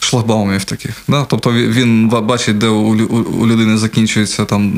шлагбаумів 0.00 0.64
таких. 0.64 0.90
Да? 1.08 1.24
Тобто 1.24 1.52
він- 1.52 2.08
бачить, 2.08 2.58
де 2.58 2.66
у, 2.68 2.96
лю- 2.96 3.06
у- 3.06 3.42
у 3.42 3.46
людини 3.46 3.78
закінчується 3.78 4.44
там 4.44 4.72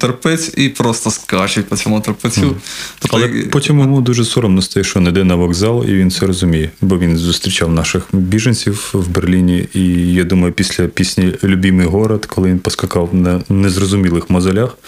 терпець 0.00 0.52
і 0.56 0.68
просто 0.68 1.10
скачуть 1.10 1.68
по 1.68 1.76
цьому 1.76 2.00
терпецю. 2.00 2.56
Тобто, 2.98 3.16
Але 3.16 3.26
як- 3.36 3.50
потім 3.50 3.78
йому 3.80 4.00
дуже 4.00 4.24
соромно 4.24 4.62
стає, 4.62 4.84
що 4.84 5.00
не 5.00 5.10
йде 5.10 5.24
на 5.24 5.34
вокзал, 5.34 5.84
і 5.88 5.94
він 5.94 6.10
це 6.10 6.26
розуміє. 6.26 6.70
Бо 6.80 6.98
він 6.98 7.16
зустрічав 7.16 7.72
наших 7.72 8.02
біженців 8.12 8.90
в 8.92 9.08
Берліні. 9.08 9.68
І 9.74 9.82
я 10.14 10.24
думаю, 10.24 10.52
після 10.52 10.86
пісні 10.86 11.34
Любімий 11.44 11.86
город, 11.86 12.26
коли 12.26 12.48
він 12.48 12.58
поскакав 12.58 13.08
на 13.12 13.40
незрозумілих 13.48 14.30
мозолях, 14.30 14.78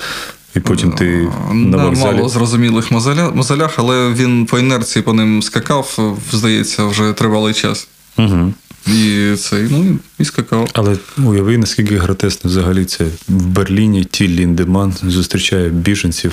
і 0.57 0.61
потім 0.61 0.92
ти 0.92 1.28
на 1.53 1.84
вокзалі. 1.84 2.16
мало 2.16 2.28
зрозумілих 2.28 2.92
мозоля- 2.92 3.34
мозолях, 3.34 3.74
але 3.76 4.12
він 4.12 4.46
по 4.46 4.59
інерції 4.59 5.03
по 5.03 5.12
ним 5.12 5.42
скакав, 5.42 6.14
здається, 6.32 6.84
вже 6.86 7.12
тривалий 7.12 7.55
час. 7.55 7.88
Угу. 8.18 8.53
І 8.86 9.34
цей, 9.36 9.66
ну, 9.70 9.98
і 10.18 10.24
скакав. 10.24 10.70
Але 10.72 10.96
уяви, 11.18 11.59
наскільки 11.59 11.96
гротесно 11.96 12.51
взагалі 12.51 12.84
це 12.84 13.05
в 13.28 13.46
Берліні 13.46 14.05
Тіл 14.05 14.30
Ліндеман 14.30 14.94
зустрічає 15.03 15.68
біженців 15.68 16.32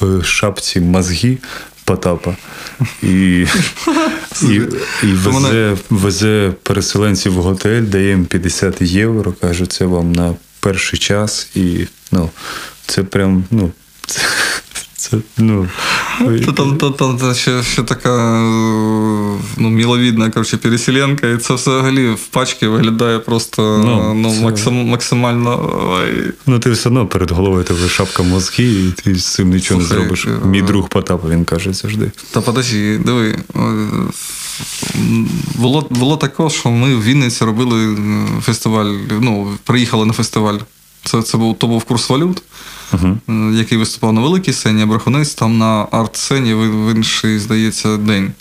в 0.00 0.24
шапці 0.24 0.80
мозги 0.80 1.38
Потапа 1.84 2.36
і, 3.02 3.46
і, 4.42 4.60
і 5.02 5.06
везе, 5.06 5.76
везе 5.90 6.52
переселенців 6.62 7.34
в 7.34 7.42
готель, 7.42 7.82
дає 7.82 8.08
їм 8.08 8.24
50 8.26 8.82
євро, 8.82 9.32
каже, 9.32 9.66
це 9.66 9.84
вам 9.84 10.12
на 10.12 10.34
перший 10.60 10.98
час. 10.98 11.48
І 11.54 11.86
ну, 12.12 12.30
це 12.86 13.02
прям, 13.02 13.44
ну, 13.50 13.70
це, 14.06 14.20
це 14.96 15.16
ну. 15.38 15.68
Та 16.46 16.52
Там, 16.52 16.76
там, 16.78 16.92
там, 16.92 17.18
там 17.18 17.34
ще, 17.34 17.62
ще 17.62 17.82
така 17.82 18.40
ну, 19.56 19.70
міловідна 19.70 20.30
коротше, 20.30 20.56
переселенка, 20.56 21.28
і 21.28 21.36
це 21.38 21.54
взагалі 21.54 22.08
в 22.10 22.26
пачці 22.26 22.66
виглядає 22.66 23.18
просто 23.18 23.82
Ну, 23.86 24.14
ну, 24.14 24.34
це- 24.34 24.40
максим, 24.40 24.74
максимально. 24.88 25.70
Ой. 25.92 26.32
Ну, 26.46 26.58
ти 26.58 26.70
все 26.70 26.88
одно 26.88 27.06
перед 27.06 27.30
головою 27.30 27.64
тебе 27.64 27.88
шапка 27.88 28.22
мозги, 28.22 28.64
і 28.64 28.90
ти 29.02 29.14
з 29.14 29.26
цим 29.26 29.50
нічого 29.50 29.80
не 29.80 29.86
зробиш. 29.86 30.26
е, 30.26 30.46
Мій 30.46 30.62
друг 30.62 30.88
Потап, 30.88 31.30
він 31.30 31.44
каже 31.44 31.72
завжди. 31.72 32.10
Та 32.30 32.40
подожди, 32.40 32.98
диви. 32.98 33.36
е, 33.56 33.60
Було, 35.54 35.86
було 35.90 36.16
таке, 36.16 36.50
що 36.50 36.70
ми 36.70 36.94
в 36.94 37.02
Вінниці 37.04 37.44
робили 37.44 37.94
е, 37.94 37.96
фестиваль, 38.42 38.94
ну, 39.20 39.52
приїхали 39.64 40.06
на 40.06 40.12
фестиваль. 40.12 40.58
Це, 41.04 41.22
це 41.22 41.38
був, 41.38 41.58
то 41.58 41.66
був 41.66 41.84
курс 41.84 42.08
валют. 42.08 42.42
е, 43.28 43.32
який 43.52 43.78
виступав 43.78 44.12
на 44.12 44.20
великій 44.20 44.52
сцені, 44.52 44.82
а 44.82 44.86
брехунець 44.86 45.34
там 45.34 45.58
на 45.58 45.86
арт-сцені 45.90 46.54
в 46.54 46.94
інший, 46.96 47.38
здається, 47.38 47.96
день. 47.96 48.32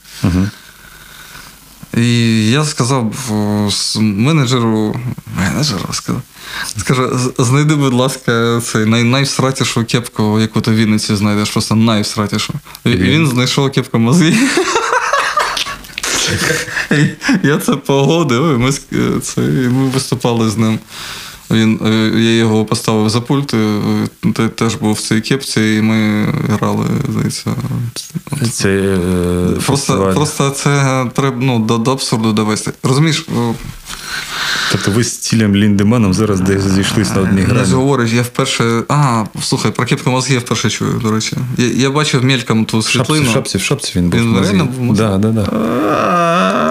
І 1.97 2.49
я 2.51 2.66
сказав 2.66 3.14
о, 3.32 3.70
менеджеру, 3.99 4.95
менеджеру 5.38 5.86
сказав, 5.91 6.22
скажу, 6.78 7.32
знайди, 7.38 7.76
будь 7.76 7.93
ласка, 7.93 8.62
цей 8.64 8.86
най, 8.86 9.03
найвсратішу 9.03 9.86
кепку, 9.86 10.39
яку 10.39 10.62
ти 10.62 10.72
в 10.72 10.76
Вінниці 10.76 11.16
знайдеш, 11.16 11.49
просто 11.49 11.76
найвсратішу. 11.76 12.53
І 12.86 12.89
він? 12.89 13.01
він 13.01 13.28
знайшов 13.28 13.72
кепку 13.72 13.99
мозги. 13.99 14.38
Я 17.43 17.57
це 17.57 17.76
погодив, 17.76 18.55
і 18.55 18.57
ми, 18.57 18.70
е, 18.93 19.20
це, 19.22 19.41
і 19.41 19.68
ми 19.70 19.89
виступали 19.89 20.49
з 20.49 20.57
ним. 20.57 20.80
Він, 21.51 21.79
е, 21.85 22.19
я 22.19 22.35
його 22.35 22.65
поставив 22.65 23.09
за 23.09 23.21
пульт, 23.21 23.53
Ти 24.33 24.49
теж 24.49 24.75
був 24.75 24.93
в 24.93 25.01
цій 25.01 25.21
кепці, 25.21 25.61
і 25.61 25.81
ми 25.81 26.25
грали, 26.49 26.85
здається. 27.09 27.55
Це 28.51 28.69
е, 28.69 28.97
Просто, 29.51 29.71
фестиваль. 29.71 30.13
просто 30.13 30.49
це 30.49 31.05
треба 31.13 31.37
ну, 31.39 31.59
до, 31.59 31.77
до 31.77 31.91
абсурду 31.91 32.33
довести. 32.33 32.71
Розумієш, 32.83 33.27
Тобто 34.72 34.91
ви 34.91 35.03
з 35.03 35.18
цілем 35.18 35.55
Ліндеманом 35.55 36.14
зараз 36.14 36.39
десь 36.39 36.62
зійшлись 36.64 37.16
на 37.16 37.22
одній 37.22 37.41
грані. 37.41 37.74
говориш, 37.74 38.12
я 38.12 38.22
вперше. 38.22 38.84
А, 38.89 39.24
слухай, 39.41 39.72
про 39.72 39.86
кепку 39.86 40.09
мозги 40.09 40.34
я 40.34 40.39
вперше 40.39 40.70
чую, 40.70 40.99
до 41.03 41.12
речі. 41.12 41.38
Я, 41.57 41.68
я 41.68 41.89
бачив 41.89 42.24
мельком 42.24 42.66
ту 42.66 42.82
світлину. 42.82 43.30
в 43.30 43.34
шапці, 43.34 43.57
в 43.57 43.62
шапці 43.62 43.93
він 43.95 44.09
був. 44.09 44.20
Він 44.20 44.39
реально 44.41 44.66
був? 44.66 44.95
Да, 44.95 45.18
да, 45.18 45.28
да. 45.28 45.47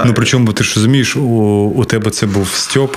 Ну 0.06 0.14
причому 0.14 0.52
ти 0.52 0.64
ж 0.64 0.72
розумієш, 0.76 1.16
у, 1.16 1.20
у 1.76 1.84
тебе 1.84 2.10
це 2.10 2.26
був 2.26 2.48
Стьоп 2.48 2.96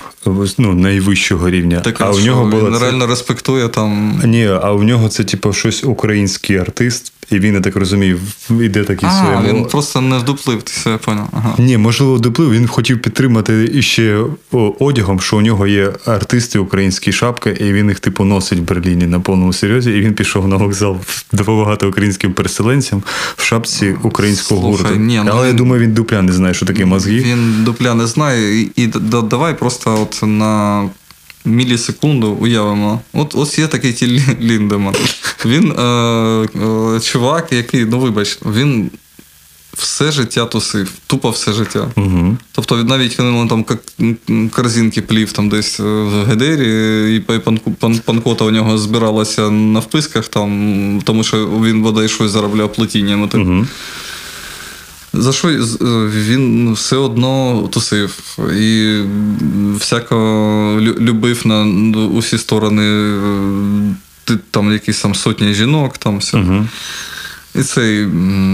ну, 0.57 0.73
найвищого 0.73 1.49
рівня. 1.49 1.79
Так, 1.79 2.01
а 2.01 2.11
у 2.11 2.19
нього 2.19 2.45
було 2.45 2.65
він 2.69 2.73
це... 2.73 2.79
реально 2.79 3.07
респектує 3.07 3.67
там. 3.67 4.21
Ні, 4.25 4.47
а 4.47 4.71
у 4.71 4.83
нього 4.83 5.09
це 5.09 5.23
типу 5.23 5.53
щось 5.53 5.83
український 5.83 6.57
артист, 6.57 7.13
і 7.31 7.39
він, 7.39 7.53
я 7.53 7.61
так 7.61 7.75
розумію, 7.75 8.19
іде 8.49 8.83
такий 8.83 9.09
А, 9.11 9.23
своєму. 9.23 9.47
він 9.47 9.65
просто 9.65 10.01
не 10.01 10.17
вдуплив, 10.17 10.61
ти 10.61 10.71
все 10.75 10.89
я 10.89 10.97
поняв. 10.97 11.27
Ага. 11.31 11.55
Ні, 11.57 11.77
можливо, 11.77 12.17
доплив. 12.17 12.51
Він 12.51 12.67
хотів 12.67 13.01
підтримати 13.01 13.69
іще 13.73 14.23
одягом, 14.79 15.19
що 15.19 15.37
у 15.37 15.41
нього 15.41 15.67
є 15.67 15.93
артисти 16.05 16.59
українські 16.59 17.11
шапки, 17.11 17.57
і 17.59 17.73
він 17.73 17.89
їх 17.89 17.99
типу 17.99 18.25
носить 18.25 18.59
в 18.59 18.61
Берліні 18.61 19.05
на 19.07 19.19
повному 19.19 19.53
серйозі. 19.53 19.91
І 19.91 20.01
він 20.01 20.13
пішов 20.13 20.47
на 20.47 20.55
вокзал 20.55 20.97
допомагати 21.31 21.85
українським 21.85 22.33
переселенцям 22.33 23.03
в 23.37 23.43
шапці 23.43 23.95
українського 24.03 24.61
Слухай, 24.61 24.85
гурту. 24.85 24.99
ні, 24.99 25.21
ну 25.25 25.31
Але 25.33 25.47
я 25.47 25.53
думаю, 25.53 25.81
він 25.81 25.93
дупля 25.93 26.21
не 26.21 26.31
знає, 26.31 26.53
що 26.53 26.65
таке 26.65 26.85
мозги. 26.85 27.19
Він 27.19 27.63
дупля 27.63 27.93
не 27.93 28.07
знає, 28.07 28.61
і, 28.61 28.71
і 28.75 28.87
д- 28.87 28.99
д- 28.99 29.21
давай 29.21 29.57
просто 29.59 30.01
от 30.01 30.19
на 30.27 30.83
мілісекунду 31.45 32.27
уявимо. 32.31 33.01
От 33.13 33.35
ось 33.35 33.59
є 33.59 33.67
такий 33.67 33.93
ті 33.93 34.05
Лі- 34.07 34.41
Ліндеман. 34.41 34.95
Він 35.45 35.71
е, 35.71 35.83
е, 36.95 36.99
чувак, 36.99 37.51
який, 37.51 37.85
ну 37.85 37.99
вибач, 37.99 38.39
він 38.45 38.91
все 39.77 40.11
життя 40.11 40.45
тусив, 40.45 40.91
тупо 41.07 41.29
все 41.29 41.53
життя. 41.53 41.87
Угу. 41.95 42.37
Тобто 42.51 42.83
навіть 42.83 43.15
коли 43.15 43.31
він 43.31 43.47
там 43.47 43.65
корзинки 44.49 45.01
плів 45.01 45.31
там 45.31 45.49
десь 45.49 45.79
е, 45.79 45.83
в 45.83 46.25
Гедері, 46.25 47.15
і 47.15 47.19
панкота 48.05 48.45
у 48.45 48.51
нього 48.51 48.77
збиралася 48.77 49.49
на 49.49 49.79
вписках, 49.79 50.27
там, 50.27 51.01
тому 51.03 51.23
що 51.23 51.47
він 51.47 51.81
бодай 51.81 52.09
щось 52.09 52.31
заробляв 52.31 52.73
плетінням. 52.73 53.21
отим. 53.21 53.57
Угу. 53.57 53.67
За 55.13 55.33
що 55.33 55.49
е, 55.49 55.59
він 56.07 56.73
все 56.73 56.95
одно 56.95 57.63
тусив 57.71 58.37
і 58.59 58.97
всяко 59.79 60.15
любив 60.81 61.47
на 61.47 61.63
усі 62.05 62.37
сторони 62.37 62.83
е, 64.29 64.37
там 64.51 64.71
якісь 64.71 65.01
там 65.01 65.15
сотні 65.15 65.53
жінок, 65.53 65.97
там 65.97 66.17
все. 66.17 66.37
Угу. 66.37 66.67
І 67.55 67.61
цей, 67.61 68.07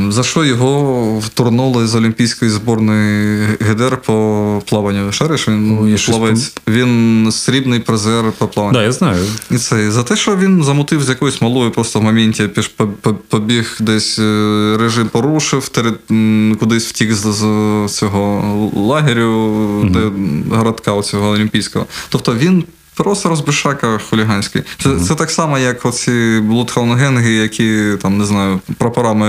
за 0.09 0.23
що 0.23 0.45
його 0.45 1.19
вторнули 1.19 1.87
з 1.87 1.95
Олімпійської 1.95 2.51
зборної 2.51 3.47
ГДР 3.59 3.97
по 3.97 4.61
плаванню. 4.65 5.11
Шариш, 5.11 5.47
він 5.47 5.97
щось 5.97 6.15
плавець. 6.15 6.53
Він 6.67 7.27
срібний 7.31 7.79
призер 7.79 8.31
по 8.37 8.47
плаванню. 8.47 8.77
Да, 8.77 8.83
я 8.83 8.91
знаю. 8.91 9.25
І 9.51 9.57
це 9.57 9.91
за 9.91 10.03
те, 10.03 10.15
що 10.15 10.35
він 10.35 10.63
замутив 10.63 11.03
з 11.03 11.09
якоюсь 11.09 11.41
малою, 11.41 11.71
просто 11.71 11.99
в 11.99 12.03
моменті 12.03 12.49
побіг 13.27 13.77
десь 13.79 14.19
е, 14.19 14.77
режим 14.79 15.07
порушив, 15.07 15.69
кудись 16.59 16.87
втік 16.87 17.13
з, 17.13 17.31
цього 17.87 18.71
лагерю, 18.75 19.89
де 19.89 20.11
городка 20.55 21.01
цього 21.01 21.29
олімпійського. 21.29 21.85
Тобто 22.09 22.35
він. 22.35 22.63
Просто 23.03 23.29
розбишака 23.29 23.99
хуліганський. 24.09 24.61
Це, 24.83 24.89
це 25.07 25.15
так 25.15 25.31
само, 25.31 25.57
як 25.59 25.85
оці 25.85 26.39
блудхаунгенги, 26.43 27.31
які 27.33 27.97
там 28.01 28.17
не 28.17 28.25
знаю, 28.25 28.59
прапорами 28.77 29.27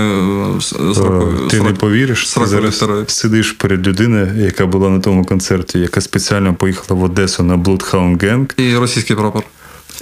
е, 0.57 0.61
з- 0.61 0.69
з 0.69 0.97
рукою. 0.97 1.47
Ти 1.49 1.61
не 1.61 1.73
повіриш, 1.73 2.29
ти 2.29 2.45
зараз 2.45 2.83
сидиш 3.07 3.51
перед 3.51 3.87
людиною, 3.87 4.45
яка 4.45 4.65
була 4.65 4.89
на 4.89 4.99
тому 4.99 5.25
концерті, 5.25 5.79
яка 5.79 6.01
спеціально 6.01 6.53
поїхала 6.53 6.99
в 6.99 7.03
Одесу 7.03 7.43
на 7.43 7.57
Bloodhound 7.57 8.17
Gang. 8.17 8.61
І 8.61 8.75
російський 8.77 9.15
прапор. 9.15 9.43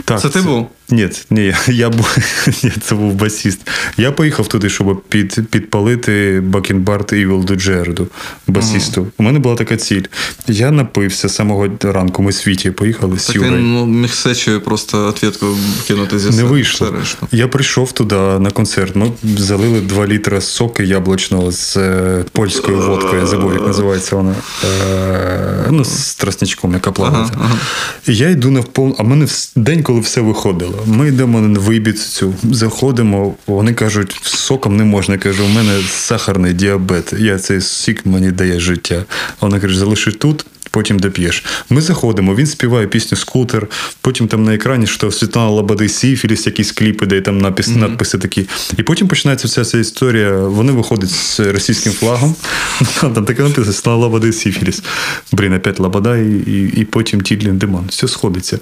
Так, 0.05 0.21
Це 0.21 0.29
ти 0.29 0.41
був? 0.41 0.67
Ні, 0.91 1.09
ні, 1.29 1.53
я 1.67 1.89
був 1.89 2.17
ні, 2.63 2.71
це 2.81 2.95
був 2.95 3.13
басіст. 3.13 3.59
Я 3.97 4.11
поїхав 4.11 4.47
туди, 4.47 4.69
щоб 4.69 5.01
під, 5.09 5.39
підпалити 5.49 6.41
Бакенбард 6.45 7.13
до 7.45 7.55
Джереду, 7.55 8.07
басісту. 8.47 9.07
У 9.17 9.23
мене 9.23 9.39
була 9.39 9.55
така 9.55 9.77
ціль. 9.77 10.03
Я 10.47 10.71
напився 10.71 11.29
з 11.29 11.35
самого 11.35 11.67
ранку. 11.81 12.23
Ми 12.23 12.31
світі 12.31 12.71
поїхали 12.71 13.19
з 13.19 13.25
Так 13.25 13.35
він 13.35 13.73
ну, 13.73 13.85
міг 13.85 14.13
сечою 14.13 14.61
просто 14.61 15.07
відповідку 15.07 15.47
кинути 15.87 16.19
зі 16.19 16.37
Не 16.37 16.43
вийшло. 16.43 16.93
Я 17.31 17.47
прийшов 17.47 17.91
туди 17.91 18.15
на 18.15 18.51
концерт. 18.51 18.95
Ми 18.95 19.11
залили 19.37 19.81
2 19.81 20.07
літра 20.07 20.41
соки 20.41 20.83
яблучного 20.83 21.51
з 21.51 21.77
е, 21.77 22.25
польською 22.31 22.81
водкою. 22.81 23.21
Я 23.21 23.27
забув, 23.27 23.53
як 23.53 23.67
називається 23.67 24.15
вона. 24.15 24.35
Е, 24.81 25.67
ну, 25.69 25.85
з 25.85 26.15
трасничком, 26.15 26.73
яка 26.73 26.91
плавається. 26.91 27.33
Ага, 27.35 27.45
ага. 27.45 27.59
І 28.07 28.15
я 28.15 28.29
йду 28.29 28.51
на 28.51 28.61
пов... 28.61 28.95
А 28.99 29.03
в 29.03 29.07
мене 29.07 29.27
день, 29.55 29.83
коли 29.83 29.99
все 29.99 30.21
виходило. 30.21 30.78
Ми 30.85 31.07
йдемо 31.07 31.41
на 31.41 31.59
вибіцю, 31.59 32.33
заходимо. 32.43 33.35
Вони 33.47 33.73
кажуть, 33.73 34.19
соком 34.23 34.77
не 34.77 34.83
можна. 34.83 35.13
Я 35.15 35.19
кажу, 35.19 35.45
у 35.45 35.49
мене 35.49 35.79
сахарний 35.89 36.53
діабет. 36.53 37.13
Я 37.17 37.39
цей 37.39 37.61
сік 37.61 38.05
мені 38.05 38.31
дає 38.31 38.59
життя. 38.59 39.05
Вона 39.41 39.59
каже, 39.59 39.79
залиши 39.79 40.11
тут. 40.11 40.45
Потім 40.71 40.99
доп'єш. 40.99 41.43
Ми 41.69 41.81
заходимо, 41.81 42.35
він 42.35 42.47
співає 42.47 42.87
пісню 42.87 43.17
Скутер. 43.17 43.67
Потім 44.01 44.27
там 44.27 44.43
на 44.43 44.55
екрані, 44.55 44.87
що 44.87 45.11
Світлана 45.11 45.49
Лободи 45.49 45.89
Сіфіліс, 45.89 46.45
якісь 46.45 46.71
кліпи, 46.71 47.05
де 47.05 47.21
там 47.21 47.37
напис, 47.37 47.67
надписи 47.67 48.17
такі. 48.17 48.47
І 48.77 48.83
потім 48.83 49.07
починається 49.07 49.47
вся 49.47 49.65
ця 49.65 49.77
історія. 49.79 50.31
Вони 50.31 50.71
виходять 50.71 51.09
з 51.09 51.39
російським 51.39 51.93
флагом. 51.93 52.35
Там 53.01 53.25
таке 53.25 53.43
написано 53.43 53.73
Світлана 53.73 53.97
Лободи 53.99 54.33
Сіфіліс. 54.33 54.83
Блін, 55.31 55.53
опять 55.53 55.79
Лобода 55.79 56.17
і, 56.17 56.31
і, 56.31 56.73
і 56.81 56.85
потім 56.85 57.21
Тідлін 57.21 57.57
Демон. 57.57 57.85
Все 57.89 58.07
сходиться. 58.07 58.59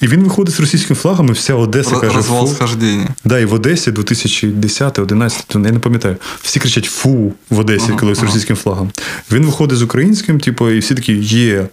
І 0.00 0.06
він 0.06 0.24
виходить 0.24 0.54
з 0.54 0.60
російським 0.60 0.96
флагом, 0.96 1.28
і 1.28 1.32
вся 1.32 1.54
Одеса 1.54 1.90
Роз- 1.90 2.00
каже. 2.00 2.16
Розвал 2.16 2.48
«Фу». 2.48 2.54
схождення. 2.54 3.08
Да, 3.24 3.38
і 3.38 3.44
в 3.44 3.54
Одесі 3.54 3.92
2010 3.92 4.98
11 4.98 5.44
я 5.54 5.58
не 5.72 5.78
пам'ятаю. 5.78 6.16
Всі 6.42 6.60
кричать 6.60 6.84
фу 6.84 7.32
в 7.50 7.58
Одесі, 7.58 7.92
коли 8.00 8.14
з 8.14 8.22
російським 8.22 8.56
флагом. 8.56 8.90
Він 9.32 9.46
виходить 9.46 9.78
з 9.78 9.82
українським, 9.82 10.40
типу, 10.40 10.70
і 10.70 10.78
всі 10.78 10.94
такі 10.94 11.12
є. 11.14 11.68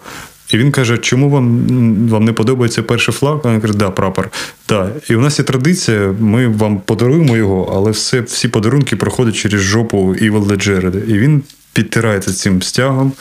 І 0.50 0.58
він 0.58 0.72
каже, 0.72 0.98
чому 0.98 1.30
вам, 1.30 1.68
вам 2.08 2.26
не 2.26 2.34
подобається 2.34 2.84
перший 2.84 3.14
флаг? 3.14 3.42
А 3.44 3.54
Він 3.54 3.62
каже, 3.62 3.74
да, 3.74 3.90
прапор. 3.90 4.30
Да. 4.70 4.90
І 5.10 5.16
у 5.16 5.22
нас 5.22 5.40
є 5.40 5.46
традиція, 5.46 6.16
ми 6.20 6.48
вам 6.48 6.80
подаруємо 6.80 7.38
його, 7.38 7.74
але 7.76 7.92
все, 7.92 8.22
всі 8.22 8.48
подарунки 8.48 8.96
проходять 8.96 9.36
через 9.36 9.62
жопу 9.62 10.16
Evil 10.22 10.46
the 10.46 11.10
І 11.10 11.18
він 11.18 11.44
підтирається 11.74 12.34
цим 12.34 12.62
стягом, 12.62 13.12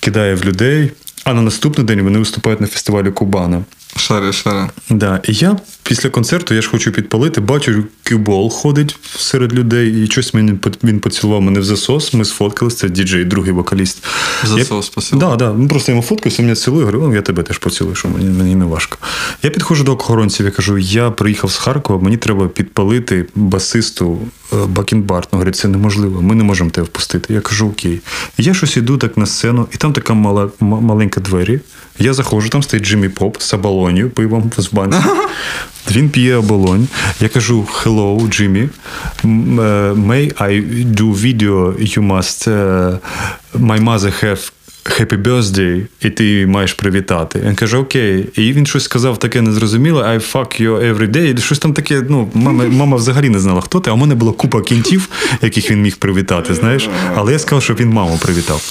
кидає 0.00 0.34
в 0.34 0.44
людей. 0.44 0.90
А 1.24 1.34
на 1.34 1.42
наступний 1.42 1.86
день 1.86 2.02
вони 2.02 2.18
виступають 2.18 2.60
на 2.60 2.66
фестивалі 2.66 3.10
Кубана. 3.10 3.64
Шарі, 3.96 4.32
шарі. 4.32 4.70
Да. 4.90 5.20
І 5.28 5.32
я 5.32 5.56
після 5.82 6.10
концерту 6.10 6.54
я 6.54 6.62
ж 6.62 6.68
хочу 6.70 6.92
підпалити, 6.92 7.40
бачу, 7.40 7.84
кюбол 8.08 8.50
ходить 8.50 8.96
серед 9.16 9.52
людей, 9.52 10.04
і 10.04 10.06
щось 10.06 10.34
мені 10.34 10.58
він 10.84 11.00
поцілував 11.00 11.42
мене 11.42 11.60
в 11.60 11.64
засос. 11.64 12.14
Ми 12.14 12.24
сфоткалися, 12.24 12.76
це 12.76 12.88
діджей, 12.88 13.24
другий 13.24 13.52
вокаліст. 13.52 14.04
В 14.44 14.46
засос 14.46 14.88
поцілував? 14.88 15.36
Да, 15.36 15.44
да. 15.44 15.54
Ну, 15.58 15.68
просто 15.68 15.92
йому 15.92 16.02
фоткаюся, 16.02 16.42
мене 16.42 16.54
цілує, 16.54 16.84
говорю, 16.84 17.02
ну 17.08 17.14
я 17.14 17.22
тебе 17.22 17.42
теж 17.42 17.58
поцілую, 17.58 17.94
що 17.94 18.08
мені, 18.08 18.28
мені 18.28 18.54
не 18.54 18.64
важко. 18.64 18.98
Я 19.42 19.50
підходжу 19.50 19.84
до 19.84 19.92
охоронців, 19.92 20.46
я 20.46 20.52
кажу, 20.52 20.78
я 20.78 21.10
приїхав 21.10 21.50
з 21.50 21.56
Харкова, 21.56 22.02
мені 22.02 22.16
треба 22.16 22.48
підпалити 22.48 23.26
басисту 23.34 24.18
е, 24.52 24.66
Бакенбард. 24.66 25.28
Ну, 25.32 25.36
говорить, 25.36 25.56
це 25.56 25.68
неможливо, 25.68 26.22
ми 26.22 26.34
не 26.34 26.44
можемо 26.44 26.70
тебе 26.70 26.84
впустити. 26.84 27.34
Я 27.34 27.40
кажу, 27.40 27.68
окей. 27.68 28.00
Я 28.38 28.54
щось 28.54 28.76
іду 28.76 28.98
так 28.98 29.16
на 29.16 29.26
сцену, 29.26 29.66
і 29.72 29.76
там 29.76 29.92
така 29.92 30.14
мала, 30.14 30.48
маленька 30.60 31.20
двері. 31.20 31.60
Я 31.98 32.14
заходжу, 32.14 32.48
там 32.48 32.62
стоїть 32.62 32.86
Джиммі 32.86 33.08
Поп 33.08 33.42
з 33.42 33.54
оболонью, 33.54 34.10
пивом 34.10 34.52
з 34.56 34.72
банці. 34.72 34.98
Він 35.90 36.10
п'є 36.10 36.36
оболонь. 36.36 36.88
Я 37.20 37.28
кажу: 37.28 37.66
Hello, 37.82 38.28
Джиммі. 38.28 38.60
Е, 38.60 39.28
May 39.92 40.34
I 40.34 40.84
do 40.94 41.14
video? 41.14 41.78
You 41.78 42.06
must. 42.12 42.50
е, 42.50 42.98
my 43.54 43.84
mother 43.84 44.24
have 44.24 44.52
Happy 44.84 45.22
birthday, 45.22 45.86
і 46.00 46.10
ти 46.10 46.46
маєш 46.46 46.72
привітати. 46.72 47.42
Він 47.46 47.54
каже, 47.54 47.76
окей. 47.76 48.26
І 48.34 48.52
він 48.52 48.66
щось 48.66 48.84
сказав 48.84 49.18
таке 49.18 49.42
незрозуміле, 49.42 50.02
I 50.02 50.32
fuck 50.32 50.62
you 50.62 50.94
every 50.94 51.10
day. 51.10 51.38
І 51.38 51.40
щось 51.40 51.58
там 51.58 51.72
таке, 51.72 52.02
ну, 52.08 52.30
мама, 52.34 52.64
мама 52.64 52.96
взагалі 52.96 53.28
не 53.28 53.40
знала, 53.40 53.60
хто 53.60 53.80
ти, 53.80 53.90
а 53.90 53.92
в 53.92 53.96
мене 53.96 54.14
була 54.14 54.32
купа 54.32 54.62
кінтів, 54.62 55.08
яких 55.42 55.70
він 55.70 55.82
міг 55.82 55.96
привітати, 55.96 56.54
знаєш. 56.54 56.88
Але 57.14 57.32
я 57.32 57.38
сказав, 57.38 57.62
щоб 57.62 57.76
він 57.76 57.90
маму 57.90 58.18
привітав. 58.22 58.62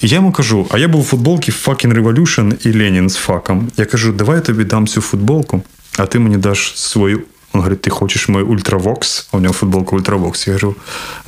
І 0.00 0.08
я 0.08 0.14
йому 0.16 0.32
кажу: 0.32 0.66
а 0.70 0.78
я 0.78 0.88
був 0.88 1.00
у 1.00 1.04
футболці 1.04 1.52
fucking 1.52 2.02
Revolution 2.02 2.66
і 2.68 2.78
Ленін 2.78 3.10
з 3.10 3.16
факом. 3.16 3.70
Я 3.76 3.84
кажу, 3.84 4.12
давай 4.12 4.36
я 4.36 4.42
тобі 4.42 4.64
дам 4.64 4.86
цю 4.86 5.00
футболку, 5.00 5.62
а 5.98 6.06
ти 6.06 6.18
мені 6.18 6.36
даш 6.36 6.72
свою. 6.74 7.20
Он 7.52 7.60
говорит, 7.60 7.82
ты 7.82 7.90
хочешь 7.90 8.28
мой 8.28 8.42
ультравокс? 8.42 9.28
У 9.32 9.40
нього 9.40 9.54
футболка 9.54 9.96
ультравокс. 9.96 10.46
Я 10.46 10.52
кажу, 10.52 10.74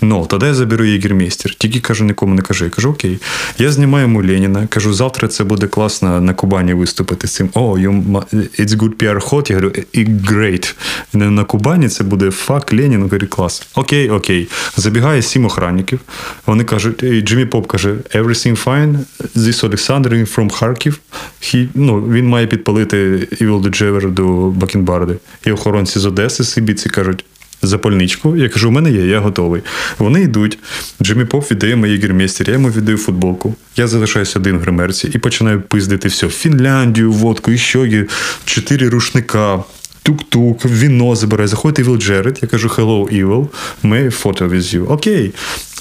ну, 0.01 0.27
тоді 0.27 0.47
я 0.47 0.55
заберу 0.55 0.85
Єгермейстер. 0.85 1.55
Тільки 1.55 1.81
кажу, 1.81 2.05
нікому 2.05 2.35
не 2.35 2.43
кажи. 2.43 2.65
Я 2.65 2.71
кажу, 2.71 2.91
окей. 2.91 3.19
Я 3.59 3.73
знімаю 3.73 4.03
йому 4.03 4.23
Леніна. 4.23 4.67
Кажу, 4.67 4.95
завтра 4.95 5.29
це 5.29 5.45
буде 5.45 5.67
класно 5.67 6.21
на 6.21 6.35
Кубані 6.35 6.75
виступити 6.75 7.27
з 7.27 7.35
цим. 7.35 7.49
О, 7.55 7.79
you, 7.79 8.05
it's 8.33 8.77
good 8.77 8.95
PR 8.95 9.29
hot. 9.29 9.51
Я 9.51 9.57
говорю, 9.57 9.73
great. 9.95 10.75
На 11.13 11.45
Кубані 11.45 11.89
це 11.89 12.05
буде 12.05 12.31
фак 12.31 12.73
Ленін. 12.73 13.03
Говорить, 13.03 13.31
клас. 13.31 13.67
Окей, 13.75 14.11
окей. 14.11 14.49
Забігає 14.77 15.23
сім 15.23 15.45
охранників. 15.45 16.01
Вони 16.47 16.65
кажуть, 16.65 17.03
і 17.03 17.21
Джиммі 17.21 17.47
Поп 17.47 17.67
каже, 17.67 17.95
everything 18.15 18.65
fine. 18.65 18.99
This 19.37 19.69
Alexander 19.69 20.37
from 20.37 20.61
Kharkiv. 20.61 20.95
He, 21.41 21.69
ну, 21.75 22.01
він 22.01 22.29
має 22.29 22.47
підпалити 22.47 23.29
Evil 23.41 23.63
Javer 23.63 24.11
до 24.11 24.25
Бакенбарди. 24.51 25.17
І 25.47 25.53
охоронці 25.53 25.99
з 25.99 26.12
Одеси, 26.13 26.45
Сибіці 26.45 26.89
кажуть. 26.89 27.25
Запальничку, 27.63 28.37
я 28.37 28.49
кажу, 28.49 28.69
у 28.69 28.73
мене 28.73 28.91
є, 28.91 29.07
я 29.07 29.21
готовий. 29.21 29.63
Вони 29.99 30.23
йдуть. 30.23 30.59
Джиммі 31.03 31.25
Поп 31.25 31.51
віддає 31.51 31.77
мені 31.77 31.97
гірмейстер, 31.97 32.49
я 32.49 32.53
йому 32.53 32.69
віддаю 32.69 32.99
футболку. 32.99 33.55
Я 33.77 33.87
залишаюся 33.87 34.39
один 34.39 34.59
в 34.59 34.61
гримерці 34.61 35.11
і 35.15 35.19
починаю 35.19 35.61
пиздити 35.61 36.09
все. 36.09 36.29
Фінляндію, 36.29 37.13
водку, 37.13 37.51
і 37.51 37.59
що 37.59 37.87
є, 37.87 38.07
чотири 38.45 38.89
рушника. 38.89 39.65
Тук-тук, 40.03 40.67
віно 40.67 41.17
забирає, 41.17 41.49
заходить 41.49 41.87
Evil 41.87 41.97
Jared, 41.97 42.39
я 42.43 42.49
кажу 42.49 42.69
hello, 42.69 43.25
Evil, 43.25 43.49
ми 43.83 44.11
фото 44.11 44.49
with 44.49 44.77
you. 44.77 44.93
Окей. 44.93 45.33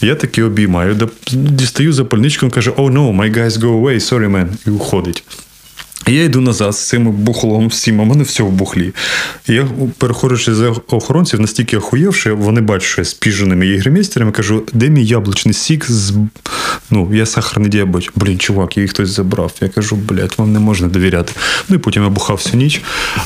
Я 0.01 0.15
таки 0.15 0.43
обіймаю, 0.43 1.09
дістаю 1.31 1.93
запальничку, 1.93 2.45
він 2.45 2.51
каже, 2.51 2.71
oh 2.71 2.93
no, 2.93 3.15
my 3.15 3.37
guys 3.37 3.49
go 3.49 3.81
away, 3.81 3.95
sorry 3.95 4.31
man, 4.31 4.47
і 4.67 4.69
уходить. 4.69 5.23
І 6.07 6.13
я 6.13 6.23
йду 6.23 6.41
назад 6.41 6.75
з 6.75 6.87
цим 6.87 7.11
бухлом 7.11 7.67
всім, 7.67 8.01
а 8.01 8.03
в 8.03 8.07
мене 8.07 8.23
все 8.23 8.43
в 8.43 8.51
бухлі. 8.51 8.93
Я, 9.47 9.67
переходячи 9.97 10.53
за 10.53 10.69
охоронців, 10.69 11.39
настільки 11.39 11.77
охуєвши, 11.77 12.31
вони 12.31 12.61
бачать, 12.61 12.89
що 12.89 13.01
я 13.01 13.05
з 13.05 13.13
піженими 13.13 13.67
єгремейстерами, 13.67 14.31
кажу, 14.31 14.63
де 14.73 14.89
мій 14.89 15.05
яблучний 15.05 15.53
сік 15.53 15.91
з. 15.91 16.13
Ну, 16.89 17.09
я 17.13 17.25
сахарний 17.25 17.69
діабет. 17.69 18.09
Блін, 18.15 18.39
чувак, 18.39 18.77
її 18.77 18.87
хтось 18.87 19.09
забрав. 19.09 19.51
Я 19.61 19.67
кажу, 19.67 19.95
блядь, 19.95 20.33
вам 20.37 20.53
не 20.53 20.59
можна 20.59 20.87
довіряти. 20.87 21.33
Ну 21.69 21.75
і 21.75 21.79
потім 21.79 22.03
я 22.03 22.09
бухав 22.09 22.37
всю 22.37 22.57
ніч. 22.57 22.81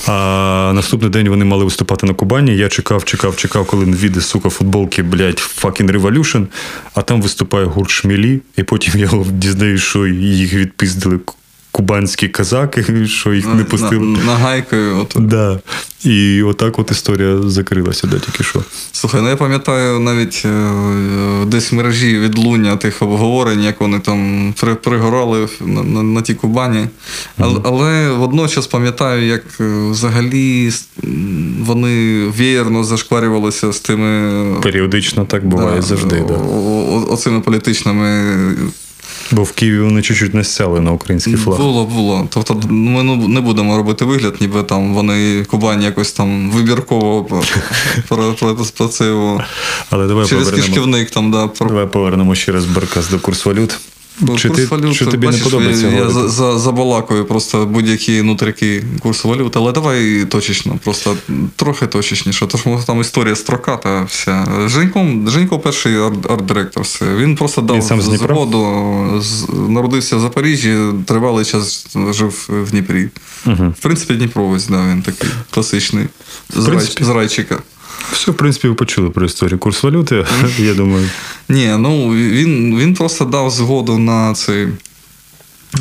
А 0.07 0.71
наступний 0.75 1.11
день 1.11 1.29
вони 1.29 1.45
мали 1.45 1.63
виступати 1.63 2.05
на 2.05 2.13
Кубані. 2.13 2.57
Я 2.57 2.69
чекав, 2.69 3.05
чекав, 3.05 3.35
чекав, 3.35 3.65
коли 3.65 3.85
віде, 3.85 4.21
сука, 4.21 4.49
футболки, 4.49 5.03
блядь, 5.03 5.41
fucking 5.61 5.91
Revolution, 5.99 6.47
а 6.93 7.01
там 7.01 7.21
виступає 7.21 7.65
гурт 7.65 7.89
Шмілі, 7.89 8.41
і 8.57 8.63
потім 8.63 8.99
я 8.99 9.09
дізнаюсь, 9.31 9.81
що 9.81 10.07
їх 10.07 10.53
відпиздили 10.53 11.19
кубанські 11.75 12.27
казаки, 12.27 13.05
що 13.07 13.33
їх 13.33 13.53
не 13.53 13.63
пустили. 13.63 14.05
На, 14.05 14.23
нагайкою. 14.23 14.97
От. 14.97 15.15
Да. 15.25 15.59
І 16.03 16.43
отак 16.43 16.79
от 16.79 16.91
історія 16.91 17.41
закрилася, 17.41 18.07
да, 18.07 18.19
тільки 18.19 18.43
що. 18.43 18.59
Слухай, 18.91 19.21
ну 19.21 19.29
я 19.29 19.35
пам'ятаю 19.35 19.99
навіть 19.99 20.43
е, 20.45 21.45
десь 21.45 21.71
в 21.71 21.75
мережі 21.75 22.19
відлуння 22.19 22.75
тих 22.75 23.01
обговорень, 23.01 23.63
як 23.63 23.81
вони 23.81 23.99
там 23.99 24.53
при, 24.61 24.75
пригорали 24.75 25.47
на, 25.61 25.83
на, 25.83 26.03
на 26.03 26.21
тій 26.21 26.33
Кубані. 26.33 26.87
Але, 27.37 27.59
але 27.63 28.11
водночас 28.11 28.67
пам'ятаю, 28.67 29.27
як 29.27 29.43
е, 29.59 29.89
взагалі 29.89 30.71
вони 31.59 32.25
веєрно 32.37 32.83
зашкварювалися 32.83 33.71
з 33.71 33.79
тими. 33.79 34.45
Періодично 34.61 35.25
так 35.25 35.47
буває 35.47 35.75
да, 35.75 35.81
завжди. 35.81 36.23
Да. 36.27 36.33
Оцими 37.09 37.39
політичними 37.39 38.55
Бо 39.31 39.43
в 39.43 39.51
Києві 39.51 39.79
вони 39.79 40.01
чуть-чуть 40.01 40.33
не 40.33 40.43
сяли 40.43 40.79
на 40.79 40.91
український 40.91 41.35
флаг. 41.35 41.59
Було, 41.59 41.85
було. 41.85 42.27
Тобто 42.29 42.61
ми 42.69 43.03
не 43.27 43.41
будемо 43.41 43.77
робити 43.77 44.05
вигляд, 44.05 44.35
ніби 44.39 44.63
там 44.63 44.93
вони 44.93 45.43
Кубань 45.43 45.81
якось 45.81 46.11
там 46.11 46.51
вибірково 46.51 47.23
про, 47.23 47.43
про, 48.39 48.55
про 48.77 48.87
це 48.87 49.05
Але 49.89 50.07
давай 50.07 50.27
через 50.27 50.51
кишківник 50.51 51.11
там, 51.11 51.31
да. 51.31 51.49
Давай 51.59 51.85
повернемо 51.85 52.35
ще 52.35 52.51
раз 52.51 52.65
Беркас 52.65 53.09
до 53.09 53.19
курс 53.19 53.45
валют. 53.45 53.77
Чи 54.37 54.49
курс 54.49 54.61
ти, 54.61 54.65
валют, 54.65 54.95
що 54.95 55.05
тобі 55.05 55.27
бачиш, 55.27 55.39
не 55.39 55.45
подобається? 55.45 55.87
Я 55.87 56.09
за, 56.09 56.29
за, 56.29 56.59
забалакую 56.59 57.25
просто 57.25 57.65
будь-які 57.65 58.21
нутрики 58.21 58.83
курсу 58.99 59.29
валют, 59.29 59.55
але 59.55 59.71
давай 59.71 60.25
точечно, 60.25 60.79
просто 60.83 61.17
трохи 61.55 61.87
точечніше, 61.87 62.47
тому 62.47 62.77
що 62.77 62.87
там 62.87 63.01
історія 63.01 63.35
строката 63.35 64.03
вся. 64.03 64.47
Женько, 64.67 65.07
Женько 65.27 65.59
перший 65.59 65.95
арт-директор. 65.97 66.83
Він 67.17 67.35
просто 67.35 67.61
дав 67.61 67.75
Він 67.75 67.83
сам 67.83 68.01
з 68.01 68.05
згоду, 68.05 69.23
народився 69.69 70.17
в 70.17 70.19
Запоріжжі, 70.19 70.77
тривалий 71.05 71.45
час 71.45 71.87
жив 72.11 72.45
в 72.49 72.71
Дніпрі. 72.71 73.09
Угу. 73.45 73.73
В 73.79 73.81
принципі, 73.81 74.13
Дніпровець, 74.13 74.67
да, 74.67 74.87
він 74.91 75.01
такий 75.01 75.29
класичний. 75.49 76.05
З, 76.49 76.65
принципі. 76.65 77.03
з 77.03 77.09
райчика. 77.09 77.57
Все, 78.11 78.31
в 78.31 78.37
принципі, 78.37 78.67
ви 78.67 78.73
почули 78.73 79.09
про 79.09 79.25
історію 79.25 79.59
курс 79.59 79.83
валюти, 79.83 80.25
я 80.57 80.73
думаю. 80.73 81.09
Ні, 81.49 81.75
ну 81.77 82.13
він 82.13 82.79
він 82.79 82.93
просто 82.93 83.25
дав 83.25 83.49
згоду 83.49 83.97
на 83.97 84.33
цей. 84.33 84.67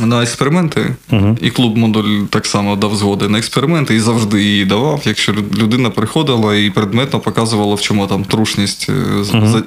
На 0.00 0.22
експерименти, 0.22 0.96
uh-huh. 1.10 1.38
і 1.40 1.50
клуб 1.50 1.76
модуль 1.76 2.20
так 2.30 2.46
само 2.46 2.76
дав 2.76 2.96
згоди 2.96 3.28
на 3.28 3.38
експерименти 3.38 3.94
і 3.94 4.00
завжди 4.00 4.42
її 4.42 4.64
давав, 4.64 5.02
якщо 5.04 5.32
людина 5.32 5.90
приходила 5.90 6.56
і 6.56 6.70
предметно 6.70 7.20
показувала, 7.20 7.74
в 7.74 7.80
чому 7.80 8.06
там 8.06 8.24
трушність 8.24 8.90
uh-huh. 8.90 9.62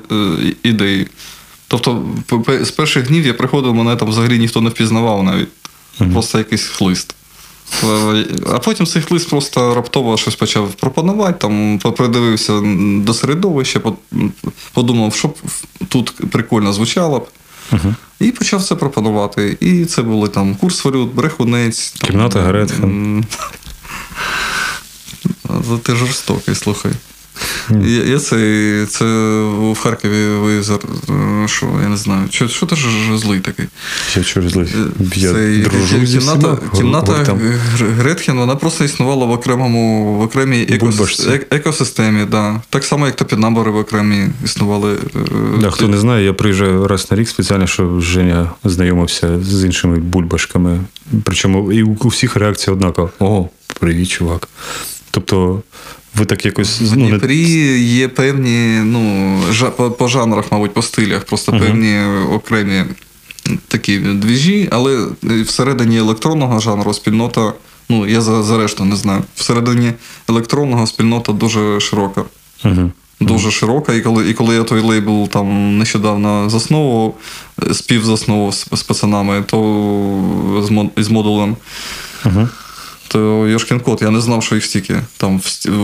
ідеї. 0.64 1.08
Тобто, 1.68 2.06
з 2.62 2.72
перших 2.72 3.08
днів 3.08 3.26
я 3.26 3.34
приходив, 3.34 3.76
мене 3.76 3.96
там 3.96 4.10
взагалі 4.10 4.40
ніхто 4.40 4.62
не 4.62 4.70
впізнавав 4.70 5.24
навіть. 5.24 5.50
Uh-huh. 6.00 6.14
Просто 6.14 6.38
якийсь 6.38 6.68
хлист. 6.68 7.16
А 8.54 8.60
потім 8.60 8.86
цей 8.86 9.04
лист 9.10 9.30
просто 9.30 9.76
раптово 9.76 10.18
щось 10.18 10.36
почав 10.36 10.74
пропонувати, 10.74 11.38
там 11.40 11.80
придивився 11.80 12.62
до 13.02 13.14
середовища, 13.14 13.82
подумав, 14.74 15.16
що 15.16 15.30
тут 15.88 16.32
прикольно 16.32 16.74
звучало 16.74 17.20
б. 17.20 17.28
Uh-huh. 17.72 17.96
І 18.20 18.32
почав 18.32 18.64
це 18.64 18.76
пропонувати. 18.76 19.58
І 19.60 19.86
це 19.86 20.02
були 20.02 20.28
там 20.28 20.56
курс 20.56 20.86
валют, 20.86 21.14
брехунець. 21.14 21.90
Кімната 21.90 22.42
Гретхен. 22.42 23.26
Ти 25.84 25.96
жорстокий, 25.96 26.56
слухай. 26.56 26.92
Я, 27.70 28.04
я 28.04 28.20
це, 28.20 28.86
це 28.90 29.06
в 29.72 29.78
Харкові 29.80 30.26
вивезер, 30.28 30.80
що 31.46 31.66
я 31.84 31.90
не 31.90 31.98
знаю. 31.98 32.28
Що, 32.32 32.48
що 32.48 32.66
ти 32.66 32.76
ж 32.76 32.88
злий 33.18 33.40
такий? 33.40 33.66
Я 34.16 34.24
чого 34.24 34.50
злий? 34.50 34.68
Я 35.16 35.34
це, 35.34 35.58
дружу 35.58 36.06
зі 36.06 36.18
кімната, 36.18 36.58
кімната. 36.76 37.38
Гретхен, 37.98 38.38
вона 38.38 38.56
просто 38.56 38.84
існувала 38.84 39.26
в 39.26 39.32
окремому 39.32 40.14
в 40.18 40.22
окремій 40.22 40.62
екос, 40.72 41.28
е- 41.28 41.46
екосистемі. 41.52 42.26
Да. 42.32 42.62
Так 42.70 42.84
само, 42.84 43.06
як 43.06 43.16
топінамбори 43.16 43.72
в 43.72 43.76
окремій 43.76 44.28
існували. 44.46 44.94
е, 45.16 45.20
Да, 45.62 45.70
хто 45.72 45.88
не 45.88 45.98
знає, 45.98 46.26
я 46.26 46.34
приїжджаю 46.34 46.88
раз 46.88 47.12
на 47.12 47.18
рік 47.18 47.30
спеціально, 47.30 47.68
щоб 47.68 48.02
Женя 48.02 48.52
знайомився 48.64 49.40
з 49.44 49.64
іншими 49.64 49.98
бульбашками. 49.98 50.80
Причому 51.24 51.72
і 51.72 51.84
у 51.84 51.98
у 52.04 52.08
всіх 52.08 52.36
реакція 52.36 52.74
однакова. 52.74 53.10
О, 53.20 53.48
привіт, 53.80 54.10
чувак. 54.10 54.48
Тобто, 55.12 55.62
ви 56.18 56.26
так 56.26 56.46
якось 56.46 56.82
В 56.82 56.98
ну, 56.98 57.10
не- 57.10 57.36
є 57.80 58.08
певні, 58.08 58.80
ну, 58.84 59.40
жа- 59.52 59.72
по, 59.72 59.92
по 59.92 60.08
жанрах, 60.08 60.52
мабуть, 60.52 60.74
по 60.74 60.82
стилях, 60.82 61.24
просто 61.24 61.52
Мгм. 61.52 61.62
певні 61.62 62.00
окремі 62.34 62.84
такі 63.68 63.98
двіжі, 64.00 64.70
але 64.72 65.08
всередині 65.46 65.98
електронного 65.98 66.60
жанру 66.60 66.94
спільнота, 66.94 67.54
ну, 67.90 68.08
я 68.08 68.22
за, 68.22 68.44
за 68.44 68.58
решту 68.58 68.86
не 68.86 68.96
знаю. 68.96 69.24
Всередині 69.36 69.92
електронного 70.30 70.88
спільнота 70.88 71.32
дуже 71.34 71.80
широка. 71.80 72.24
Мгм. 72.64 72.92
Дуже 73.20 73.52
широка, 73.52 73.94
і 73.94 74.02
коли, 74.02 74.30
і 74.30 74.34
коли 74.34 74.56
я 74.56 74.64
той 74.64 74.82
лейбл 74.82 75.28
там 75.28 75.78
нещодавно 75.78 76.50
засновував, 76.50 77.16
е, 77.70 77.74
співзасновував 77.74 78.54
з, 78.54 78.68
з 78.74 78.84
пацанами, 78.84 79.44
то 79.48 80.64
з, 80.98 81.04
з 81.04 81.10
модулем, 81.10 81.56
Мгм. 82.26 82.50
То 83.08 83.48
Йошкін 83.48 83.80
код, 83.80 84.00
я 84.02 84.10
не 84.10 84.22
знав, 84.22 84.44
що 84.44 84.56
їх 84.56 84.66
стільки. 84.66 84.96
Там 85.18 85.42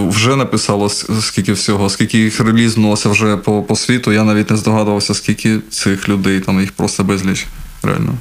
вже 0.10 0.36
написало 0.36 0.90
скільки 1.22 1.54
всього, 1.54 1.90
скільки 1.90 2.18
їх 2.18 2.40
релізнулося 2.40 3.10
вже 3.10 3.38
по, 3.38 3.64
по 3.64 3.76
світу. 3.76 4.12
Я 4.12 4.24
навіть 4.24 4.52
не 4.52 4.58
здогадувався, 4.58 5.14
скільки 5.14 5.60
цих 5.70 6.10
людей, 6.10 6.40
там 6.40 6.60
їх 6.62 6.72
просто 6.72 7.04
безліч. 7.04 7.46
Реально. 7.84 8.14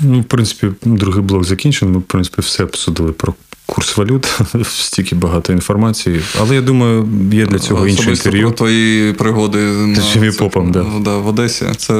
Ну, 0.00 0.20
в 0.20 0.24
принципі, 0.24 0.66
другий 0.84 1.22
блок 1.22 1.44
закінчений. 1.44 1.94
Ми, 1.94 2.00
в 2.00 2.02
принципі, 2.02 2.42
все 2.42 2.64
обсудили 2.64 3.12
про 3.12 3.34
курс 3.66 3.96
валют, 3.96 4.40
стільки 4.64 5.14
багато 5.14 5.52
інформації. 5.52 6.20
Але 6.40 6.54
я 6.54 6.60
думаю, 6.60 7.08
є 7.32 7.46
для 7.46 7.58
цього 7.58 7.88
інше 7.88 8.10
інтерв'ю. 8.10 8.42
Про 8.42 8.50
твої 8.50 9.12
пригоди 9.12 9.58
на 9.58 9.96
це- 9.96 10.32
Попом, 10.32 10.72
да. 10.72 10.86
да, 11.00 11.16
в 11.16 11.26
Одесі. 11.26 11.64
Це 11.76 11.94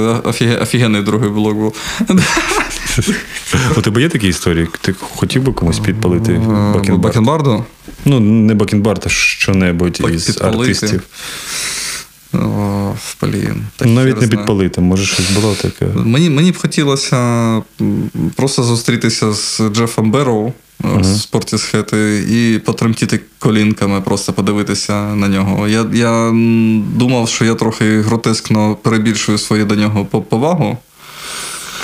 офігенний 0.61 1.03
другий 1.03 1.31
блог 1.31 1.55
був. 1.55 1.75
У 3.77 3.81
тебе 3.81 4.01
є 4.01 4.09
такі 4.09 4.29
історії? 4.29 4.69
Ти 4.81 4.95
хотів 5.01 5.43
би 5.43 5.53
комусь 5.53 5.79
підпалити 5.79 6.33
бакенбард? 6.75 7.01
Бакенбарду? 7.01 7.65
Ну, 8.05 8.21
не 8.21 8.55
бакенбард, 8.55 9.03
а 9.07 9.09
що-небудь 9.09 10.01
із 10.15 10.39
артистів. 10.43 11.03
Блін. 13.23 13.65
Навіть 13.85 14.21
не 14.21 14.29
підпалити, 14.29 14.81
може 14.81 15.05
щось 15.05 15.31
було 15.31 15.55
таке. 15.55 15.87
Мені, 15.95 16.31
мені 16.31 16.53
б 16.53 16.59
хотілося 16.59 17.63
просто 18.37 18.63
зустрітися 18.63 19.33
з 19.33 19.61
Джефом 19.73 20.11
Берроу 20.11 20.53
uh 20.83 21.05
з 21.05 21.27
Портісхети 21.27 22.25
і 22.31 22.59
потремтіти 22.59 23.21
колінками, 23.39 24.01
просто 24.01 24.33
подивитися 24.33 25.15
на 25.15 25.29
нього. 25.29 25.69
Я, 25.69 25.87
я 25.93 26.31
думав, 26.97 27.29
що 27.29 27.45
я 27.45 27.55
трохи 27.55 28.01
гротескно 28.01 28.75
перебільшую 28.83 29.39
свою 29.39 29.65
до 29.65 29.75
нього 29.75 30.05
повагу. 30.05 30.79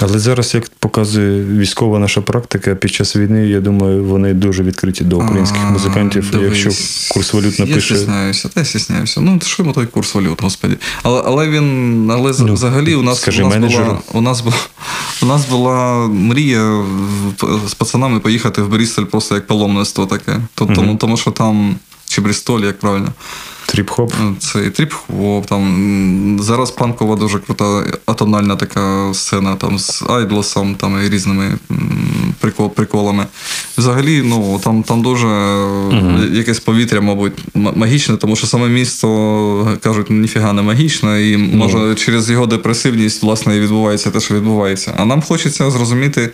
Але 0.01 0.19
зараз, 0.19 0.55
як 0.55 0.69
показує 0.79 1.45
військова 1.45 1.99
наша 1.99 2.21
практика, 2.21 2.75
під 2.75 2.91
час 2.93 3.17
війни, 3.17 3.47
я 3.49 3.61
думаю, 3.61 4.05
вони 4.05 4.35
дуже 4.35 4.63
відкриті 4.63 5.01
до 5.01 5.19
українських 5.19 5.61
А, 5.67 5.71
музикантів. 5.71 6.31
Дивись. 6.31 6.65
Якщо 6.65 7.15
курс 7.15 7.35
валют 7.35 7.59
Я 7.61 7.67
напише. 7.67 7.95
стісняюся, 7.97 8.49
та 8.49 8.61
я 8.61 8.65
стісняюся. 8.67 9.21
Ну, 9.21 9.39
що 9.45 9.63
йому 9.63 9.73
той 9.75 9.87
курс 9.87 10.15
валют, 10.15 10.43
господі. 10.43 10.77
Але, 11.03 11.23
але 11.27 11.49
він, 11.49 12.11
але 12.11 12.33
Ну, 12.41 12.55
взагалі 12.55 12.95
у 12.95 13.03
нас, 13.03 13.21
скажи 13.21 13.43
у 13.43 13.49
нас 13.49 13.59
була, 13.73 13.99
у 14.13 14.21
нас 14.21 14.41
була, 14.41 14.57
у 15.23 15.27
нас 15.27 15.47
була 15.49 16.07
мрія 16.09 16.85
з 17.69 17.75
пацанами 17.75 18.21
поїхати 18.21 18.63
в 18.63 18.69
Брістоль 18.69 19.05
просто 19.05 19.35
як 19.35 19.47
паломництво 19.47 20.07
таке. 20.07 20.39
То- 20.55 20.67
Тому, 20.67 20.97
тому 20.97 21.17
що 21.17 21.31
там, 21.31 21.77
чи 22.13 22.21
Брістоль, 22.21 22.61
як 22.61 22.79
правильно. 22.79 23.13
Трип-хоп. 23.67 24.13
Це 24.39 24.59
і 24.59 24.71
трип-хоп, 24.71 25.47
там 25.47 26.39
зараз 26.43 26.71
панкова 26.71 27.17
дуже 27.17 27.39
крута 27.39 27.85
атональна 28.07 28.57
така 28.57 29.15
сцена 29.15 29.57
там 29.57 29.79
з 29.79 30.03
Idles-ом 30.09 30.75
там 30.75 31.07
і 31.07 31.09
різними 31.09 31.59
прикол, 32.41 32.71
приколами. 32.71 33.27
Взагалі, 33.79 34.23
ну 34.25 34.61
там, 34.65 34.83
там 34.83 35.03
дуже 35.03 35.27
е, 35.27 36.29
якесь 36.33 36.61
повітря, 36.61 37.01
мабуть, 37.01 37.33
магічне, 37.55 38.17
тому 38.17 38.37
що 38.37 38.47
саме 38.47 38.69
місто 38.69 39.79
кажуть, 39.83 40.11
ніфіга 40.11 40.53
не 40.53 40.63
магічне, 40.63 41.31
і 41.31 41.37
може 41.37 41.95
через 41.95 42.31
його 42.31 42.47
депресивність 42.47 43.23
власне 43.23 43.57
і 43.57 43.61
відбувається 43.61 44.11
те, 44.11 44.21
що 44.21 44.35
відбувається. 44.35 44.95
А 44.97 45.05
нам 45.05 45.23
хочеться 45.23 45.71
зрозуміти, 45.71 46.31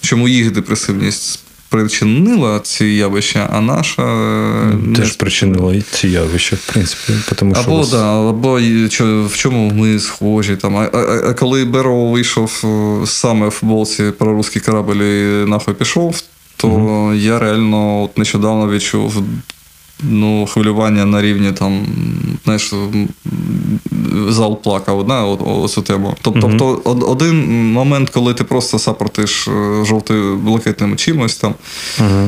чому 0.00 0.28
їх 0.28 0.50
депресивність 0.50 1.40
спричинила 1.72 2.60
ці 2.60 2.84
явища, 2.84 3.48
а 3.52 3.60
наша 3.60 4.02
е, 4.02 4.74
не 4.74 4.96
Теж 4.96 5.12
причинила 5.12 5.74
і 5.74 5.82
ці 5.90 6.08
явища, 6.08 6.56
в 6.56 6.72
принципі. 6.72 7.12
Тому 7.36 7.54
що 7.54 7.64
або, 7.64 7.76
вас- 7.76 7.90
да, 7.90 8.28
або 8.28 8.60
в 9.00 9.36
чому 9.36 9.70
ми 9.70 9.98
схожі. 9.98 10.56
Там. 10.56 10.76
А, 10.76 10.88
а, 10.92 10.98
а 11.28 11.34
коли 11.34 11.64
Беро 11.64 12.04
вийшов 12.10 12.62
е, 12.64 13.06
саме 13.06 13.48
в 13.48 13.58
болці 13.62 14.02
про 14.18 14.32
русські 14.32 14.60
корабль 14.60 15.02
і 15.02 15.46
нахуй 15.46 15.74
пішов, 15.74 16.22
то 16.56 17.12
я 17.16 17.38
реально 17.38 18.02
от 18.02 18.18
нещодавно 18.18 18.70
відчув 18.70 19.22
ну, 20.02 20.46
хвилювання 20.46 21.04
на 21.06 21.22
рівні 21.22 21.52
там, 21.52 21.86
знаєш, 22.44 22.72
зал 24.28 24.62
плакав 24.62 25.06
да, 25.06 25.22
оцю 25.22 25.82
тему. 25.82 26.14
Тоб- 26.24 26.40
Тобто, 26.40 26.80
од- 26.84 27.02
один 27.02 27.62
момент, 27.72 28.10
коли 28.10 28.34
ти 28.34 28.44
просто 28.44 28.78
сапортиш 28.78 29.48
е, 29.48 29.84
жовто-блакитним 29.84 30.96
чимось 30.96 31.36
там, 31.36 31.54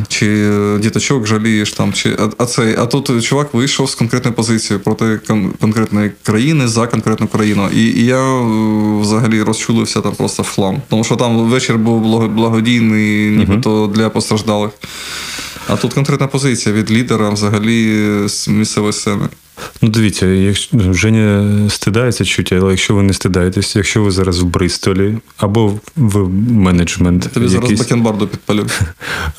чи 0.09 0.27
е, 0.27 0.79
діточок 0.79 1.27
жалієш 1.27 1.73
там, 1.73 1.93
чи 1.93 2.17
а, 2.19 2.29
а 2.39 2.47
цей, 2.47 2.77
а 2.79 2.87
тут 2.87 3.25
чувак 3.25 3.55
вийшов 3.55 3.91
з 3.91 3.95
конкретною 3.95 4.35
позицією 4.37 4.85
проти 4.85 5.05
кон- 5.05 5.51
конкретної 5.61 6.11
країни 6.23 6.69
за 6.69 6.87
конкретну 6.87 7.27
країну. 7.27 7.69
І, 7.75 7.81
і 7.85 8.05
я 8.05 8.21
е, 8.21 9.01
взагалі 9.01 9.43
розчулився 9.43 10.01
там 10.01 10.13
просто 10.15 10.43
в 10.43 10.49
хлам. 10.49 10.77
Тому 10.89 11.05
що 11.05 11.17
там 11.17 11.37
вечір 11.37 11.79
був 11.79 12.29
благодійний, 12.29 13.31
нібито 13.31 13.91
для 13.95 14.09
постраждалих. 14.11 14.71
А 15.69 15.77
тут 15.77 15.95
конкретна 15.95 16.27
позиція 16.27 16.75
від 16.75 16.91
лідера 16.91 17.31
взагалі 17.31 18.03
з 18.29 18.49
місцевої 18.49 18.93
сцени. 18.93 19.29
Ну, 19.83 19.89
дивіться, 19.89 20.27
якщо 20.27 20.93
Женя 20.93 21.71
стидається 21.71 22.25
чуть, 22.25 22.53
але 22.53 22.71
якщо 22.71 22.95
ви 22.95 23.03
не 23.03 23.13
стидаєтесь, 23.13 23.77
якщо 23.77 24.03
ви 24.03 24.11
зараз 24.11 24.39
в 24.39 24.45
Бристолі 24.45 25.19
або 25.37 25.79
ви 25.97 26.29
менеджмент. 26.53 27.33
Тобі 27.33 27.49
зараз 27.49 27.73
бакенбарду 27.73 28.27
підпалю. 28.29 28.67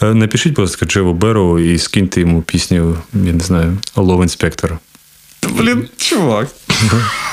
е, 0.01 0.13
Напишіть, 0.13 0.59
ласка, 0.59 0.85
Джеву 0.85 1.13
Берроу 1.13 1.59
і 1.59 1.77
скиньте 1.77 2.21
йому 2.21 2.41
пісню, 2.41 2.97
я 3.13 3.33
не 3.33 3.43
знаю, 3.43 3.77
Love 3.95 4.21
Inspector. 4.23 4.77
Блін, 5.57 5.87
чувак. 5.97 6.47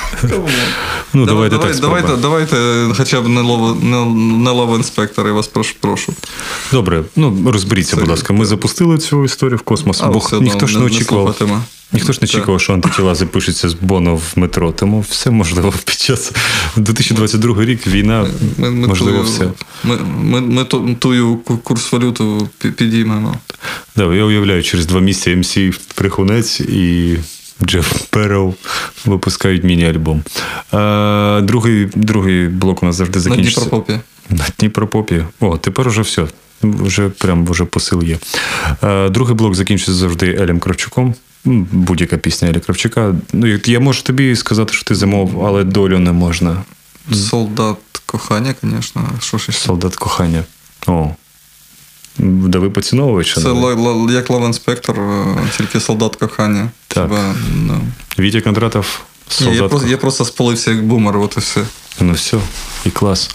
Ну, 1.15 1.27
давайте 1.27 1.59
так 1.59 1.81
давайте, 1.81 2.17
давайте 2.17 2.57
хоча 2.97 3.21
б 3.21 3.29
не 3.29 3.43
не 4.43 4.77
інспектор, 4.77 5.27
я 5.27 5.33
вас 5.33 5.47
прошу. 5.47 5.75
прошу. 5.81 6.15
Добре, 6.73 7.05
ну 7.17 7.53
розберіться, 7.53 7.97
будь 7.97 8.09
ласка. 8.09 8.33
Ми 8.33 8.45
запустили 8.45 8.99
цю 8.99 9.25
історію 9.25 9.57
в 9.57 9.63
космос, 9.63 10.01
бо 10.01 10.41
ніхто 10.41 10.67
ж 10.67 10.79
не 10.79 10.85
очікував. 10.85 11.37
Ніхто 11.93 12.13
ж 12.13 12.19
не 12.23 12.25
очікував, 12.25 12.61
що 12.61 12.73
антитіла 12.73 13.15
запишуться 13.15 13.69
з 13.69 13.75
Боно 13.75 14.17
в 14.17 14.33
метро. 14.37 14.73
Тому 14.73 15.01
все 15.01 15.31
можливо 15.31 15.75
під 15.85 15.99
час 15.99 16.33
2022 16.77 17.65
рік 17.65 17.87
війна, 17.87 18.27
Ми, 18.59 18.71
ми 18.71 18.89
можливо, 18.89 19.23
все. 19.23 19.49
Ми, 19.85 19.97
ми, 20.23 20.41
ми 20.41 20.65
тую 20.95 21.37
курс 21.63 21.93
валюту 21.93 22.49
підіймемо. 22.59 23.37
Да, 23.97 24.15
я 24.15 24.25
уявляю, 24.25 24.63
через 24.63 24.87
два 24.87 25.01
місяці 25.01 25.37
МС 25.37 25.59
Прихунець 25.95 26.61
і 26.61 27.17
Джеф 27.67 28.03
Перел 28.11 28.55
випускають 29.05 29.65
міні-альбом. 29.65 30.23
А, 30.71 31.41
другий, 31.45 31.89
другий 31.95 32.49
блок 32.49 32.83
у 32.83 32.87
нас 32.87 32.97
завжди 32.97 33.19
На 33.19 33.23
закінчиться. 33.23 33.61
Дніпропопі. 33.61 34.01
На 34.31 34.45
Дніпропопі. 34.59 35.25
О, 35.41 35.57
тепер 35.57 35.89
уже 35.89 36.03
все. 36.03 36.27
Вже 36.63 37.09
прям 37.09 37.47
вже 37.47 37.65
посил 37.65 38.03
є. 38.03 38.19
А, 38.81 39.09
другий 39.09 39.35
блок 39.35 39.55
закінчиться 39.55 39.93
завжди 39.95 40.35
Елем 40.35 40.59
Кравчуком. 40.59 41.15
Будь-яка 41.45 42.17
пісня 42.17 42.49
Елі 42.49 42.61
Кравчука. 42.61 43.15
Ну, 43.33 43.59
я 43.65 43.81
можу 43.81 44.03
тобі 44.03 44.37
сказати, 44.37 44.73
що 44.73 44.85
ти 44.85 44.95
замовив, 44.95 45.47
але 45.47 45.65
долю 45.65 45.99
не 45.99 46.13
можна. 46.13 46.63
Солдат 47.13 47.77
кохання, 48.07 48.55
звісно. 48.63 49.09
Солдат 49.51 49.97
кохання. 49.97 50.45
О. 50.87 51.11
Да 52.19 52.59
ви 52.59 52.71
поціновувача. 52.71 53.41
Це 53.41 53.49
ла- 53.49 53.75
ла- 53.75 54.13
як 54.13 54.31
лав 54.31 54.45
інспектор, 54.45 55.01
е, 55.01 55.37
тільки 55.57 55.81
солдат 55.81 56.17
кохання. 56.17 56.71
Так. 56.89 57.09
Тебе, 57.09 57.35
ну. 57.55 57.81
Вітя 58.19 58.41
Кондратов. 58.41 59.01
Ні, 59.29 59.35
Солдат 59.37 59.63
я, 59.63 59.69
просто, 59.69 59.89
я 59.89 59.97
просто 59.97 60.25
спалився 60.25 60.71
як 60.71 60.87
бумер, 60.87 61.19
от 61.19 61.35
і 61.37 61.41
все. 61.41 61.61
Ну 62.01 62.13
все, 62.13 62.39
і 62.85 62.91
клас. 62.91 63.31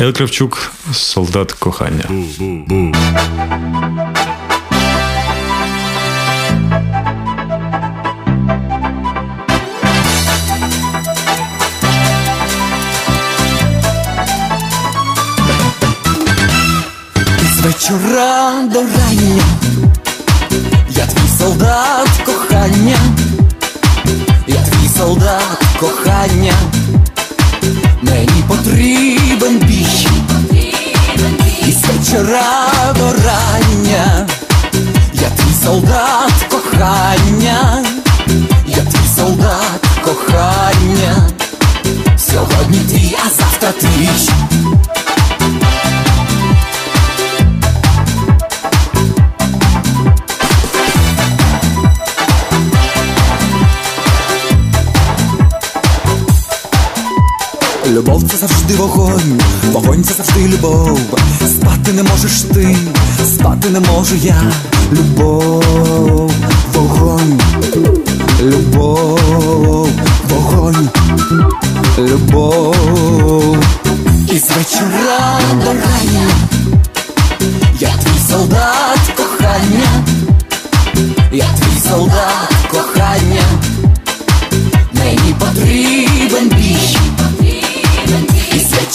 Ел 0.00 0.12
Кравчук, 0.12 0.72
солдат 0.92 1.52
кохання. 1.52 2.04
З 2.38 2.40
вечора 17.66 18.52
до 18.72 18.80
рання. 18.80 19.44
Я 20.90 21.06
твій 21.06 21.38
солдат 21.38 22.08
кохання, 22.24 22.96
я 24.46 24.56
твій 24.56 24.88
солдат 24.98 25.64
кохання, 25.80 26.54
мені 28.02 28.44
потрібен 28.48 29.58
бій, 29.58 30.08
і 31.66 31.72
з 31.72 31.84
вечора 31.84 32.68
до 32.98 33.12
рання. 33.12 34.26
Я 35.12 35.30
твій 35.30 35.64
солдат 35.64 36.32
кохання, 36.50 37.84
я 38.66 38.82
твій 38.82 39.08
солдат 39.16 39.80
кохання, 40.04 41.28
сьогодні 42.18 42.78
твій, 42.78 43.16
а 43.26 43.30
завтра 43.30 43.72
твій. 43.72 44.08
Любов 57.90 58.22
це 58.30 58.36
завжди 58.36 58.74
вогонь, 58.74 59.40
вогонь 59.72 60.04
це 60.04 60.14
завжди 60.14 60.48
любов. 60.48 60.98
Спати 61.46 61.92
не 61.92 62.02
можеш 62.02 62.42
ти, 62.42 62.76
спати 63.24 63.68
не 63.70 63.80
можу 63.80 64.14
я. 64.14 64.42
Любов, 64.92 66.32
вогонь, 66.72 67.40
любов, 68.42 69.88
вогонь, 70.28 70.88
любов. 71.98 73.56
І 74.32 74.38
з 74.38 74.50
вечора 74.50 75.40
до 75.64 75.72
рання 75.72 76.28
я 77.80 77.88
твій 77.88 78.30
солдат 78.30 79.00
кохання. 79.16 80.04
я 81.32 81.44
твій 81.44 81.88
солдат 81.88 82.54
кохання, 82.70 83.42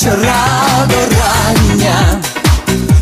вечора 0.02 0.88
до 0.90 0.96
рання, 0.96 2.22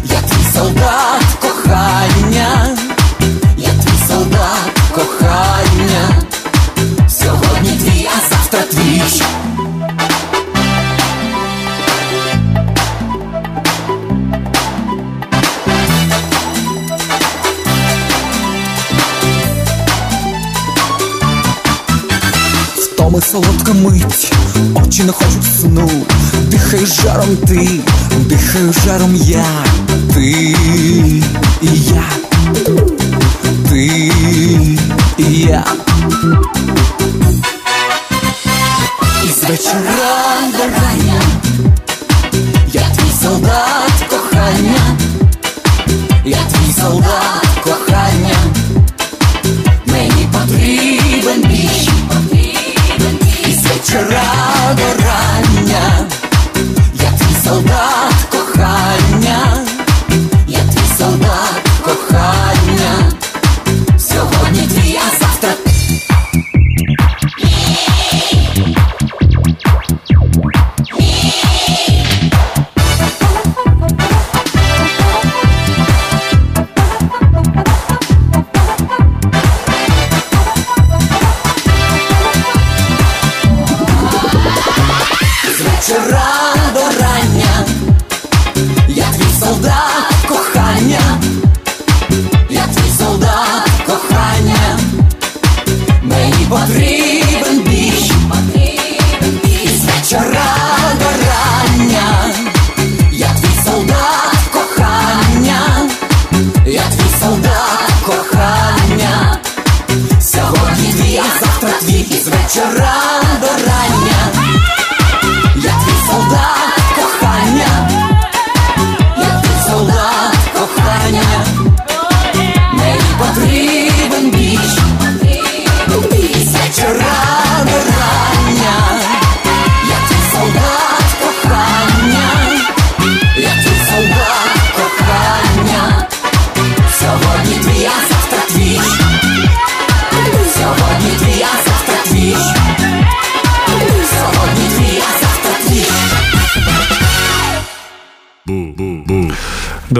я 0.03 0.21
твій 0.21 0.53
солдат 0.53 1.23
кохання, 1.41 2.77
я 3.57 3.69
твій 3.69 4.07
солдат 4.07 4.79
кохання, 4.91 6.21
сьогодні 7.09 7.69
твій, 7.69 8.09
а 8.17 8.29
завтра 8.29 8.61
твій. 8.61 9.38
Втоми 23.19 23.43
солодка 23.43 23.73
мить, 23.73 24.33
очі 24.75 25.03
не 25.03 25.11
хочуть 25.11 25.59
сну, 25.61 25.89
дихай 26.47 26.85
жаром 26.85 27.37
ти, 27.47 27.69
дихаю 28.17 28.73
жаром 28.85 29.15
я, 29.15 29.45
ти 30.13 30.55
і 31.61 31.69
я, 31.71 32.03
ти 33.69 34.11
і 35.17 35.33
я. 35.33 35.65
І 39.23 39.27
з 39.27 39.67
рання, 40.59 41.21
я 42.73 42.81
твій 42.81 43.23
солдат 43.23 44.05
кохання, 44.09 44.97
я 46.25 46.37
твій 46.37 46.81
солдат 46.81 47.48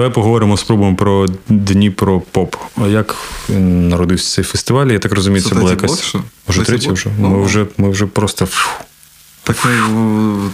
Давай 0.00 0.14
поговоримо, 0.14 0.56
спробуємо 0.56 0.96
про 0.96 1.26
Дніпро 1.48 2.20
Поп. 2.20 2.56
А 2.76 2.86
Як 2.86 3.16
народився 3.58 4.34
цей 4.34 4.44
фестиваль? 4.44 4.86
Я 4.86 4.98
так 4.98 5.12
розумію, 5.12 5.42
це, 5.42 5.54
була 5.54 5.70
якась. 5.70 5.90
Може 5.90 6.02
що? 6.02 6.22
Вже 6.48 6.62
Третій 6.62 6.70
третій 6.70 6.92
вже. 6.92 7.10
Ну, 7.18 7.28
Ми 7.28 7.36
ну. 7.36 7.44
вже, 7.44 7.66
ми 7.78 7.90
вже 7.90 8.06
просто. 8.06 8.48
Так 9.42 9.56
е, 9.66 9.80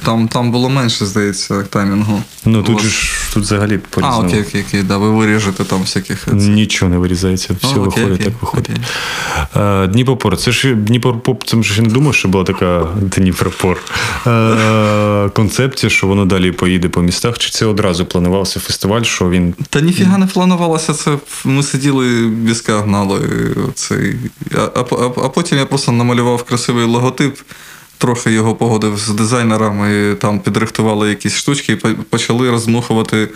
там, 0.05 0.29
там 0.29 0.53
було 0.53 0.69
менше, 0.69 1.07
здається, 1.07 1.63
таймінгу. 1.63 2.23
Ну 2.45 2.63
тут 2.63 2.81
же 2.81 2.89
ж 2.89 3.13
тут 3.37 3.45
взагалі 3.45 3.81
А, 3.85 3.95
по-різному. 3.95 4.29
окей, 4.29 4.41
окей, 4.41 4.65
окей, 4.69 4.83
да, 4.83 4.97
ви 4.99 5.11
виріжете 5.11 5.65
там 5.65 5.81
всяких. 5.81 6.29
Нічого 6.33 6.91
не 6.91 6.99
вирізається, 6.99 7.55
все 7.63 7.69
окей, 7.69 7.83
виходить, 7.83 8.13
окей, 8.13 8.25
так 8.27 8.35
виходить. 8.43 8.71
окей. 9.55 9.63
Е, 9.63 9.87
Дніпропор. 9.87 10.37
Це 10.37 10.53
ж 10.53 10.75
Дніпропоп, 10.75 11.45
це 11.45 11.63
ж 11.63 11.83
не 11.83 11.89
думав, 11.89 12.15
що 12.15 12.29
була 12.29 12.45
така 12.45 12.89
Дніпропор 13.01 13.79
е, 14.27 15.29
концепція, 15.29 15.91
що 15.91 16.07
воно 16.07 16.25
далі 16.25 16.53
поїде 16.53 16.89
по 16.89 17.03
містах. 17.03 17.39
Чи 17.39 17.51
це 17.51 17.67
одразу 17.67 18.07
планувався 18.07 18.61
фестиваль, 18.61 19.03
що 19.03 19.31
він 19.31 19.55
Та 19.71 19.81
ніфіга 19.81 20.19
не 20.19 20.27
планувалося 20.27 20.95
це. 20.95 21.19
Ми 21.45 21.63
сиділи, 21.63 22.27
візка 22.45 22.81
гнали 22.81 23.21
цей. 23.75 24.17
А, 24.55 24.59
а, 24.59 24.81
а, 24.81 25.05
а 25.25 25.29
потім 25.29 25.59
я 25.59 25.67
просто 25.67 25.93
намалював 25.93 26.43
красивий 26.43 26.85
логотип, 26.85 27.39
трохи 27.99 28.33
його 28.33 28.55
погодив 28.55 28.97
з 28.99 29.09
дизайнерами, 29.09 30.15
там 30.15 30.41
підрихтували 30.41 31.09
якісь 31.09 31.35
штучки 31.35 31.73
і 31.73 31.77
почали 32.11 32.51
роздмухувати 32.51 33.29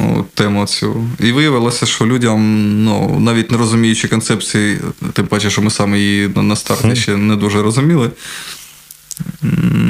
о, 0.00 0.24
тему 0.34 0.66
цю. 0.66 1.04
І 1.18 1.32
виявилося, 1.32 1.86
що 1.86 2.06
людям, 2.06 2.40
ну, 2.84 3.20
навіть 3.20 3.50
не 3.50 3.58
розуміючи 3.58 4.08
концепції, 4.08 4.78
тим 5.12 5.26
паче, 5.26 5.50
що 5.50 5.62
ми 5.62 5.70
саме 5.70 5.98
її 5.98 6.28
на- 6.36 6.56
старті 6.56 6.96
ще 6.96 7.16
не 7.16 7.36
дуже 7.36 7.62
розуміли. 7.62 8.10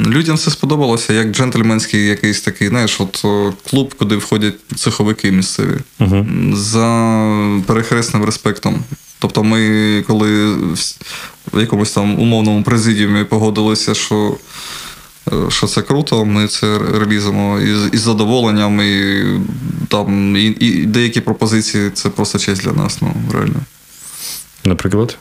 Людям 0.07 0.37
це 0.37 0.51
сподобалося 0.51 1.13
як 1.13 1.31
джентльменський 1.31 2.05
якийсь 2.05 2.41
такий, 2.41 2.67
знаєш, 2.67 3.01
от 3.01 3.25
клуб, 3.69 3.93
куди 3.99 4.15
входять 4.15 4.55
цеховики 4.75 5.31
місцеві 5.31 5.77
М, 6.01 6.53
за 6.55 7.17
перехресним 7.67 8.25
респектом. 8.25 8.83
Тобто, 9.21 9.43
ми, 9.43 10.03
коли 10.07 10.53
в- 10.55 11.59
якомусь 11.59 11.91
там 11.91 12.19
умовному 12.19 12.63
президіумі 12.63 13.23
погодилися, 13.23 13.93
що, 13.93 14.37
е, 15.31 15.35
що 15.49 15.67
це 15.67 15.81
круто, 15.81 16.25
ми 16.25 16.47
це 16.47 16.77
релізимо 16.77 17.59
із, 17.59 17.93
із 17.93 18.01
задоволенням, 18.01 18.81
і 18.81 19.23
там 19.87 20.35
і, 20.37 20.45
і 20.45 20.85
деякі 20.85 21.21
пропозиції 21.21 21.89
це 21.89 22.09
просто 22.09 22.39
честь 22.39 22.63
для 22.63 22.71
нас, 22.71 23.01
ну 23.01 23.13
реально. 23.33 23.59
Наприклад, 24.65 25.17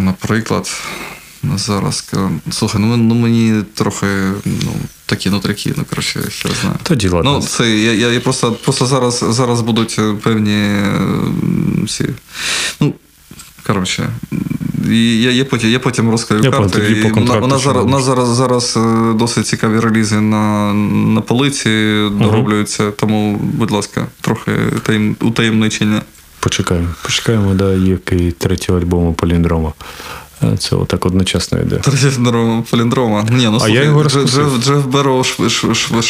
наприклад, 0.00 0.70
зараз 1.54 2.12
слухай, 2.50 2.80
ну, 2.80 2.96
ну 2.96 3.14
мені 3.14 3.62
трохи 3.74 4.06
ну, 4.44 4.72
такі 5.06 5.30
нутряки, 5.30 5.74
ну 5.76 5.84
коротше, 5.90 6.20
я 6.44 6.50
знаю. 6.60 6.76
тоді 6.82 7.08
ладно. 7.08 7.32
Ну, 7.32 7.42
це 7.46 7.70
я, 7.70 7.92
я, 7.92 8.12
я 8.12 8.20
просто, 8.20 8.52
просто 8.52 8.86
зараз, 8.86 9.24
зараз 9.28 9.60
будуть 9.60 9.96
е, 9.98 10.14
певні 10.22 10.52
е, 10.52 11.00
всі. 11.84 12.08
Ну, 12.80 12.94
коротше. 13.66 14.08
І 14.90 15.22
я, 15.22 15.30
я, 15.30 15.44
потім, 15.44 15.70
я 15.70 15.78
потім 15.78 16.10
розкрию 16.10 16.44
Я 16.44 16.50
карти. 16.50 16.90
і 16.90 16.94
по 16.94 17.20
вона 17.20 17.58
що 17.58 17.58
зараз, 17.58 17.64
будеш. 17.64 17.74
вона 17.74 18.00
зараз, 18.00 18.28
зараз 18.28 18.76
е, 18.76 19.14
досить 19.14 19.46
цікаві 19.46 19.80
релізи 19.80 20.20
на, 20.20 20.74
на 21.14 21.20
полиці 21.20 21.68
дороблюються, 22.12 22.90
тому, 22.90 23.36
будь 23.36 23.70
ласка, 23.70 24.06
трохи 24.20 24.52
таєм, 24.82 25.16
утаємничення. 25.20 26.02
почекаємо. 26.40 26.88
Почекаємо, 27.02 27.54
да, 27.54 27.72
який 27.72 28.32
третій 28.32 28.72
альбом 28.72 29.06
у 29.06 29.12
Поліндрома. 29.12 29.72
Е, 30.42 30.56
Це 30.56 30.76
отак 30.76 31.06
одночасно 31.06 31.60
йде. 31.60 31.80
Поліндрома. 32.70 33.26
Ні, 33.30 33.44
ну, 33.44 33.56
А 33.56 33.58
слухай, 33.58 33.74
я 33.74 33.82
його. 33.82 34.04
Джеф, 34.04 34.60
Джеф 34.60 34.88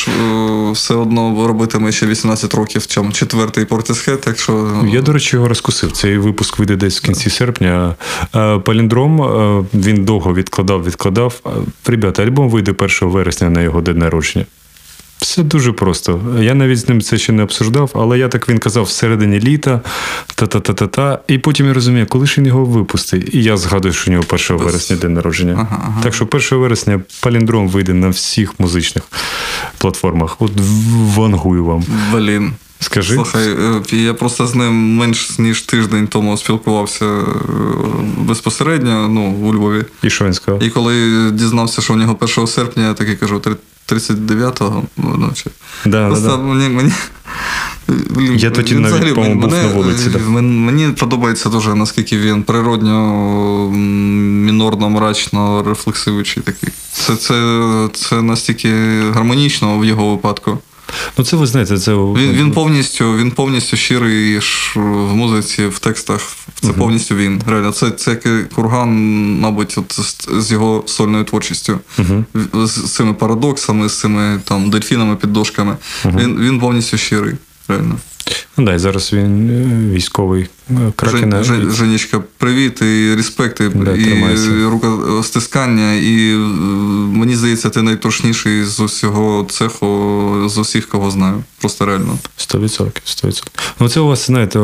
е, 0.08 0.70
все 0.72 0.94
одно 0.94 1.46
робитиме 1.48 1.92
ще 1.92 2.06
18 2.06 2.54
років, 2.54 2.86
чим 2.86 3.12
четвертий 3.12 3.64
Portishead, 3.64 4.16
так 4.16 4.38
що 4.38 4.82
Я, 4.92 5.02
до 5.02 5.12
речі, 5.12 5.36
його 5.36 5.48
розкусив. 5.48 5.92
Цей 5.92 6.18
випуск 6.18 6.58
вийде 6.58 6.76
десь 6.76 6.98
в 6.98 7.02
кінці 7.02 7.30
серпня. 7.30 7.94
Е, 8.34 8.58
Паліндром 8.58 9.22
е, 9.22 9.64
він 9.74 10.04
довго 10.04 10.34
відкладав, 10.34 10.84
відкладав. 10.84 11.40
Е, 11.46 11.50
Ребята, 11.86 12.22
альбом 12.22 12.50
вийде 12.50 12.74
1 12.78 12.88
вересня 13.08 13.50
на 13.50 13.62
його 13.62 13.80
день 13.80 13.98
народження. 13.98 14.46
Все 15.22 15.42
дуже 15.42 15.72
просто. 15.72 16.20
Я 16.40 16.54
навіть 16.54 16.78
з 16.78 16.88
ним 16.88 17.00
це 17.02 17.18
ще 17.18 17.32
не 17.32 17.42
обсуждав, 17.42 17.90
але 17.94 18.18
я 18.18 18.28
так 18.28 18.48
він 18.48 18.58
казав 18.58 18.84
всередині 18.84 19.40
літа, 19.40 19.80
та-та-та-та-та. 20.34 21.18
І 21.28 21.38
потім 21.38 21.66
я 21.66 21.74
розумію, 21.74 22.06
коли 22.06 22.26
ж 22.26 22.34
він 22.38 22.46
його 22.46 22.64
випустить. 22.64 23.34
І 23.34 23.42
я 23.42 23.56
згадую, 23.56 23.94
що 23.94 24.10
у 24.10 24.14
нього 24.14 24.24
1 24.28 24.56
вересня 24.56 24.96
день 24.96 25.14
народження. 25.14 25.52
Ага, 25.52 25.82
ага. 25.86 26.02
Так 26.02 26.14
що 26.14 26.28
1 26.30 26.58
вересня 26.58 27.00
паліндром 27.20 27.68
вийде 27.68 27.94
на 27.94 28.08
всіх 28.08 28.60
музичних 28.60 29.04
платформах. 29.78 30.36
От 30.38 30.52
вангую 31.16 31.64
вам. 31.64 31.84
Блін. 32.12 32.52
Скажи. 32.80 33.14
Слухай, 33.14 33.48
е, 33.92 33.96
я 33.96 34.14
просто 34.14 34.46
з 34.46 34.54
ним 34.54 34.96
менш 34.96 35.38
ніж 35.38 35.62
тиждень 35.62 36.06
тому 36.06 36.36
спілкувався 36.36 37.04
е, 37.04 37.24
безпосередньо 38.18 39.08
ну, 39.08 39.30
у 39.30 39.54
Львові. 39.54 39.84
І 40.02 40.10
що 40.10 40.24
він 40.24 40.32
сказав? 40.32 40.62
І 40.62 40.70
коли 40.70 41.30
дізнався, 41.30 41.82
що 41.82 41.92
в 41.92 41.96
нього 41.96 42.16
1 42.20 42.46
серпня, 42.46 42.86
я 42.86 42.94
такий 42.94 43.16
кажу, 43.16 43.38
«Три- 43.38 43.56
39-го 43.92 44.82
ночі. 44.96 45.44
Да, 45.86 46.08
Просто 46.08 46.28
да, 46.28 46.36
да. 46.36 46.42
мені. 46.42 46.68
мені 46.68 46.92
Блін, 48.10 48.36
Я 48.36 48.50
тоді 48.50 48.74
він 48.74 48.82
навіть, 48.82 48.94
взагалі 48.94 49.14
по-моєму, 49.14 49.40
був 49.40 49.50
мене- 49.50 49.62
на 49.68 49.74
вулиці, 49.74 50.08
да. 50.10 50.18
мен- 50.18 50.58
Мені 50.58 50.88
подобається 50.92 51.48
дуже, 51.48 51.74
наскільки 51.74 52.18
він 52.18 52.42
природньо 52.42 53.70
мінорно, 54.46 54.90
мрачно, 54.90 55.64
рефлексивучий 55.68 56.42
такий. 56.42 56.68
Це, 56.92 57.16
це, 57.16 57.88
це 57.94 58.22
настільки 58.22 58.70
гармонічно 59.14 59.78
в 59.78 59.84
його 59.84 60.10
випадку. 60.10 60.58
Ну 61.18 61.24
це 61.24 61.36
ви 61.36 61.46
знаєте, 61.46 61.78
це 61.78 61.94
Він, 61.94 62.32
він 62.32 62.50
повністю, 62.52 63.16
він 63.16 63.30
повністю 63.30 63.76
щирий 63.76 64.38
в 64.74 64.78
музиці, 65.14 65.66
в 65.66 65.78
текстах. 65.78 66.20
Це 66.60 66.68
повністю 66.72 67.14
він. 67.14 67.42
Реально, 67.46 67.72
це, 67.72 67.90
це 67.90 68.10
як 68.10 68.48
курган, 68.48 68.90
мабуть, 69.40 69.78
от 69.78 69.92
з, 69.92 70.28
з 70.46 70.52
його 70.52 70.82
сольною 70.86 71.24
творчістю. 71.24 71.78
В- 72.34 72.66
З, 72.66 72.70
з 72.70 72.92
цими 72.94 73.14
парадоксами, 73.14 73.88
з 73.88 74.00
цими 74.00 74.40
там 74.44 74.70
дельфінами 74.70 75.16
під 75.16 75.32
дошками. 75.32 75.76
Він, 76.04 76.38
він 76.40 76.60
повністю 76.60 76.96
щирий. 76.98 77.34
Реально. 77.72 77.98
Ну, 78.56 78.64
да, 78.64 78.74
і 78.74 78.78
зараз 78.78 79.12
він 79.12 79.50
е, 79.50 79.94
військовий 79.94 80.46
е, 80.70 80.92
Кракена. 80.96 81.42
Жен, 81.42 81.60
Жен, 81.60 81.72
Женечка, 81.72 82.22
привіт 82.38 82.82
і 82.82 83.14
респект, 83.14 83.60
і, 83.60 83.68
Да, 83.68 83.92
і 83.92 84.64
рукостискання. 84.64 85.94
І 85.94 86.32
е, 86.32 86.36
мені 87.18 87.36
здається, 87.36 87.70
ти 87.70 87.82
найтрошніший 87.82 88.64
з 88.64 88.80
усього 88.80 89.44
цеху, 89.50 90.48
з 90.48 90.58
усіх, 90.58 90.88
кого 90.88 91.10
знаю. 91.10 91.44
Просто 91.60 91.86
реально. 91.86 92.18
100%, 92.38 92.90
100%. 93.04 93.46
Ну, 93.80 93.88
це 93.88 94.00
у 94.00 94.06
вас, 94.06 94.26
знаєте, 94.26 94.58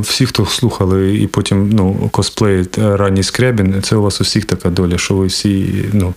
всі, 0.00 0.26
хто 0.26 0.46
слухали 0.46 1.16
і 1.16 1.26
потім 1.26 1.70
ну, 1.70 2.08
косплеїть 2.12 2.78
ранній 2.78 3.22
Скрябін, 3.22 3.82
це 3.82 3.96
у 3.96 4.02
вас 4.02 4.20
у 4.20 4.24
всіх 4.24 4.44
така 4.44 4.70
доля, 4.70 4.98
що 4.98 5.14
ви 5.14 5.26
всі 5.26 5.84
ну, 5.92 6.14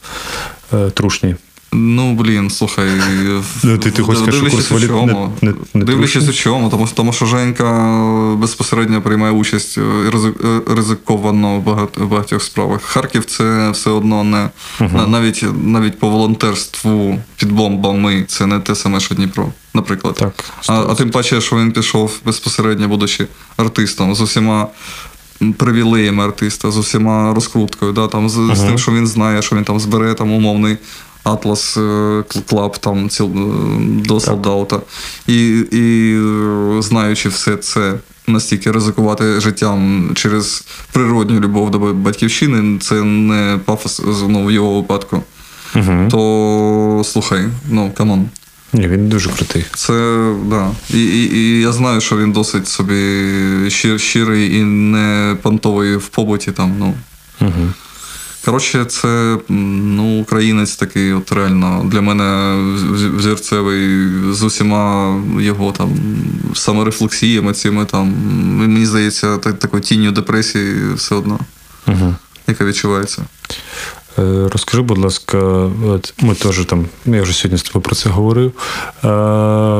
трушні. 0.93 1.35
Ну, 1.71 2.13
блін, 2.13 2.49
слухай. 2.49 2.89
Ну, 3.63 3.77
ти- 3.77 3.91
ти 3.91 4.01
хочеш 4.01 4.21
сказати, 4.23 4.31
що 4.37 4.41
дивлячись 4.45 4.67
курс 4.67 4.71
у 4.71 4.73
валют 4.73 4.89
не- 5.07 5.13
чому. 5.13 5.33
не- 5.41 5.53
не 5.73 5.85
Дивлячись 5.85 6.29
у 6.29 6.33
чому, 6.33 6.69
тому, 6.69 6.87
тому 6.95 7.13
що 7.13 7.25
Женька 7.25 7.97
безпосередньо 8.37 9.01
приймає 9.01 9.33
участь 9.33 9.77
е, 9.77 9.81
е, 9.81 10.61
ризиковано 10.75 11.59
в 11.59 11.63
багат- 11.63 11.97
в 12.03 12.07
багатьох 12.07 12.43
справах. 12.43 12.81
Харків 12.81 13.25
це 13.25 13.69
все 13.71 13.89
одно 13.89 14.23
не 14.23 14.49
на- 14.79 15.07
навіть, 15.07 15.45
навіть 15.65 15.99
по 15.99 16.09
волонтерству 16.09 17.19
під 17.37 17.51
бомбами 17.51 18.23
це 18.27 18.45
не 18.45 18.59
те 18.59 18.75
саме, 18.75 18.99
що 18.99 19.15
Дніпро, 19.15 19.51
наприклад. 19.73 20.15
Так, 20.15 20.43
а, 20.67 20.73
а 20.73 20.95
тим 20.95 21.09
паче, 21.09 21.41
що 21.41 21.55
він 21.55 21.71
пішов 21.71 22.19
безпосередньо, 22.25 22.87
будучи 22.87 23.27
артистом, 23.57 24.15
з 24.15 24.21
усіма. 24.21 24.67
Привілеями 25.57 26.23
артиста, 26.23 26.71
з 26.71 26.77
усіма 26.77 27.33
розкруткою, 27.33 27.91
да, 27.91 28.07
там, 28.07 28.29
з, 28.29 28.33
з 28.55 28.59
тим, 28.59 28.77
що 28.77 28.91
він 28.91 29.07
знає, 29.07 29.41
що 29.41 29.55
він 29.55 29.63
там 29.63 29.79
збере 29.79 30.13
там 30.13 30.31
умовний 30.31 30.77
Атлас 31.23 31.77
е, 31.77 32.23
Club 32.49 32.77
там 32.77 33.09
е, 33.21 33.23
до 34.05 34.19
солдата. 34.19 34.79
І, 35.27 35.47
і 35.71 36.15
е, 36.15 36.81
знаючи 36.81 37.29
все 37.29 37.57
це, 37.57 37.93
настільки 38.27 38.71
ризикувати 38.71 39.39
життям 39.39 40.11
через 40.15 40.63
природню 40.91 41.39
любов 41.39 41.71
до 41.71 41.79
батьківщини, 41.79 42.79
це 42.79 43.03
не 43.03 43.59
пафос 43.65 44.01
ну, 44.27 44.45
в 44.45 44.51
його 44.51 44.81
випадку. 44.81 45.23
То 46.09 47.01
слухай, 47.05 47.45
ну 47.69 47.91
come 47.97 48.15
on. 48.15 48.29
Ні, 48.73 48.87
він 48.87 49.09
дуже 49.09 49.29
крутий. 49.29 49.65
Це 49.75 49.93
да. 50.45 50.71
І, 50.89 51.03
і, 51.03 51.35
і 51.35 51.61
я 51.61 51.71
знаю, 51.71 52.01
що 52.01 52.17
він 52.17 52.31
досить 52.31 52.67
собі 52.67 53.25
щир, 53.67 53.99
щирий 53.99 54.55
і 54.55 54.63
не 54.63 55.37
понтовий 55.41 55.95
в 55.95 56.07
побуті 56.07 56.51
там. 56.51 56.75
Ну. 56.79 56.93
Угу. 57.41 57.73
Коротше, 58.45 58.85
це 58.85 59.37
ну, 59.49 60.21
українець 60.21 60.75
такий, 60.75 61.13
от 61.13 61.31
реально 61.31 61.83
для 61.85 62.01
мене 62.01 62.23
вз- 62.75 63.15
взірцевий 63.17 64.07
з 64.33 64.43
усіма 64.43 65.15
його 65.39 65.71
там 65.71 65.89
саморефлексіями, 66.53 67.53
цими 67.53 67.85
там. 67.85 68.13
Мені 68.57 68.85
здається, 68.85 69.37
та- 69.37 69.53
такою 69.53 69.83
тінню 69.83 70.11
депресії 70.11 70.93
все 70.95 71.15
одно, 71.15 71.39
Угу. 71.87 72.15
яка 72.47 72.65
відчувається. 72.65 73.21
Е, 74.19 74.49
Розкажи, 74.51 74.81
будь 74.83 74.97
ласка, 74.97 75.37
ми 76.21 76.35
теж 76.35 76.65
там, 76.65 76.85
я 77.05 77.21
вже 77.21 77.33
сьогодні 77.33 77.57
з 77.57 77.63
тобою 77.63 77.81
про 77.83 77.95
це 77.95 78.09
говорив. 78.09 78.51
Е, 79.03 79.07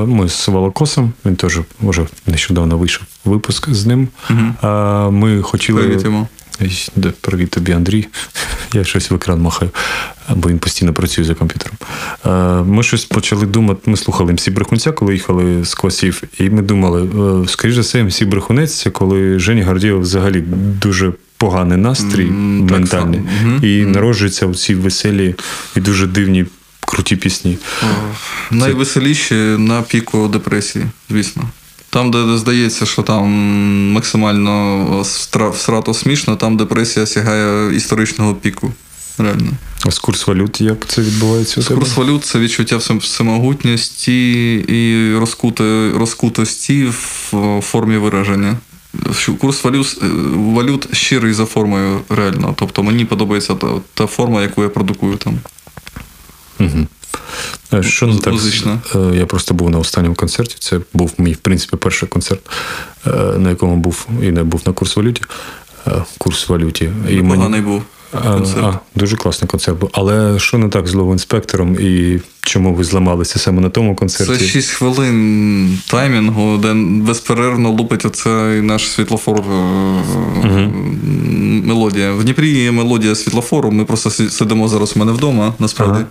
Ми 0.06 0.30
з 0.30 0.48
Волокосом, 0.48 1.14
він 1.26 1.36
теж 1.36 1.60
вже 1.82 2.08
нещодавно 2.28 2.78
вийшов 2.78 3.04
випуск 3.26 3.70
з 3.70 3.86
ним. 3.86 4.08
Е, 4.64 4.68
Ми 5.10 5.42
хотіли. 5.42 5.82
Привіт 5.84 6.04
йому. 6.06 6.28
Привіт 7.22 7.50
тобі, 7.50 7.72
Андрій. 7.72 8.08
Я 8.74 8.84
щось 8.84 9.12
в 9.12 9.16
екран 9.16 9.42
махаю, 9.42 9.72
бо 10.36 10.50
він 10.50 10.60
постійно 10.60 10.94
працює 10.94 11.26
за 11.26 11.36
комп'ютером. 11.36 11.78
Е, 12.26 12.64
Ми 12.64 12.84
щось 12.84 13.06
почали 13.06 13.46
думати. 13.46 13.82
Ми 13.86 13.98
слухали 13.98 14.34
МСі 14.34 14.52
Брехунця, 14.52 14.92
коли 14.92 15.14
їхали 15.14 15.66
з 15.66 15.74
класів, 15.74 16.24
і 16.40 16.50
ми 16.50 16.62
думали, 16.62 17.04
е, 17.44 17.48
скоріш 17.48 17.76
за 17.76 17.82
все, 17.82 18.04
МСі 18.04 18.26
Брехунець 18.26 18.74
це 18.76 18.90
коли 18.90 19.40
Жені 19.40 19.62
Гордієв 19.62 20.00
взагалі 20.02 20.44
дуже 20.82 21.14
поганий 21.38 21.78
настрій 21.78 22.26
так 22.26 22.72
ментальний. 22.72 23.20
Мгм. 23.20 23.60
І 23.64 23.86
народжуються 23.86 24.46
у 24.46 24.56
ці 24.56 24.76
веселі 24.76 25.36
і 25.76 25.80
дуже 25.80 26.08
дивні, 26.08 26.46
круті 26.86 27.16
пісні. 27.16 27.58
Найвеселіші 28.52 29.36
на 29.36 29.82
піку 29.82 30.28
депресії, 30.28 30.86
звісно. 31.10 31.44
Там, 31.90 32.12
де 32.12 32.38
здається, 32.38 32.86
що 32.86 33.02
там 33.02 33.28
максимально 33.92 35.06
всрато 35.54 35.94
смішно, 35.94 36.36
там 36.36 36.58
депресія 36.58 37.06
сягає 37.06 37.76
історичного 37.76 38.36
піку. 38.36 38.74
Реально. 39.18 39.52
А 39.86 39.92
з 39.92 40.00
курс 40.00 40.28
валют, 40.28 40.62
як 40.62 40.86
це 40.88 41.02
відбувається 41.02 41.62
тебе? 41.62 41.80
Курс 41.80 41.98
валют 41.98 42.26
це 42.26 42.40
відчуття 42.40 42.76
всем- 42.78 42.98
всемогутності 43.00 44.54
і 44.54 45.16
розкути, 45.18 45.92
розкутості 45.92 46.86
в 46.86 47.62
формі 47.62 47.98
вираження. 47.98 48.58
Курс 49.40 49.64
валют, 49.64 49.98
валют 50.36 50.96
щирий 50.96 51.34
за 51.34 51.46
формою 51.46 52.02
реально. 52.10 52.54
Тобто 52.58 52.84
мені 52.84 53.06
подобається 53.06 53.56
та, 53.56 53.68
та 53.94 54.08
форма, 54.08 54.42
яку 54.42 54.64
я 54.64 54.70
продукую 54.70 55.16
там. 55.18 55.40
Угу. 56.60 56.88
Що 57.82 58.08
не 58.08 58.18
так? 58.18 58.34
Музично. 58.34 58.80
е, 58.96 59.00
Я 59.18 59.26
просто 59.26 59.54
був 59.54 59.70
на 59.70 59.80
останньому 59.80 60.16
концерті. 60.16 60.56
Це 60.60 60.80
був 60.94 61.12
мій, 61.18 61.34
в 61.34 61.38
принципі, 61.38 61.78
перший 61.78 62.10
концерт, 62.10 62.42
е, 63.08 63.10
на 63.38 63.50
якому 63.50 63.76
був 63.76 64.08
і 64.24 64.32
не 64.32 64.44
був 64.44 64.62
на 64.66 64.74
курс 64.74 64.96
валюті. 64.98 65.22
е, 65.88 65.92
Курс 66.18 66.50
валюті. 66.50 66.90
І 67.10 67.22
Поганий 67.22 67.62
був 67.62 67.84
концерт. 68.24 68.64
а, 68.66 68.80
дуже 68.96 69.16
класний 69.18 69.48
концерт 69.50 69.80
був. 69.80 69.90
Але 69.94 70.40
що 70.40 70.58
не 70.58 70.70
так 70.70 70.88
з 70.88 70.94
ловоінспектором 70.94 71.76
і 71.80 72.20
чому 72.42 72.74
ви 72.74 72.84
зламалися 72.84 73.40
саме 73.40 73.62
на 73.62 73.70
тому 73.70 73.96
концерті? 73.96 74.38
Це 74.38 74.46
6 74.46 74.70
хвилин 74.70 75.80
таймінгу, 75.90 76.58
де 76.58 76.74
безперервно 77.04 77.70
лупить 77.70 78.06
оцей 78.06 78.62
наш 78.62 78.88
світлофор 78.92 79.40
е, 79.40 80.72
мелодія. 81.66 82.14
В 82.14 82.24
Дніпрі 82.24 82.50
є 82.50 82.72
мелодія 82.72 83.16
світлофору. 83.16 83.72
Ми 83.72 83.86
просто 83.86 84.10
сидимо 84.10 84.68
зараз 84.68 84.94
у 84.96 85.00
мене 85.00 85.12
вдома, 85.12 85.54
насправді. 85.60 86.06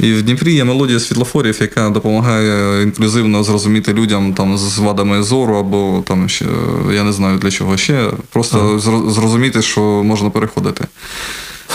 І 0.00 0.12
в 0.12 0.22
Дніпрі 0.22 0.54
є 0.54 0.64
мелодія 0.64 1.00
світлофорів, 1.00 1.58
яка 1.60 1.90
допомагає 1.90 2.82
інклюзивно 2.82 3.44
зрозуміти 3.44 3.92
людям 3.92 4.34
там 4.34 4.58
з 4.58 4.78
вадами 4.78 5.22
зору 5.22 5.56
або 5.56 6.02
там 6.06 6.28
ще 6.28 6.44
я 6.92 7.04
не 7.04 7.12
знаю 7.12 7.38
для 7.38 7.50
чого 7.50 7.76
ще. 7.76 8.10
Просто 8.32 8.78
зро- 8.78 9.10
зрозуміти, 9.10 9.62
що 9.62 9.80
можна 9.80 10.30
переходити. 10.30 10.84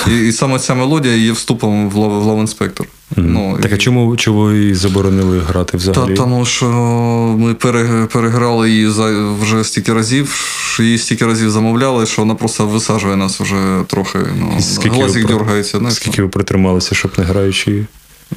І, 0.08 0.28
і 0.28 0.32
саме 0.32 0.60
ця 0.60 0.76
мелодія 0.76 1.16
є 1.16 1.32
вступом 1.32 1.90
в 1.90 1.95
лав, 1.95 2.12
в 2.22 2.26
лав-інспектор. 2.26 2.88
Ну, 3.18 3.58
Так 3.62 3.74
а 3.74 3.78
чому, 3.78 4.18
чому 4.18 4.41
ви 4.41 4.76
заборонили 4.76 5.40
грати 5.40 5.72
та, 5.72 5.78
взагалі? 5.78 6.14
тому 6.14 6.45
що 6.45 6.66
ми 7.40 7.54
пере, 7.54 8.08
переграли 8.14 8.70
її 8.72 8.90
за 8.90 9.34
вже 9.41 9.64
стільки 9.64 9.94
разів, 9.94 10.36
її 10.80 10.98
стільки 10.98 11.26
разів 11.26 11.52
замовляли, 11.52 12.06
що 12.06 12.22
вона 12.22 12.36
просто 12.36 12.68
висаджує 12.68 13.16
нас 13.16 13.40
вже 13.40 13.84
трохи. 13.88 14.20
Ну, 14.40 14.58
глазик 14.86 15.28
дергається. 15.28 15.82
Скільки 15.91 16.22
ви 16.22 16.28
притрималися, 16.28 16.95
щоб 16.95 17.12
не 17.18 17.24
граючи? 17.24 17.86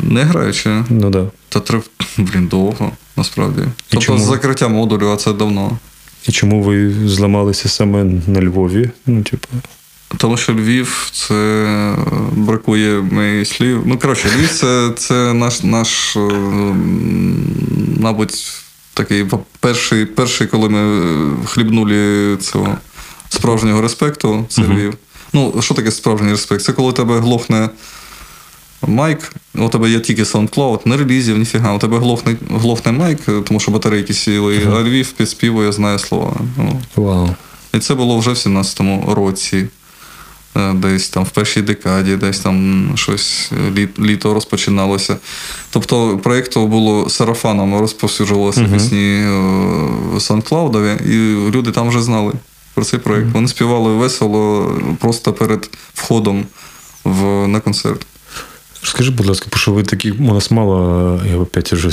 Не 0.02 0.22
граючи. 0.22 0.84
Ну 0.90 1.10
да. 1.10 1.26
Та 1.48 1.60
трив, 1.60 1.90
блін, 2.18 2.46
довго, 2.46 2.92
насправді. 3.16 3.62
Тобто 3.88 4.06
чому? 4.06 4.18
з 4.18 4.22
закриття 4.22 4.68
модулю, 4.68 5.10
а 5.10 5.16
це 5.16 5.32
давно. 5.32 5.78
І 6.28 6.32
чому 6.32 6.62
ви 6.62 6.94
зламалися 7.08 7.68
саме 7.68 8.04
на 8.26 8.42
Львові? 8.42 8.90
Ну, 9.06 9.22
типу. 9.22 9.48
Тому 10.16 10.36
що 10.36 10.52
Львів 10.52 11.10
це 11.12 11.94
бракує 12.32 13.00
мені 13.00 13.44
слів. 13.44 13.82
Ну, 13.86 13.98
коротше, 13.98 14.28
Львів 14.36 14.52
це, 14.52 14.90
це 14.96 15.32
наш, 15.34 15.62
наш, 15.62 16.16
е, 16.16 16.20
мабуть, 18.00 18.52
такий 18.94 19.26
перший, 19.60 20.06
перший, 20.06 20.46
коли 20.46 20.68
ми 20.68 21.36
хлібнули 21.46 22.36
цього 22.36 22.76
справжнього 23.28 23.82
респекту, 23.82 24.46
це 24.48 24.62
Львів. 24.62 24.94
Ну, 25.32 25.54
що 25.60 25.74
таке 25.74 25.90
справжній 25.90 26.30
респект? 26.30 26.64
Це 26.64 26.72
коли 26.72 26.92
тебе 26.92 27.20
глохне 27.20 27.68
майк, 28.86 29.32
у 29.54 29.68
тебе 29.68 29.90
є 29.90 30.00
тільки 30.00 30.22
SoundCloud, 30.22 30.80
не 30.84 30.96
релізів, 30.96 31.38
ніфіга, 31.38 31.72
у 31.72 31.78
тебе 31.78 31.98
глохне, 31.98 32.36
глохне 32.50 32.92
майк, 32.92 33.18
тому 33.44 33.60
що 33.60 33.70
батарейки 33.70 34.14
сіли, 34.14 34.60
а 34.72 34.82
Львів 34.82 35.12
підспівує, 35.12 35.72
знає 35.72 35.98
слова. 35.98 36.36
Ну, 36.58 36.80
Вау. 36.96 37.28
і 37.74 37.78
це 37.78 37.94
було 37.94 38.18
вже 38.18 38.30
в 38.30 38.34
17-му 38.34 39.14
році, 39.14 39.66
Е, 40.56 40.72
десь 40.74 41.08
там 41.08 41.24
в 41.24 41.28
першій 41.30 41.62
декаді, 41.62 42.16
десь 42.16 42.38
там 42.38 42.90
щось 42.94 43.50
е, 43.52 43.70
лі- 43.70 44.04
літо 44.06 44.34
розпочиналося. 44.34 45.16
Тобто 45.70 46.18
проєкту 46.18 46.66
було 46.66 47.08
сарафаном 47.10 47.78
розповсюджувалися 47.80 48.64
пісні 48.74 48.98
е, 48.98 49.28
SoundCloud, 50.14 51.02
і 51.10 51.50
люди 51.50 51.70
там 51.72 51.88
вже 51.88 52.02
знали 52.02 52.32
про 52.74 52.84
цей 52.84 53.00
проєкт. 53.00 53.32
Вони 53.32 53.48
співали 53.48 53.92
весело 53.94 54.72
просто 55.00 55.32
перед 55.32 55.70
входом 55.94 56.44
в, 57.04 57.46
на 57.48 57.60
концерт. 57.60 58.06
Скажи, 58.86 59.10
будь 59.10 59.26
ласка, 59.26 59.46
бо 59.52 59.58
що 59.58 59.72
ви 59.72 59.82
такі, 59.82 60.10
у 60.10 60.34
нас 60.34 60.50
мало, 60.50 61.20
я 61.30 61.36
опять 61.36 61.72
вже 61.72 61.90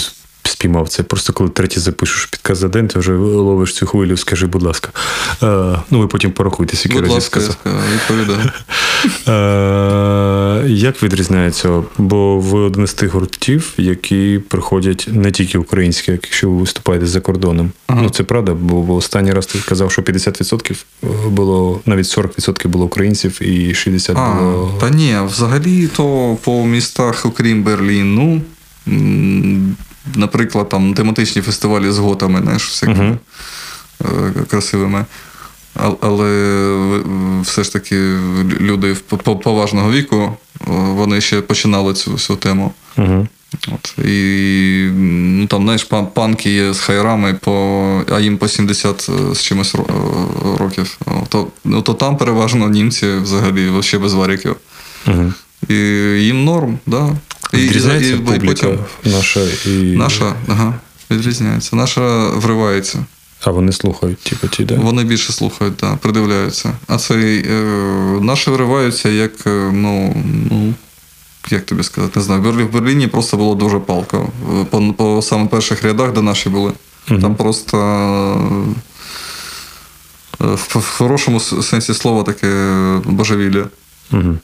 спіймав 0.48 0.90
це. 0.90 1.04
Просто 1.04 1.34
коли 1.34 1.50
третій 1.50 1.80
запишеш 1.80 2.26
підказ 2.26 2.58
за 2.58 2.68
день, 2.68 2.88
ти 2.88 3.00
вже 3.00 3.14
ловиш 3.14 3.74
цю 3.74 3.86
хвилю, 3.86 4.18
скажи, 4.18 4.48
будь 4.48 4.64
ласка. 4.64 4.90
Е, 5.44 5.80
ну, 5.92 6.00
ви 6.00 6.08
потім 6.08 6.32
порахуйте, 6.32 6.78
скільки 6.78 7.00
разів 7.00 7.14
ласка, 7.14 7.40
сказав. 7.40 7.58
відповідаю. 7.94 8.52
Е, 9.28 10.70
як 10.70 11.04
відрізняється? 11.04 11.84
Бо 11.98 12.40
ви 12.40 12.60
один 12.60 12.88
з 12.88 12.94
тих 12.94 13.14
гуртів, 13.14 13.74
які 13.78 14.40
приходять 14.50 15.08
не 15.12 15.32
тільки 15.32 15.58
українські, 15.58 16.12
якщо 16.12 16.50
ви 16.50 16.58
виступаєте 16.58 17.08
за 17.08 17.20
кордоном. 17.22 17.72
Ну 17.90 18.10
це 18.10 18.24
правда, 18.24 18.54
бо, 18.54 18.96
останній 18.96 19.32
раз 19.34 19.46
ти 19.46 19.60
казав, 19.60 19.92
що 19.92 20.02
50% 20.02 20.84
було, 21.30 21.82
навіть 21.86 22.06
40% 22.06 22.68
було 22.68 22.86
українців 22.86 23.38
і 23.42 23.74
60% 23.74 24.14
А, 24.18 24.34
було. 24.42 24.78
та 24.80 24.90
ні, 24.90 25.16
взагалі 25.26 25.88
то 25.88 26.38
по 26.44 26.66
містах, 26.66 27.26
окрім 27.26 27.64
Берліну, 27.64 28.42
наприклад, 30.16 30.70
там 30.70 30.94
тематичні 30.94 31.42
фестивалі 31.42 31.92
з 31.92 31.98
готами, 31.98 32.42
знаєш, 32.44 32.70
всякими 32.70 33.18
е, 34.02 34.34
красивими. 34.50 35.06
Але 36.02 36.30
е, 36.30 37.02
все 37.42 37.64
ж 37.64 37.74
таки 37.74 37.96
люди 38.60 38.96
поважного 39.44 39.92
віку, 39.92 40.16
е, 40.16 40.66
вони 40.70 41.22
ще 41.22 41.42
починали 41.42 41.94
цю 41.94 42.12
всю 42.12 42.38
тему. 42.38 42.74
Угу. 42.98 43.28
От, 43.68 44.06
і 44.06 44.90
ну, 44.94 45.48
там, 45.48 45.64
знаєш, 45.64 45.84
панки 46.14 46.54
є 46.54 46.74
з 46.74 46.80
хайрами, 46.80 47.34
по, 47.34 48.02
а 48.12 48.20
їм 48.20 48.38
по 48.38 48.48
70 48.48 49.10
з 49.34 49.42
чимось 49.42 49.76
років. 50.60 50.98
То, 51.30 51.48
ну, 51.64 51.82
то 51.82 51.94
там 51.94 52.18
переважно 52.18 52.70
німці 52.70 53.08
взагалі 53.08 53.70
вообще 53.70 53.98
без 53.98 54.14
варіків. 54.14 54.56
Угу. 55.08 55.34
І 55.70 55.76
їм 56.24 56.44
норм, 56.44 56.80
да. 56.86 57.10
І, 57.54 57.58
Відрізняється 57.58 58.14
і- 58.14 58.18
публіка 58.18 58.68
потім 58.68 58.80
наша 59.04 59.42
і. 59.66 59.70
наша, 59.70 60.36
ага, 60.48 60.74
відрізняється. 61.12 61.76
Наша 61.76 62.28
вривається. 62.30 63.06
А 63.46 63.52
вони 63.52 63.72
слухають, 63.72 64.18
типу, 64.20 64.48
ті, 64.48 64.64
да? 64.66 64.76
Вони 64.76 65.04
більше 65.04 65.34
слухають, 65.34 65.74
да, 65.80 65.96
придивляються. 65.96 66.74
А 66.88 66.98
цей 66.98 67.46
е, 67.48 67.62
наші 68.22 68.52
вриваються 68.52 69.10
як, 69.10 69.32
е, 69.48 69.70
ну, 69.74 70.24
ну, 70.52 70.74
як 71.50 71.66
тобі 71.66 71.84
сказати, 71.84 72.20
не 72.20 72.26
знаю. 72.26 72.42
В 72.42 72.72
Берліні 72.72 73.08
просто 73.08 73.38
було 73.38 73.56
дуже 73.56 73.80
палко. 73.80 74.30
Е, 74.62 74.66
По, 74.70 74.94
по 74.94 75.22
саме 75.22 75.48
перших 75.48 75.84
рядах, 75.84 76.14
де 76.14 76.22
наші 76.22 76.50
були. 76.50 76.72
Там 77.08 77.36
просто 77.36 77.78
е, 80.42 80.46
в, 80.46 80.78
в 80.80 80.98
хорошому 80.98 81.40
сенсі 81.40 81.94
слова 81.94 82.24
таке 82.24 82.48
божевілля. 83.06 83.66
Угу. 84.12 84.38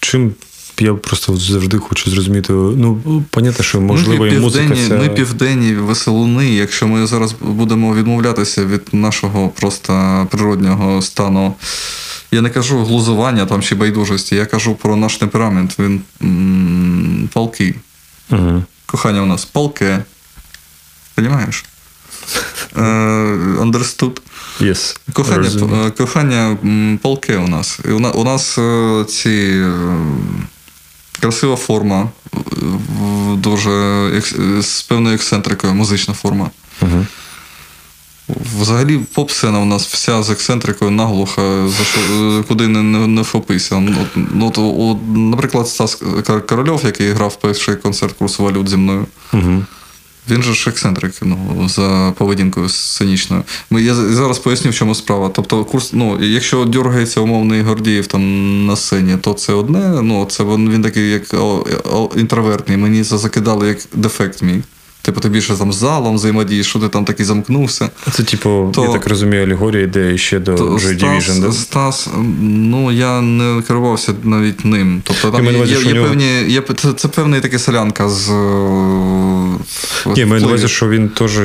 Чим 0.00 0.34
я 0.80 0.94
просто 0.94 1.36
завжди 1.36 1.78
хочу 1.78 2.10
зрозуміти. 2.10 2.52
Ну, 2.52 3.24
понятно, 3.30 3.64
що 3.64 3.80
можливо 3.80 4.24
ми, 4.24 4.34
і 4.34 4.38
музика. 4.38 4.74
Ця... 4.88 4.96
ми 4.96 5.08
південні 5.08 5.74
веселуни. 5.74 6.54
Якщо 6.54 6.88
ми 6.88 7.06
зараз 7.06 7.34
будемо 7.40 7.94
відмовлятися 7.94 8.64
від 8.64 8.82
нашого 8.92 9.48
просто 9.48 10.26
природнього 10.30 11.02
стану, 11.02 11.54
я 12.32 12.40
не 12.40 12.50
кажу 12.50 12.84
глузування 12.84 13.46
там 13.46 13.62
чи 13.62 13.74
байдужості, 13.74 14.36
я 14.36 14.46
кажу 14.46 14.74
про 14.74 14.96
наш 14.96 15.16
темперамент. 15.16 15.78
Він 15.78 16.00
м, 16.22 17.28
палкий. 17.32 17.74
Угу. 18.30 18.62
Кохання 18.86 19.22
у 19.22 19.26
нас 19.26 19.44
палке. 19.44 20.04
Понімаєш? 21.14 21.64
Е, 22.78 22.82
Understood. 23.62 24.20
Yes. 24.60 24.96
Кохання, 25.12 25.48
е, 25.86 25.90
кохання 25.90 26.56
м, 26.64 26.98
палке 27.02 27.36
у 27.36 27.48
нас. 27.48 27.80
І 27.84 27.88
у 27.92 28.24
нас, 28.24 28.58
е, 28.58 29.04
ці 29.08 29.64
красива 31.20 31.56
форма, 31.56 32.08
дуже 33.34 34.10
з 34.62 34.82
певною 34.82 35.14
ексцентрикою, 35.14 35.74
музична 35.74 36.14
форма. 36.14 36.50
Мгм. 36.82 37.06
Взагалі, 38.60 38.98
поп-сцена 39.14 39.58
у 39.58 39.64
нас 39.64 39.86
вся 39.86 40.22
з 40.22 40.30
ексцентрикою 40.30 40.90
наглуха, 40.90 41.68
за 41.68 41.84
що, 41.84 42.00
куди 42.48 42.68
не, 42.68 42.82
не, 42.82 43.06
не 43.06 43.22
вхопися. 43.22 43.80
Ну, 43.80 43.94
от- 44.02 44.22
ну, 44.34 44.46
от, 44.48 44.58
от, 44.58 44.98
наприклад, 45.16 45.68
Стас 45.68 46.02
Корольов, 46.48 46.80
який 46.84 47.10
грав 47.12 47.36
перший 47.40 47.76
концерт 47.76 48.12
курсу 48.12 48.42
валют 48.44 48.68
зі 48.68 48.76
мною. 48.76 49.06
Мгм. 49.32 49.66
Він 50.30 50.42
же 50.42 50.54
ж 50.54 50.70
ексцентрик 50.70 51.12
ну, 51.22 51.68
за 51.68 52.14
поведінкою 52.18 52.68
сценічною. 52.68 53.42
Ми, 53.70 53.82
я 53.82 53.94
зараз 53.94 54.38
поясню, 54.38 54.70
в 54.70 54.74
чому 54.74 54.94
справа. 54.94 55.30
Тобто, 55.34 55.64
курс, 55.64 55.92
ну, 55.92 56.24
якщо 56.24 56.64
дергається 56.64 57.20
умовний 57.20 57.62
Гордієв 57.62 58.06
там 58.06 58.66
на 58.66 58.76
сцені, 58.76 59.16
то 59.20 59.32
це 59.32 59.52
одне. 59.52 60.02
Ну, 60.02 60.26
це 60.30 60.44
він, 60.44 60.70
він 60.70 60.82
такий, 60.82 61.10
як 61.10 61.34
о, 61.34 62.10
інтровертний. 62.16 62.76
Мені 62.76 63.04
це 63.04 63.18
закидали 63.18 63.68
як 63.68 63.78
дефект 63.94 64.42
мій. 64.42 64.62
Типу, 65.08 65.20
ти 65.20 65.28
більше 65.28 65.54
там 65.54 65.72
з 65.72 65.76
залом 65.76 66.14
взаємодієш, 66.14 66.66
що 66.66 66.78
ти 66.78 66.88
там 66.88 67.04
такий 67.04 67.26
замкнувся. 67.26 67.90
Це, 68.12 68.22
типу, 68.22 68.72
То- 68.74 68.82
я 68.82 68.88
так 68.88 69.06
розумію, 69.06 69.42
алегорія 69.44 69.82
йде 69.82 70.18
ще 70.18 70.38
до 70.38 70.52
Joy 70.52 71.04
Division, 71.04 71.40
да? 71.40 71.52
Стас, 71.52 72.08
ну 72.40 72.92
я 72.92 73.20
не 73.20 73.62
керувався 73.62 74.14
навіть 74.22 74.64
ним. 74.64 75.02
Тобто 75.04 75.30
там 75.30 75.46
є, 75.46 75.52
є, 75.52 75.80
є, 75.80 75.92
нього- 75.94 76.06
певні, 76.06 76.42
є, 76.48 76.62
це, 76.76 76.92
це 76.92 77.08
певний 77.08 77.40
такий 77.40 77.58
селянка 77.58 78.08
з. 78.08 78.28
Ні, 80.16 80.24
маю 80.24 80.40
на 80.42 80.46
увазі, 80.46 80.68
що 80.68 80.88
він 80.88 81.08
теж 81.08 81.40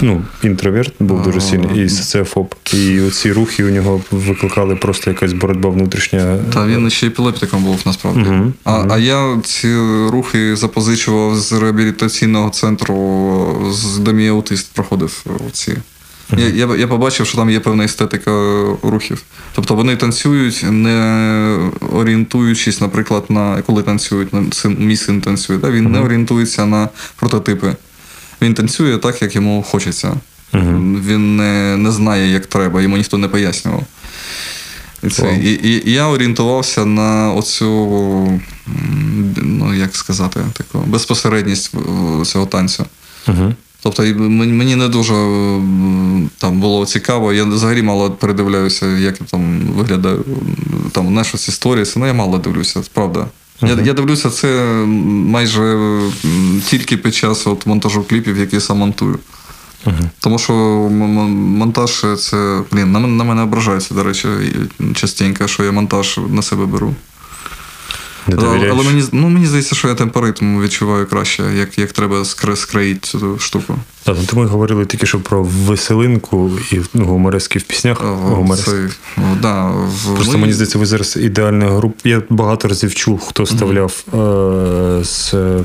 ну, 0.00 0.22
інтроверт 0.42 0.94
був 1.00 1.22
дуже 1.22 1.40
сильний 1.40 1.84
і 1.84 1.88
соціофоб. 1.88 2.54
І 2.74 3.00
ці 3.10 3.32
рухи 3.32 3.64
у 3.64 3.70
нього 3.70 4.00
викликали 4.10 4.76
просто 4.76 5.10
якась 5.10 5.32
боротьба 5.32 5.70
внутрішня. 5.70 6.38
Та 6.52 6.66
він 6.66 6.90
ще 6.90 7.06
епілептиком 7.06 7.64
був 7.64 7.80
насправді. 7.86 8.20
Мгм, 8.20 8.52
А, 8.64 8.86
а 8.90 8.98
я 8.98 9.38
ці 9.44 9.74
рухи 10.08 10.56
запозичував 10.56 11.36
з 11.36 11.52
реабілітаційного 11.52 12.50
центру, 12.50 13.72
з 13.72 13.98
де 13.98 14.12
мій 14.12 14.28
аутист 14.28 14.70
проходив 14.72 15.24
ці. 15.52 15.76
Я, 16.36 16.48
я, 16.48 16.76
я 16.76 16.88
побачив, 16.88 17.26
що 17.26 17.38
там 17.38 17.50
є 17.50 17.60
певна 17.60 17.84
естетика 17.84 18.30
рухів. 18.82 19.22
Тобто 19.54 19.74
вони 19.74 19.96
танцюють, 19.96 20.64
не 20.70 21.58
орієнтуючись, 21.92 22.80
наприклад, 22.80 23.24
на 23.28 23.62
коли 23.62 23.82
танцюють, 23.82 24.32
на 24.32 24.44
син, 24.52 24.76
мій 24.80 24.96
син 24.96 25.20
танцює, 25.20 25.56
да? 25.56 25.70
він 25.70 25.84
не 25.84 26.00
орієнтується 26.00 26.66
на 26.66 26.88
прототипи. 27.16 27.76
Він 28.42 28.54
танцює 28.54 28.98
так, 28.98 29.22
як 29.22 29.34
йому 29.34 29.62
хочеться. 29.62 30.16
Він 30.54 31.36
не, 31.36 31.76
не 31.76 31.90
знає, 31.90 32.32
як 32.32 32.46
треба, 32.46 32.82
йому 32.82 32.96
ніхто 32.96 33.18
не 33.18 33.28
пояснював. 33.28 33.84
І, 35.02 35.08
це, 35.08 35.38
і, 35.42 35.52
і, 35.52 35.88
і 35.88 35.92
я 35.92 36.06
орієнтувався 36.06 36.84
на 36.84 37.32
оцю, 37.32 38.40
ну 39.36 39.74
як 39.74 39.96
сказати, 39.96 40.40
таку 40.52 40.84
безпосередність 40.86 41.74
цього 42.24 42.46
танцю. 42.46 42.84
Угу. 43.28 43.54
Тобто 43.82 44.02
мені 44.02 44.76
не 44.76 44.88
дуже 44.88 45.14
там 46.38 46.60
було 46.60 46.86
цікаво. 46.86 47.32
Я 47.32 47.44
взагалі 47.44 47.82
мало 47.82 48.10
передивляюся, 48.10 48.86
як 48.86 49.18
там 49.18 49.60
виглядаю. 49.60 50.24
Там 50.92 51.08
знаєш, 51.08 51.28
ці 51.28 51.52
сторіс, 51.52 51.96
ну 51.96 52.06
я 52.06 52.12
мало 52.12 52.38
дивлюся, 52.38 52.82
правда. 52.92 53.26
Я, 53.62 53.68
я 53.86 53.92
дивлюся 53.92 54.30
це 54.30 54.64
майже 55.06 55.78
тільки 56.66 56.96
під 56.96 57.14
час 57.14 57.46
от, 57.46 57.66
монтажу 57.66 58.02
кліпів, 58.02 58.36
які 58.38 58.56
я 58.56 58.60
сам 58.60 58.78
монтую. 58.78 59.18
Тому 60.20 60.38
що 60.38 60.52
монтаж 60.52 62.04
це. 62.18 62.60
Блін, 62.72 62.92
на, 62.92 62.98
мене- 62.98 63.14
на 63.16 63.24
мене 63.24 63.42
ображаються, 63.42 63.94
до 63.94 64.02
речі, 64.02 64.28
частенько, 64.94 65.48
що 65.48 65.64
я 65.64 65.72
монтаж 65.72 66.20
на 66.28 66.42
себе 66.42 66.66
беру. 66.66 66.94
Не 68.26 68.34
Але, 68.38 68.44
довіряєш? 68.46 68.74
але 68.74 68.84
мені, 68.84 69.04
ну, 69.12 69.28
мені 69.28 69.46
здається, 69.46 69.74
що 69.74 69.88
я 69.88 69.94
темпоритм 69.94 70.62
відчуваю 70.62 71.06
краще, 71.06 71.42
як, 71.56 71.78
як 71.78 71.92
треба 71.92 72.16
скр- 72.18 72.56
скроїти 72.56 73.00
цю 73.00 73.38
штуку. 73.38 73.74
Так, 74.04 74.16
ну, 74.20 74.26
то 74.26 74.36
ми 74.36 74.46
говорили 74.46 74.86
тільки 74.86 75.06
що 75.06 75.20
про 75.20 75.42
веселинку 75.42 76.50
і 76.72 76.78
ну, 76.94 77.04
гуморески 77.04 77.58
в 77.58 77.62
піснях. 77.62 78.02
Гуморески. 78.04 78.70
Це, 78.70 79.22
да, 79.42 79.66
в, 79.66 80.14
Просто 80.14 80.32
ми- 80.32 80.38
мені 80.38 80.52
здається, 80.52 80.78
ви 80.78 80.86
зараз 80.86 81.16
ідеальна 81.16 81.66
група. 81.66 81.96
Я 82.08 82.22
багато 82.30 82.68
разів 82.68 82.94
чув, 82.94 83.20
хто 83.20 83.42
вставляв 83.42 84.04
е- 84.14 85.04
з 85.04 85.34
е- 85.34 85.60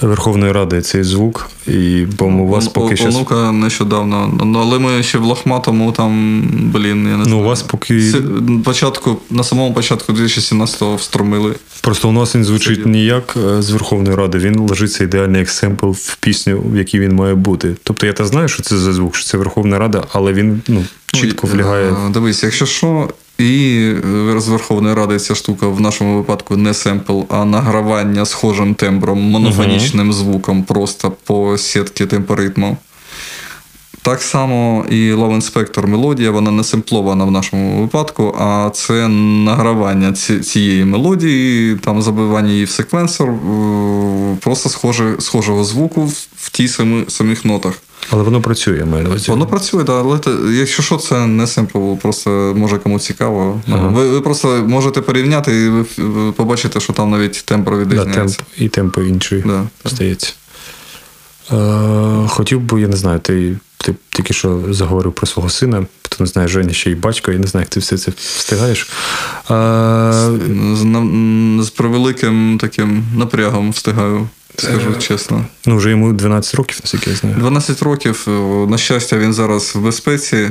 Верховної 0.00 0.52
Ради 0.52 0.80
цей 0.82 1.02
звук, 1.04 1.50
і 1.66 2.06
по-моєму, 2.16 2.44
у 2.44 2.48
вас 2.48 2.66
Он- 2.66 2.72
поки 2.72 2.96
що. 2.96 3.08
Онука 3.08 3.52
нещодавно. 3.52 4.38
Ну, 4.44 4.58
але 4.58 4.78
ми 4.78 5.02
ще 5.02 5.18
в 5.18 5.24
лохматому 5.24 5.92
там, 5.92 6.42
блін, 6.74 6.88
я 6.88 6.94
не 7.16 7.24
знаю. 7.24 7.26
Ну, 7.28 7.40
у 7.40 7.42
вас 7.44 7.62
поки- 7.62 8.00
С- 8.00 8.16
Початку, 8.64 9.16
на 9.30 9.44
самому 9.44 9.74
початку 9.74 10.12
2017-го 10.12 10.96
встромили. 10.96 11.54
Просто 11.80 12.08
у 12.08 12.12
нас 12.12 12.34
він 12.34 12.44
звучить 12.44 12.68
Сидів. 12.76 12.86
не 12.86 12.98
як 13.04 13.34
е, 13.36 13.62
з 13.62 13.70
Верховної 13.70 14.16
Ради, 14.16 14.38
він 14.38 14.58
ложиться 14.58 15.04
ідеальний 15.04 15.38
як 15.40 15.50
семпл 15.50 15.86
в 15.90 16.16
пісню, 16.20 16.62
в 16.72 16.76
якій 16.76 17.00
він 17.00 17.14
має 17.14 17.34
бути. 17.34 17.74
Тобто 17.82 18.06
я 18.06 18.12
та 18.12 18.24
знаю, 18.24 18.48
що 18.48 18.62
це 18.62 18.78
за 18.78 18.92
звук, 18.92 19.16
що 19.16 19.24
це 19.26 19.38
Верховна 19.38 19.78
Рада, 19.78 20.04
але 20.12 20.32
він 20.32 20.62
ну, 20.68 20.84
чітко 21.06 21.46
Ну, 21.50 21.54
влягає. 21.54 21.90
е, 21.90 22.10
Дивись, 22.12 22.42
якщо 22.42 22.66
що, 22.66 23.08
і 23.40 23.80
е, 24.36 24.40
з 24.40 24.48
Верховної 24.48 24.94
Ради 24.94 25.18
ця 25.18 25.34
штука 25.34 25.66
в 25.68 25.80
нашому 25.80 26.16
випадку 26.16 26.56
не 26.56 26.74
семпл, 26.74 27.20
а 27.28 27.44
награвання 27.44 28.24
схожим 28.26 28.74
тембром, 28.74 29.20
монофонічним 29.20 30.12
звуком 30.12 30.62
просто 30.62 31.12
по 31.24 31.58
сітці 31.58 32.06
темпоритму. 32.06 32.76
Так 34.02 34.22
само 34.22 34.84
і 34.90 34.94
Love 34.94 35.36
Inspector 35.36 35.86
мелодія, 35.86 36.30
вона 36.30 36.50
не 36.50 36.64
семплована 36.64 37.24
в 37.24 37.30
нашому 37.30 37.80
випадку, 37.80 38.36
а 38.38 38.70
це 38.74 39.08
награвання 39.08 40.12
цієї 40.42 40.84
мелодії, 40.84 41.76
там 41.76 42.02
забивання 42.02 42.50
її 42.50 42.64
в 42.64 42.70
секвенсор, 42.70 43.32
просто 44.40 44.68
схоже, 44.68 45.14
схожого 45.18 45.64
звуку 45.64 46.02
в, 46.02 46.26
в 46.36 46.50
тій 46.50 46.68
самих 47.08 47.44
нотах. 47.44 47.74
Але 48.10 48.22
воно 48.22 48.40
працює, 48.40 48.84
маю 48.84 49.02
на 49.02 49.08
увазі. 49.10 49.30
Воно 49.30 49.46
працює, 49.46 49.84
да, 49.84 49.92
але 50.00 50.18
якщо 50.52 50.82
що, 50.82 50.96
це 50.96 51.26
не 51.26 51.46
семпл, 51.46 51.94
просто 51.94 52.54
може 52.56 52.78
кому 52.78 52.98
цікаво. 52.98 53.60
Ага. 53.68 53.88
Ви, 53.88 54.08
ви 54.08 54.20
просто 54.20 54.64
можете 54.68 55.00
порівняти 55.00 55.62
і 55.64 55.68
ви, 55.68 56.32
побачите, 56.32 56.80
що 56.80 56.92
там 56.92 57.10
навіть 57.10 57.44
да, 57.48 57.56
відрізняється. 57.56 58.36
темп, 58.36 58.40
і 58.56 58.68
темпи 58.68 59.08
інші, 59.08 59.42
Да, 59.46 59.62
так. 59.82 59.92
здається. 59.92 60.32
Е, 61.52 62.26
хотів 62.28 62.60
би, 62.60 62.80
я 62.80 62.88
не 62.88 62.96
знаю, 62.96 63.18
ти, 63.18 63.56
ти 63.76 63.94
тільки 64.10 64.34
що 64.34 64.60
заговорив 64.70 65.12
про 65.12 65.26
свого 65.26 65.48
сина, 65.48 65.86
хто 66.02 66.16
не 66.20 66.26
знає, 66.26 66.48
Женя 66.48 66.72
ще 66.72 66.90
й 66.90 66.94
батько, 66.94 67.32
я 67.32 67.38
не 67.38 67.46
знаю, 67.46 67.62
як 67.64 67.68
ти 67.70 67.80
все 67.80 67.98
це 67.98 68.12
встигаєш. 68.16 68.82
Е, 68.82 68.88
З, 70.76 70.84
на- 70.84 71.62
з 71.62 71.70
превеликим 71.70 72.58
таким 72.60 73.04
напрягом 73.16 73.70
встигаю, 73.70 74.28
скажу 74.58 74.94
чесно. 74.98 75.44
ну, 75.66 75.76
вже 75.76 75.90
йому 75.90 76.12
12 76.12 76.54
років, 76.54 76.78
наскільки 76.82 77.10
я 77.10 77.16
знаю. 77.16 77.36
12 77.38 77.82
років, 77.82 78.24
е, 78.28 78.30
на 78.70 78.78
щастя, 78.78 79.18
він 79.18 79.32
зараз 79.32 79.72
в 79.74 79.80
безпеці. 79.80 80.36
Е, 80.36 80.50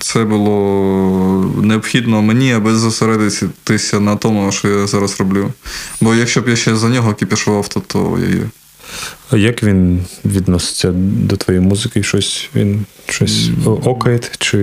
Це 0.00 0.24
було 0.24 1.54
необхідно 1.62 2.22
мені, 2.22 2.52
аби 2.52 2.74
зосередитися 2.76 4.00
на 4.00 4.16
тому, 4.16 4.52
що 4.52 4.68
я 4.68 4.86
зараз 4.86 5.20
роблю. 5.20 5.52
Бо 6.00 6.14
якщо 6.14 6.40
б 6.40 6.48
я 6.48 6.56
ще 6.56 6.76
за 6.76 6.88
нього 6.88 7.14
кіпішував, 7.14 7.68
то 7.68 7.80
то 7.80 8.18
я. 8.30 8.50
А 9.30 9.36
як 9.36 9.62
він 9.62 10.04
відноситься 10.24 10.90
до 10.94 11.36
твоєї 11.36 11.66
музики? 11.66 12.02
Щось 12.02 12.48
він 12.54 12.84
щось 13.08 13.48
окає 13.84 14.20
чи 14.38 14.56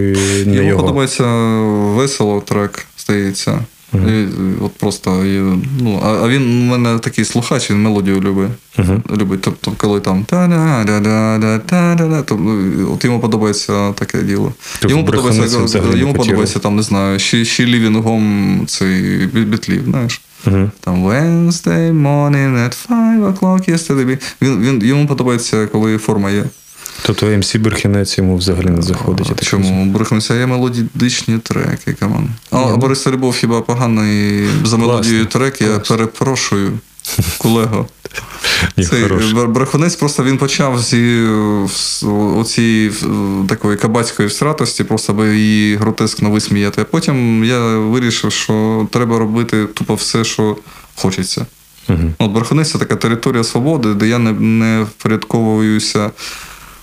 не 0.46 0.56
Йому 0.56 0.68
його? 0.70 0.82
подобається 0.82 1.24
весело 1.96 2.42
трек, 2.42 2.86
здається. 2.98 3.60
І, 3.96 4.28
от 4.62 4.74
просто, 4.74 5.26
і, 5.26 5.40
ну, 5.82 6.02
а, 6.06 6.08
а 6.08 6.28
він 6.28 6.42
у 6.42 6.78
мене 6.78 7.00
такий 7.00 7.26
слухач, 7.26 7.72
він 7.72 7.82
мелодію 7.82 8.22
любить. 8.22 8.50
Мгм. 8.78 9.04
любить. 9.18 9.42
Тобто, 9.42 9.72
коли 9.78 10.00
там 10.00 10.24
та-да-да-да-да-да-да, 10.24 12.36
ну, 12.36 12.94
от 12.94 13.06
йому 13.06 13.20
подобається 13.20 13.92
таке 13.92 14.22
діло. 14.22 14.54
Тобто 14.80 14.98
йому 14.98 15.06
подобається, 15.06 15.80
йому 15.98 16.14
подобається 16.14 16.60
там, 16.60 16.76
не 16.76 16.82
знаю, 16.82 17.20
ще, 17.20 17.46
ще 17.46 17.66
лівінгом 17.66 18.64
цей 18.68 19.26
бітлів, 19.28 19.84
знаєш. 19.84 20.22
Мгм. 20.46 20.72
Там 20.80 21.06
Wednesday 21.06 22.02
morning 22.02 22.56
at 22.56 22.88
5 22.88 23.20
o'clock 23.20 23.70
yesterday. 23.70 24.18
Він, 24.42 24.62
він, 24.62 24.82
йому 24.84 25.08
подобається, 25.08 25.68
коли 25.68 25.98
форма 25.98 26.32
є. 26.32 26.44
Тобто 27.04 27.26
МС 27.26 27.56
Брехунець 27.56 28.18
йому 28.18 28.38
взагалі 28.38 28.70
не 28.70 28.82
заходить. 28.82 29.28
я 29.28 29.36
розумію. 29.36 29.70
Чому? 29.70 29.86
Брехунця 29.86 30.36
є 30.36 30.46
мелодичні 30.46 31.38
треки, 31.38 31.94
come 31.94 32.14
on. 32.14 32.30
А, 32.52 32.58
а 32.58 32.78
Борис 32.78 33.08
Любов 33.08 33.36
хіба 33.36 33.62
поганий 33.62 34.48
за 34.64 34.78
мелодією 34.78 35.26
трек, 35.26 35.62
я 35.62 35.80
перепрошую. 35.80 36.80
Колего. 37.38 37.88
Цей 38.90 39.04
брехунець 39.48 39.96
просто 39.96 40.24
він 40.24 40.38
почав 40.38 40.80
зі 40.80 40.98
е, 40.98 41.68
оцієї 42.38 42.90
е, 42.90 42.94
такої 43.48 43.78
кабацької 43.78 44.28
всратості, 44.28 44.84
просто 44.84 45.14
аби 45.14 45.38
її 45.38 45.76
гротескно 45.76 46.32
висміяти. 46.32 46.82
А 46.82 46.84
потім 46.84 47.44
я 47.44 47.60
вирішив, 47.78 48.32
що 48.32 48.88
треба 48.92 49.20
робити 49.20 49.66
тупо 49.66 49.96
все, 49.96 50.24
що 50.24 50.58
хочеться. 50.96 51.46
Мгм. 51.88 52.14
От 52.18 52.32
Брехунець 52.32 52.72
це 52.72 52.78
така 52.78 52.96
територія 52.96 53.44
свободи, 53.44 53.94
де 53.94 54.08
я 54.08 54.20
не, 54.20 54.32
не 54.32 54.84
впорядковуюся 54.84 56.12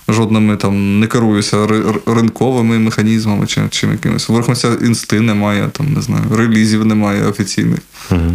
жодними 0.09 0.57
там, 0.57 0.99
не 0.99 1.07
керуюся 1.07 1.67
ринковими 2.05 2.79
механізмами 2.79 3.47
чи 3.47 3.61
чим 3.69 3.91
якимось. 3.91 4.29
У 4.29 4.33
Брехунця 4.33 4.67
інсти 4.85 5.19
немає, 5.21 5.69
там, 5.71 5.93
не 5.93 6.01
знаю, 6.01 6.23
релізів 6.35 6.85
немає 6.85 7.23
офіційних. 7.27 7.79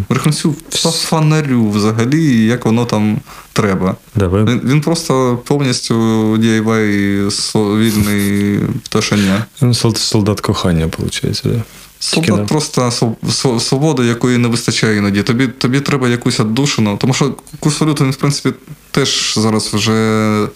Брехунцю 0.08 0.54
по 0.82 0.90
фонарю 0.90 1.70
взагалі, 1.70 2.44
як 2.44 2.64
воно 2.66 2.84
там 2.84 3.18
треба. 3.52 3.96
Да, 4.14 4.26
ви- 4.28 4.44
Він, 4.44 4.60
він 4.64 4.80
просто 4.80 5.38
повністю 5.44 5.94
DIY 6.36 7.78
вільний 7.78 8.58
пташеня. 8.84 9.44
Ну, 9.62 9.74
солдат 9.74 10.40
кохання, 10.40 10.84
виходить, 10.86 11.42
да? 11.44 11.62
Солдат 12.00 12.46
просто 12.48 12.82
св- 12.82 13.14
св- 13.28 13.60
свободи, 13.60 14.04
якої 14.06 14.38
не 14.38 14.48
вистачає 14.48 14.96
іноді. 14.98 15.22
Тобі, 15.22 15.46
тобі 15.48 15.80
треба 15.80 16.08
якусь 16.08 16.40
віддушину. 16.40 16.96
Тому 17.00 17.14
що 17.14 17.34
курс 17.60 17.80
валюти, 17.80 18.04
він, 18.04 18.10
в 18.10 18.16
принципі, 18.16 18.56
теж 18.90 19.34
зараз 19.36 19.74
вже 19.74 20.46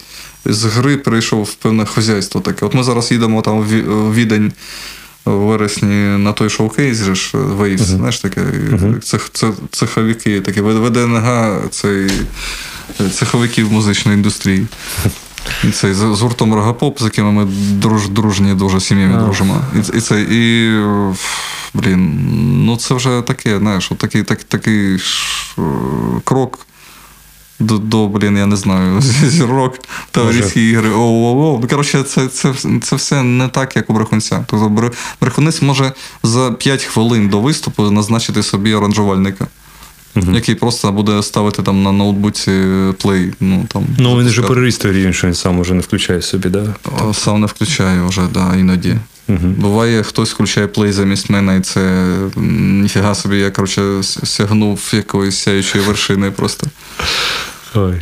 з 0.45 0.63
гри 0.65 0.97
перейшов 0.97 1.43
в 1.43 1.53
певне 1.53 1.85
хазяйство 1.85 2.41
таке. 2.41 2.65
От 2.65 2.73
ми 2.73 2.83
зараз 2.83 3.11
їдемо 3.11 3.41
там 3.41 3.59
в 3.59 4.13
Відень 4.13 4.53
в 5.25 5.31
вересні 5.31 6.17
на 6.17 6.33
той 6.33 6.49
шоукейс, 6.49 6.97
же 6.97 7.15
ж 7.15 7.37
Waves, 7.37 7.77
знаєш 7.77 8.19
таке, 8.19 8.41
цех, 9.03 9.29
це, 9.33 9.51
цеховики, 9.71 10.41
таке 10.41 10.61
ВДНГ, 10.61 11.61
цей 11.69 12.11
цеховиків 13.11 13.71
музичної 13.71 14.17
індустрії. 14.17 14.67
І 15.63 15.71
Це 15.71 15.93
з, 15.93 15.97
з 15.97 16.21
гуртом 16.21 16.53
Рогапоп, 16.53 17.01
з 17.01 17.03
якими 17.03 17.31
ми 17.31 17.51
друж, 17.71 18.09
дружні, 18.09 18.53
дуже 18.53 18.79
сім'ями 18.79 19.23
дружимо. 19.23 19.61
І, 19.75 19.97
і 19.97 20.01
це, 20.01 20.21
і 20.21 20.67
е, 20.67 21.15
блін, 21.73 22.19
ну 22.65 22.77
це 22.77 22.95
вже 22.95 23.21
таке, 23.21 23.57
знаєш, 23.57 23.91
такий, 23.97 24.23
так, 24.23 24.43
такий 24.43 24.95
е, 25.57 25.61
крок 26.23 26.59
до, 27.59 27.77
до, 27.77 28.07
блін, 28.07 28.37
я 28.37 28.45
не 28.45 28.55
знаю, 28.55 29.01
зірок, 29.01 29.79
товариські 30.11 30.69
ігри. 30.69 30.89
Оу-оу-оу. 30.89 31.59
Ну, 31.61 31.67
Коротше, 31.67 32.03
це, 32.03 32.27
це, 32.27 32.53
це 32.83 32.95
все 32.95 33.23
не 33.23 33.47
так, 33.47 33.75
як 33.75 33.89
у 33.89 33.93
брехунця. 33.93 34.45
Тобто 34.47 34.91
брехунець 35.21 35.61
може 35.61 35.91
за 36.23 36.51
5 36.51 36.83
хвилин 36.83 37.29
до 37.29 37.39
виступу 37.39 37.91
назначити 37.91 38.43
собі 38.43 38.73
аранжувальника. 38.73 39.47
Який 40.33 40.55
просто 40.55 40.91
буде 40.91 41.23
ставити 41.23 41.63
там 41.63 41.83
на 41.83 41.91
ноутбуці 41.91 42.51
плей. 43.01 43.33
Ну, 43.39 43.65
там, 43.67 43.83
Ну, 43.97 44.19
він 44.19 44.27
вже 44.27 44.41
переріс 44.41 44.77
той 44.77 44.91
рівень, 44.91 45.13
що 45.13 45.27
він 45.27 45.33
сам 45.33 45.59
уже 45.59 45.73
не 45.73 45.81
включає 45.81 46.21
собі, 46.21 46.49
да? 46.49 46.65
Сам 47.13 47.41
не 47.41 47.47
включає 47.47 48.01
вже, 48.03 48.21
да, 48.33 48.55
іноді. 48.55 48.97
Буває, 49.57 50.03
хтось 50.03 50.33
включає 50.33 50.67
плей 50.67 50.91
замість 50.91 51.29
мене, 51.29 51.57
і 51.57 51.61
це 51.61 52.13
ніфіга 52.35 53.15
собі, 53.15 53.37
я 53.37 53.51
коротше, 53.51 54.03
сягнув 54.03 54.91
якоїсь 54.93 55.37
сяючої 55.37 55.83
вершини 55.83 56.31
просто. 56.31 56.67
Ой. 57.75 58.01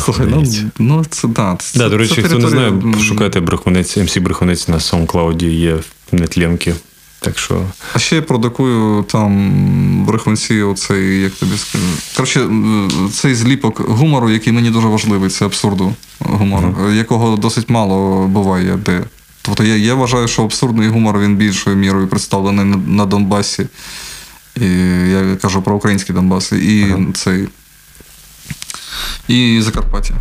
Слухай, 0.00 0.26
ну, 0.30 0.44
ну 0.78 1.04
це 1.10 1.28
да. 1.28 1.56
Це, 1.58 1.78
Да, 1.78 1.88
до 1.88 1.98
речі, 1.98 2.14
це 2.14 2.22
хто 2.22 2.38
не 2.38 2.48
знає, 2.48 2.70
територія, 2.70 2.96
пошукайте 2.96 3.40
брехунець, 3.40 3.96
МС 3.96 4.16
Брехунець 4.16 4.68
на 4.68 4.76
SoundCloud 4.76 5.44
є 5.44 5.78
нетлінки. 6.12 6.74
Так 7.20 7.38
що 7.38 7.66
А 7.92 7.98
ще 7.98 8.16
я 8.16 8.22
продукую 8.22 9.02
там 9.02 10.04
брехунці, 10.06 10.62
оцей, 10.62 11.20
як 11.20 11.32
тобі 11.32 11.56
скажу. 11.56 11.84
Коротше, 12.16 12.48
цей 13.12 13.34
зліпок 13.34 13.80
гумору, 13.80 14.30
який 14.30 14.52
мені 14.52 14.70
дуже 14.70 14.86
важливий, 14.86 15.30
це 15.30 15.44
абсурду 15.44 15.94
гумору, 16.20 16.92
якого 16.92 17.36
досить 17.36 17.70
мало 17.70 18.26
буває 18.28 18.78
де. 18.86 19.00
Тобто 19.42 19.64
я, 19.64 19.76
я 19.76 19.94
вважаю, 19.94 20.28
що 20.28 20.44
абсурдний 20.44 20.88
гумор 20.88 21.18
він 21.18 21.36
більшою 21.36 21.76
мірою 21.76 22.08
представлений 22.08 22.64
на, 22.64 22.76
на 22.76 23.06
Донбасі. 23.06 23.66
І 24.56 24.66
я 25.10 25.36
кажу 25.42 25.62
про 25.62 25.76
український 25.76 26.14
Донбас 26.14 26.52
і 26.52 26.96
цей. 27.14 27.48
І 29.28 29.60
Закарпаття. 29.62 30.14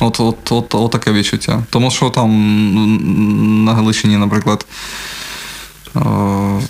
От, 0.00 0.20
от, 0.20 0.52
от, 0.52 0.74
от 0.74 0.90
таке 0.90 1.12
відчуття. 1.12 1.62
Тому 1.70 1.90
що 1.90 2.10
там 2.10 3.64
на 3.64 3.74
Галичині, 3.74 4.16
наприклад, 4.16 4.66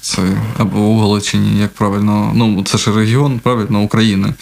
це 0.01 0.23
або 0.59 0.79
у 0.79 1.01
Галичині, 1.01 1.61
як 1.61 1.75
правильно. 1.75 2.33
Ну, 2.35 2.63
це 2.65 2.79
ж 2.79 2.93
регіон, 2.93 3.39
правильно, 3.39 3.81
України. 3.81 4.35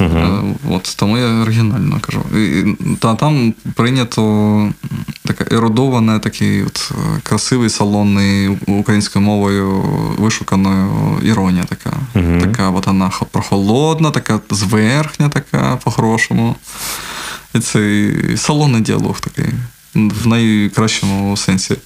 Е, 0.00 0.42
От, 0.70 0.94
тому 0.96 1.18
я 1.18 1.26
оригінально 1.26 2.00
кажу. 2.00 2.22
І, 2.38 2.76
та 3.00 3.14
там 3.14 3.54
прийнято 3.74 4.72
таке 5.24 5.56
ерудоване, 5.56 6.18
такий 6.18 6.62
от 6.62 6.92
е, 6.92 7.20
красивий 7.22 7.70
салонний 7.70 8.48
українською 8.66 9.24
мовою 9.24 9.82
вишуканою 10.18 11.18
іронія 11.22 11.64
така. 11.64 11.92
Така 12.40 12.70
от 12.70 12.86
вона 12.86 13.10
прохолодна, 13.30 14.10
така 14.10 14.40
зверхня, 14.50 15.28
така 15.28 15.78
по-хорошому. 15.84 16.56
І 17.54 17.58
це 17.58 18.10
салонний 18.36 18.80
діалог 18.80 19.20
такий, 19.20 19.50
в 19.94 20.26
найкращому 20.26 21.36
сенсі. 21.36 21.76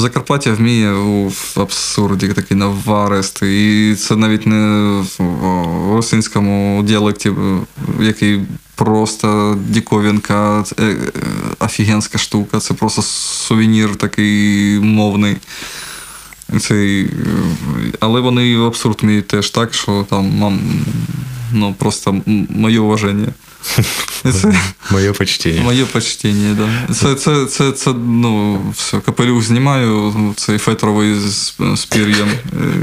Закарпаття 0.00 0.52
вміє 0.52 0.92
у 0.92 1.32
абсурді 1.56 2.28
такий 2.28 2.56
наваристий. 2.56 3.92
І 3.92 3.94
це 3.94 4.16
навіть 4.16 4.46
не 4.46 4.90
в 5.18 5.94
русинському 5.94 6.82
діалекті, 6.82 7.28
е, 7.28 7.60
який 8.00 8.40
просто 8.74 9.58
діковінка, 9.68 10.64
е, 10.78 10.84
е, 10.84 10.96
офігенська 11.58 12.18
штука. 12.18 12.60
Це 12.60 12.74
просто 12.74 13.02
сувенір 13.02 13.96
такий 13.96 14.78
мовний. 14.80 15.36
Цей, 16.60 17.10
але 18.00 18.20
вони 18.20 18.56
в 18.56 18.64
абсурд 18.64 18.98
вміють 19.02 19.26
теж 19.26 19.50
так, 19.50 19.74
що 19.74 20.06
там 20.10 20.58
ну, 21.52 21.74
просто 21.78 22.22
моє 22.48 22.80
уваження. 22.80 23.28
Моє 24.90 25.12
почтення. 25.12 25.62
Моє 25.62 25.84
почтення, 25.84 26.56
да. 26.58 26.94
Це, 26.94 27.14
це, 27.14 27.46
це, 27.46 27.72
це, 27.72 27.92
ну, 28.06 28.60
все, 28.76 29.00
капелюх 29.00 29.42
знімаю, 29.42 30.14
цей 30.36 30.58
фетровий 30.58 31.14
з, 31.14 31.54
з 31.74 31.84
пір'ям. 31.84 32.28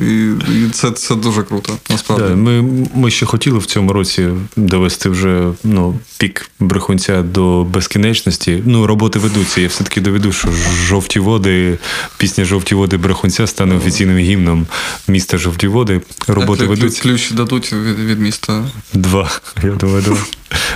І, 0.08 0.26
і 0.54 0.70
це, 0.72 0.92
це 0.92 1.16
дуже 1.16 1.44
круто, 1.44 1.78
насправді. 1.90 2.26
Да, 2.30 2.36
ми, 2.36 2.88
ми 2.96 3.12
ще 3.12 3.26
хотіли 3.26 3.60
в 3.60 3.66
цьому 3.66 3.94
році 3.94 4.28
довести 4.56 5.10
вже 5.10 5.52
ну, 5.64 6.00
пік 6.18 6.50
брехунця 6.60 7.22
до 7.22 7.64
безкінечності. 7.64 8.64
Ну, 8.66 8.88
роботи 8.88 9.20
ведуться. 9.20 9.62
Я 9.62 9.68
все-таки 9.68 10.02
доведу, 10.02 10.32
що 10.32 10.50
жовті 10.86 11.20
води, 11.20 11.78
пісня 12.18 12.46
Жовті 12.46 12.76
води 12.76 12.98
брехунця 12.98 13.48
стане 13.48 13.76
офіційним 13.76 14.18
гімном 14.18 14.68
міста 15.08 15.38
Жовті 15.38 15.68
води. 15.68 16.02
Роботи 16.28 16.64
Клю- 16.64 16.68
клю- 16.68 16.70
ведуться. 16.70 17.02
Ключ 17.02 17.32
дадуть 17.32 17.74
від, 17.74 18.00
від 18.00 18.20
міста. 18.20 18.66
Два. 18.94 19.32
Я 19.64 19.72
думаю, 19.72 20.02
два. 20.02 20.18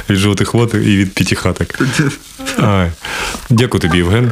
Від 0.10 0.18
жовтих 0.18 0.54
вод 0.54 0.72
і 0.74 0.78
від 0.98 1.14
п'ятихаток. 1.14 1.68
Ай. 2.60 2.92
Дякую 3.50 3.82
тобі, 3.82 3.98
Євген. 3.98 4.32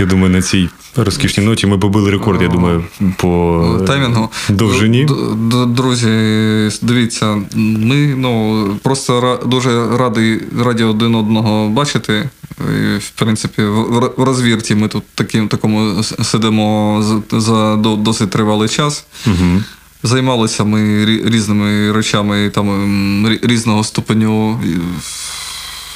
Я 0.00 0.06
думаю, 0.06 0.30
на 0.32 0.42
цій 0.42 0.68
розкішній 0.96 1.44
ноті 1.44 1.66
ми 1.66 1.78
побили 1.78 2.10
рекорд, 2.10 2.42
я 2.42 2.48
думаю, 2.48 2.84
по 3.16 3.84
Таймінгу. 3.86 4.28
довжині. 4.48 5.08
Друзі, 5.66 6.06
дивіться, 6.82 7.42
ми 7.54 7.96
ну, 8.16 8.64
просто 8.82 9.40
дуже 9.46 9.96
раді, 9.96 10.40
раді 10.64 10.84
один 10.84 11.14
одного 11.14 11.68
бачити. 11.68 12.28
І, 12.60 12.96
в 12.98 13.10
принципі, 13.10 13.62
в 13.62 14.12
розвірті 14.24 14.74
ми 14.74 14.88
тут 14.88 15.02
таким, 15.14 15.48
такому 15.48 16.02
сидимо 16.02 17.02
за, 17.02 17.40
за 17.40 17.76
до- 17.76 17.96
досить 17.96 18.30
тривалий 18.30 18.68
час. 18.68 19.04
Угу. 19.26 19.62
Займалися 20.02 20.64
ми 20.64 21.04
різними 21.06 21.92
речами 21.92 22.50
там, 22.50 22.70
м, 22.70 23.38
різного 23.42 23.84
ступеню 23.84 24.60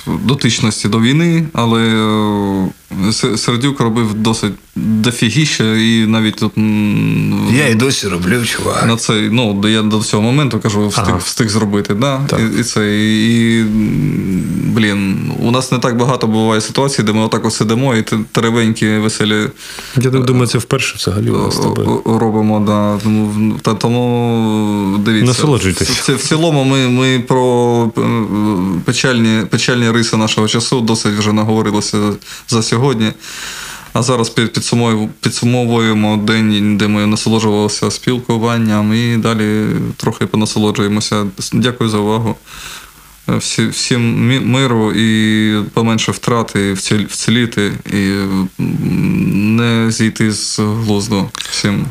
дотичності 0.06 0.88
до 0.88 1.00
війни, 1.00 1.46
але 1.52 1.82
е, 3.08 3.12
Сердюк 3.36 3.80
робив 3.80 4.14
досить 4.14 4.52
дофігіще 4.76 5.82
і 5.82 6.06
навіть 6.06 6.36
тут. 6.36 6.52
Я 7.52 7.68
і 7.68 7.74
досі 7.74 8.08
роблю, 8.08 8.44
чувак. 8.44 8.86
на 8.86 8.96
цей, 8.96 9.30
ну, 9.30 9.68
я 9.68 9.82
до 9.82 10.00
цього 10.00 10.22
моменту 10.22 10.60
кажу, 10.60 10.88
встиг, 10.88 11.04
Ага. 11.08 11.16
встиг 11.16 11.48
зробити. 11.48 11.94
Да? 11.94 12.20
Так. 12.26 12.40
І, 12.40 12.60
і 12.60 12.62
це, 12.62 12.96
і, 13.06 13.62
блін, 14.74 15.30
у 15.40 15.50
нас 15.50 15.72
не 15.72 15.78
так 15.78 15.96
багато 15.96 16.26
буває 16.26 16.60
ситуацій, 16.60 17.02
де 17.02 17.12
ми 17.12 17.20
отак 17.20 17.44
от 17.44 17.52
сидимо 17.52 17.96
і 17.96 18.04
теревенькі, 18.32 18.98
веселі 18.98 19.46
Я 19.96 20.10
так 20.10 20.24
думаю, 20.24 20.46
це 20.46 20.58
вперше 20.58 20.94
взагалі 20.96 21.30
у 21.30 21.38
нас 21.38 21.60
робимо. 22.04 22.60
Да. 22.66 22.98
Тому, 23.02 23.54
та, 23.62 23.74
тому 23.74 25.00
дивіться. 25.04 25.26
Насолоджуйтесь. 25.26 25.88
В, 25.88 26.12
в, 26.12 26.16
в 26.16 26.22
цілому 26.22 26.64
ми, 26.64 26.88
ми 26.88 27.18
про 27.18 27.90
е, 27.98 28.00
печальні, 28.84 29.46
печальні 29.50 29.90
риси 29.94 30.16
нашого 30.16 30.48
часу 30.48 30.80
досить 30.80 31.14
вже 31.18 31.32
наговорилися 31.32 32.12
за 32.48 32.62
сьогодні. 32.62 33.12
А 33.92 34.02
зараз 34.02 34.30
під- 34.30 34.52
підсумовуємо, 35.20 36.16
день, 36.16 36.76
де 36.76 36.88
ми 36.88 37.06
насолоджувалися 37.06 37.90
спілкуванням, 37.90 38.94
і 38.94 39.16
далі 39.16 39.66
трохи 39.96 40.26
понасолоджуємося. 40.26 41.26
Дякую 41.52 41.90
за 41.90 41.98
увагу. 41.98 42.36
Всі, 43.28 43.66
всім 43.66 44.26
миру 44.50 44.92
і 44.92 45.62
поменше 45.74 46.12
втрати, 46.12 46.72
вціліти 47.10 47.72
і 47.92 48.10
не 48.58 49.90
зійти 49.90 50.32
з 50.32 50.58
глузду. 50.58 51.30
Всім. 51.50 51.86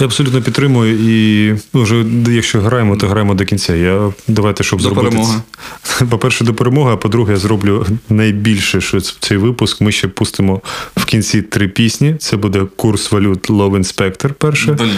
Я 0.00 0.06
абсолютно 0.06 0.42
підтримую. 0.42 0.94
І 1.00 1.54
ну, 1.74 1.82
вже 1.82 2.04
якщо 2.28 2.60
граємо, 2.60 2.96
то 2.96 3.08
граємо 3.08 3.34
до 3.34 3.44
кінця. 3.44 3.74
Я 3.74 4.12
давайте, 4.28 4.64
щоб 4.64 4.78
До 4.78 4.82
зробити 4.84 5.08
перемоги. 5.08 5.40
це- 5.82 6.04
По-перше, 6.10 6.44
до 6.44 6.54
перемоги, 6.54 6.92
а 6.92 6.96
по-друге, 6.96 7.32
я 7.32 7.38
зроблю 7.38 7.86
найбільше, 8.08 8.80
що 8.80 9.00
цей 9.00 9.36
випуск. 9.36 9.80
Ми 9.80 9.92
ще 9.92 10.08
пустимо 10.08 10.60
в 10.96 11.04
кінці 11.04 11.42
три 11.42 11.68
пісні. 11.68 12.14
Це 12.18 12.36
буде 12.36 12.66
курс 12.76 13.12
валют 13.12 13.50
Love 13.50 13.78
Inspector 13.78 14.32
перше. 14.32 14.72
Блін. 14.72 14.90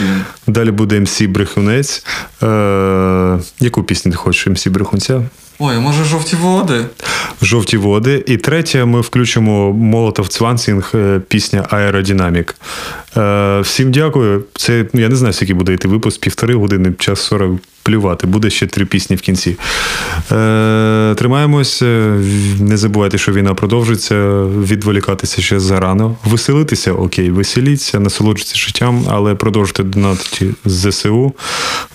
Далі 0.47 0.71
буде 0.71 1.01
МС 1.01 1.23
Брехунець. 1.23 2.05
Е, 2.43 3.39
яку 3.61 3.83
пісню 3.83 4.13
ти 4.13 4.19
хочеш 4.19 4.47
МС 4.47 4.67
Брехунця? 4.67 5.23
Ой, 5.63 5.79
може 5.79 6.05
жовті 6.05 6.37
води? 6.37 6.85
Жовті 7.43 7.77
води. 7.77 8.25
І 8.27 8.37
третє, 8.37 8.85
ми 8.85 9.01
включимо 9.01 9.73
Молотов 9.73 10.29
Цвансінг, 10.29 10.91
е, 10.95 11.21
пісня 11.29 11.67
Аеродинамік. 11.71 12.55
Е, 13.17 13.61
всім 13.61 13.93
дякую. 13.93 14.45
Це 14.57 14.85
я 14.93 15.09
не 15.09 15.17
знаю, 15.17 15.33
скільки 15.33 15.55
буде 15.55 15.73
йти 15.73 15.89
випуск, 15.89 16.21
півтори 16.21 16.55
години, 16.55 16.93
час 16.99 17.21
40 17.21 17.61
плювати. 17.83 18.27
Буде 18.27 18.51
ще 18.51 18.67
три 18.67 18.85
пісні 18.85 19.17
в 19.17 19.21
кінці. 19.21 19.57
Е, 20.33 21.15
тримаємось. 21.19 21.83
е, 21.83 22.19
Не 22.61 22.77
забувайте, 22.77 23.19
що 23.19 23.33
війна 23.33 23.55
продовжується. 23.55 24.43
Відволікатися 24.45 25.43
ще 25.43 25.61
зарано. 25.61 26.17
Веселитися, 26.25 26.93
окей, 26.93 27.31
веселіться, 27.31 28.01
насолоджуйтесь 28.01 28.57
життям, 28.57 29.05
але 29.11 29.35
продовжуйте 29.35 29.83
донатити 29.83 30.47
з 30.65 30.91
ЗСУ, 30.91 31.33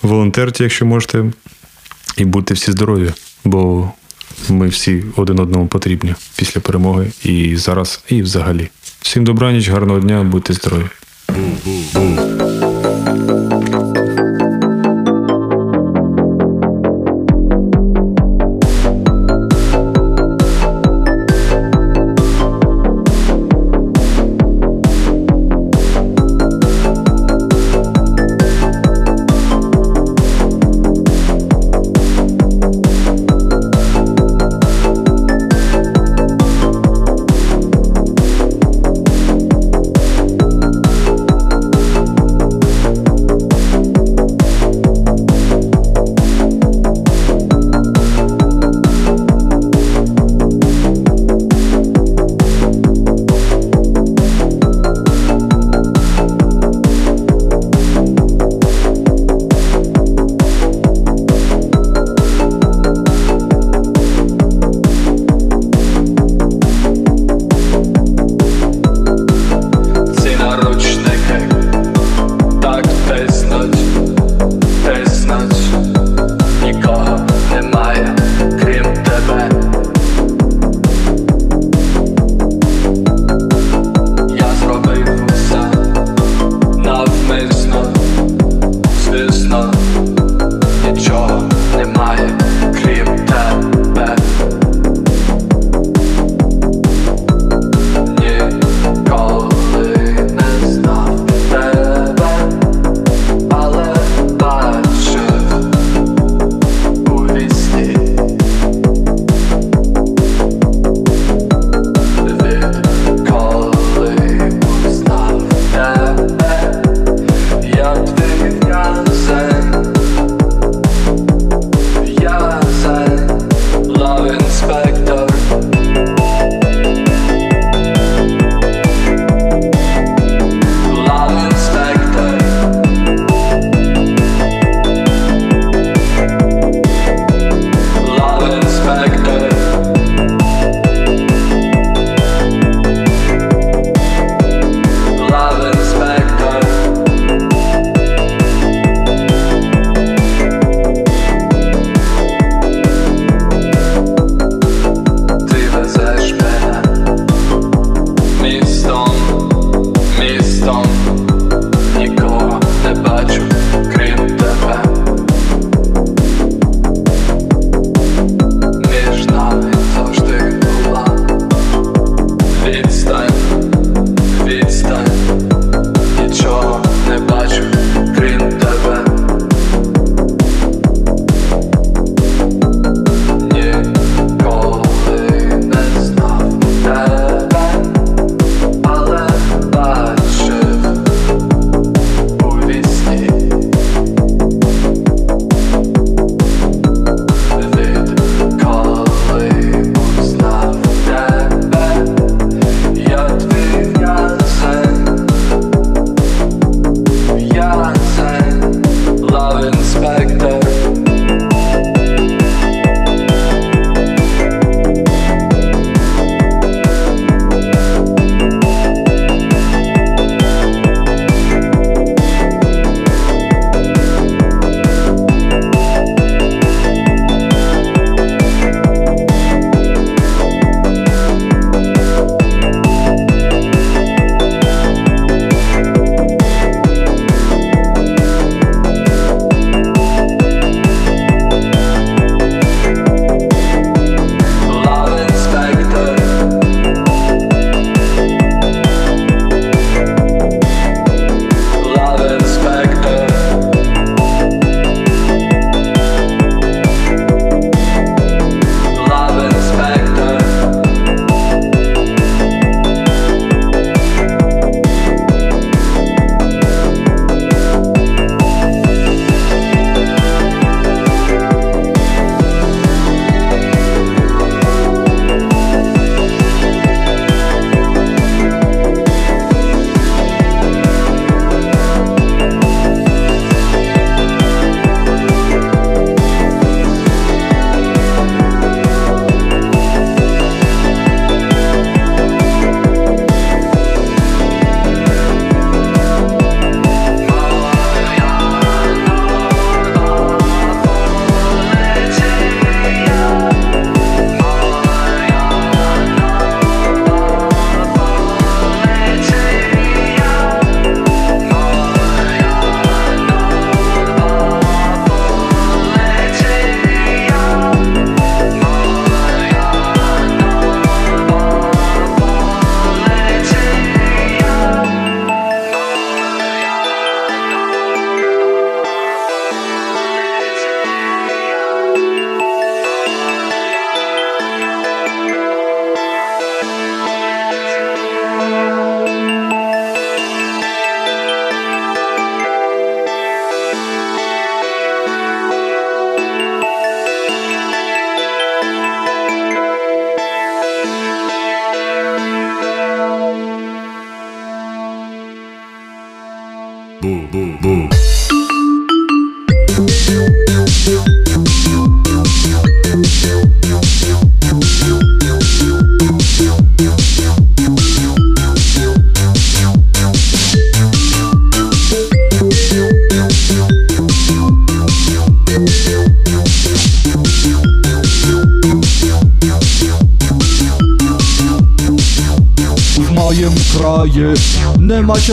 волонтерте, 0.02 0.62
якщо 0.64 0.86
можете. 0.86 1.24
І 2.16 2.24
будьте 2.24 2.54
всі 2.54 2.72
здорові, 2.72 3.10
бо 3.46 3.90
ми 4.48 4.68
всі 4.68 5.04
один 5.16 5.38
одному 5.38 5.66
потрібні 5.66 6.14
після 6.36 6.60
перемоги 6.60 7.12
і 7.24 7.56
зараз, 7.56 8.00
і 8.08 8.22
взагалі. 8.22 8.68
Всім 9.00 9.24
добраніч, 9.24 9.68
гарного 9.68 10.00
дня, 10.00 10.22
будьте 10.24 10.52
здорові. 10.52 10.86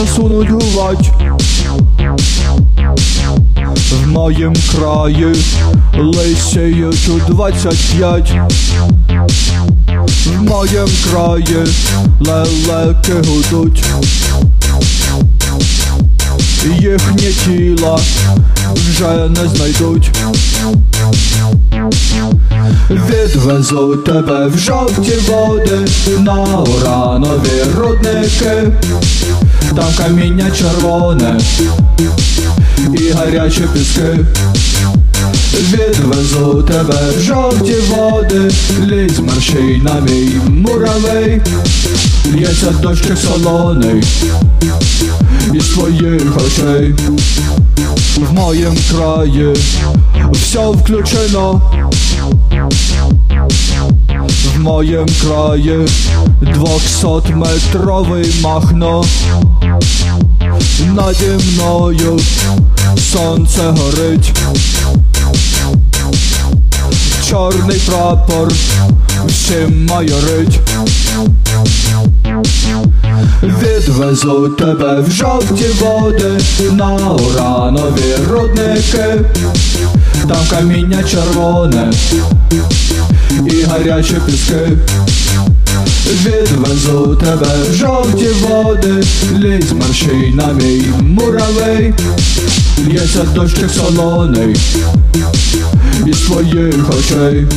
Краї 0.03 0.23
нема 0.23 0.23
часу 0.23 0.29
нудьгувать 0.29 1.11
моїм 4.07 4.53
краї 4.71 5.35
лисіють 5.97 7.09
у 7.09 7.31
25 7.31 8.33
В 10.25 10.41
моїм 10.41 10.87
краї 11.11 11.57
лелеки 12.19 13.13
гудуть. 13.27 13.83
Їхні 16.65 17.31
тіла 17.45 17.99
вже 18.75 19.29
не 19.29 19.47
знайдуть. 19.55 20.11
Відвезу 22.89 23.95
тебе 23.95 24.47
в 24.47 24.57
жовті 24.57 25.13
води 25.27 25.79
на 26.19 26.59
уранові 26.59 27.63
рудники, 27.77 28.71
там 29.75 29.93
каміння 29.97 30.51
червоне 30.51 31.39
і 32.99 33.11
гарячі 33.11 33.61
піски. 33.73 34.19
Відвезу 35.53 36.63
тебе 36.63 37.11
в 37.17 37.21
жовті 37.21 37.75
води, 37.89 38.51
лізь 38.85 39.19
марший 39.19 39.81
на 39.81 39.99
мій 39.99 40.29
муравей, 40.47 41.41
лється 42.35 42.71
дощик 42.81 43.17
солоний 43.17 44.03
із 45.53 45.65
твоїх 45.65 46.37
очей. 46.37 46.95
В 48.17 48.33
моїм 48.33 48.77
краї 48.91 49.53
все 50.31 50.67
включено. 50.67 51.61
В 54.55 54.59
моїм 54.59 55.05
краї. 55.21 55.87
Двохсотметровий 56.41 58.35
махно 58.41 59.05
Наді 60.95 61.25
мною 61.53 62.19
сонце 63.11 63.61
горить. 63.61 64.33
Чорний 67.29 67.79
прапор 67.87 68.51
всім 69.27 69.85
майорить. 69.85 70.59
Відвезу 73.43 74.49
тебе 74.49 75.01
в 75.01 75.11
жовті 75.11 75.65
води 75.79 76.31
на 76.71 76.93
уранові 76.93 78.15
рудники, 78.29 79.21
там 80.27 80.37
каміння 80.49 81.03
червоне 81.03 81.91
і 83.45 83.63
гарячі 83.63 84.15
піски. 84.25 84.67
Відвезу 86.05 87.15
тебе 87.15 87.47
в 87.69 87.73
жовті 87.73 88.27
води, 88.41 89.03
лізь 89.37 89.71
марший 89.71 90.33
на 90.33 90.47
мій 90.53 90.83
муравей, 91.01 91.93
лється 92.87 93.23
дощик 93.35 93.69
солоний 93.69 94.55
із 96.05 96.17
твоїх 96.17 96.89
очей. 96.89 97.47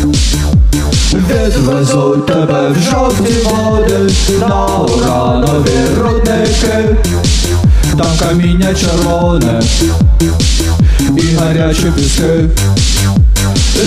Відвезу 1.15 2.25
тебе 2.27 2.71
в 2.71 2.91
жовті 2.91 3.33
води 3.45 4.13
на 4.41 4.67
уранові 4.67 5.71
рудники, 6.01 6.97
там 7.99 8.11
каміння 8.19 8.75
червоне 8.75 9.63
і 11.17 11.35
гарячі 11.35 11.93
піски. 11.97 12.49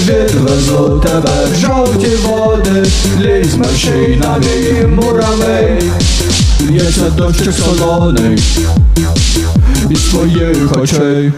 Відвезу 0.08 1.00
тебе 1.00 1.32
в 1.52 1.56
жовті 1.56 2.08
води, 2.24 2.86
лізь 3.20 3.56
мерщій 3.56 4.22
на 4.24 4.38
мій 4.38 4.88
муравей, 4.88 5.92
лється 6.70 7.10
дощик 7.10 7.54
солоний 7.54 8.40
із 9.90 10.04
твоїх 10.04 10.78
очей. 10.78 11.32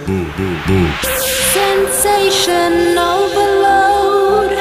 Sensation 1.56 2.74
overload. 3.14 4.52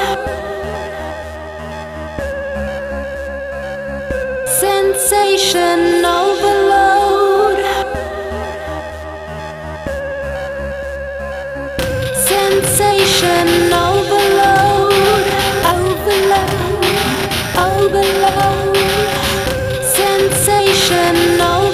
Sensation 4.60 6.04
overload. 6.04 6.59
Sensation 13.00 13.72
overload. 13.72 14.92
Overload. 15.72 16.84
Overload. 17.56 18.76
Sensation 19.82 21.40
overload. 21.40 21.69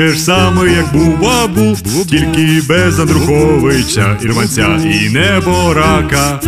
Таке 0.00 0.12
ж 0.12 0.20
саме, 0.20 0.70
як 0.72 0.92
бубабу, 0.92 1.76
тільки 2.10 2.62
без 2.68 3.00
Андруховича, 3.00 4.18
Ірванця 4.22 4.80
і 4.84 5.08
неборака. 5.08 6.40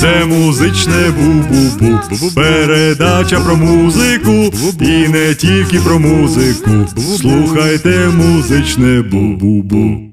Це 0.00 0.24
музичне 0.24 1.12
бу-бу-бу, 1.18 2.34
передача 2.34 3.40
про 3.40 3.56
музику, 3.56 4.52
і 4.80 5.08
не 5.08 5.34
тільки 5.34 5.78
про 5.78 5.98
музику. 5.98 6.70
Слухайте 7.20 8.08
музичне 8.16 9.02
бу-бу-бу. 9.02 10.07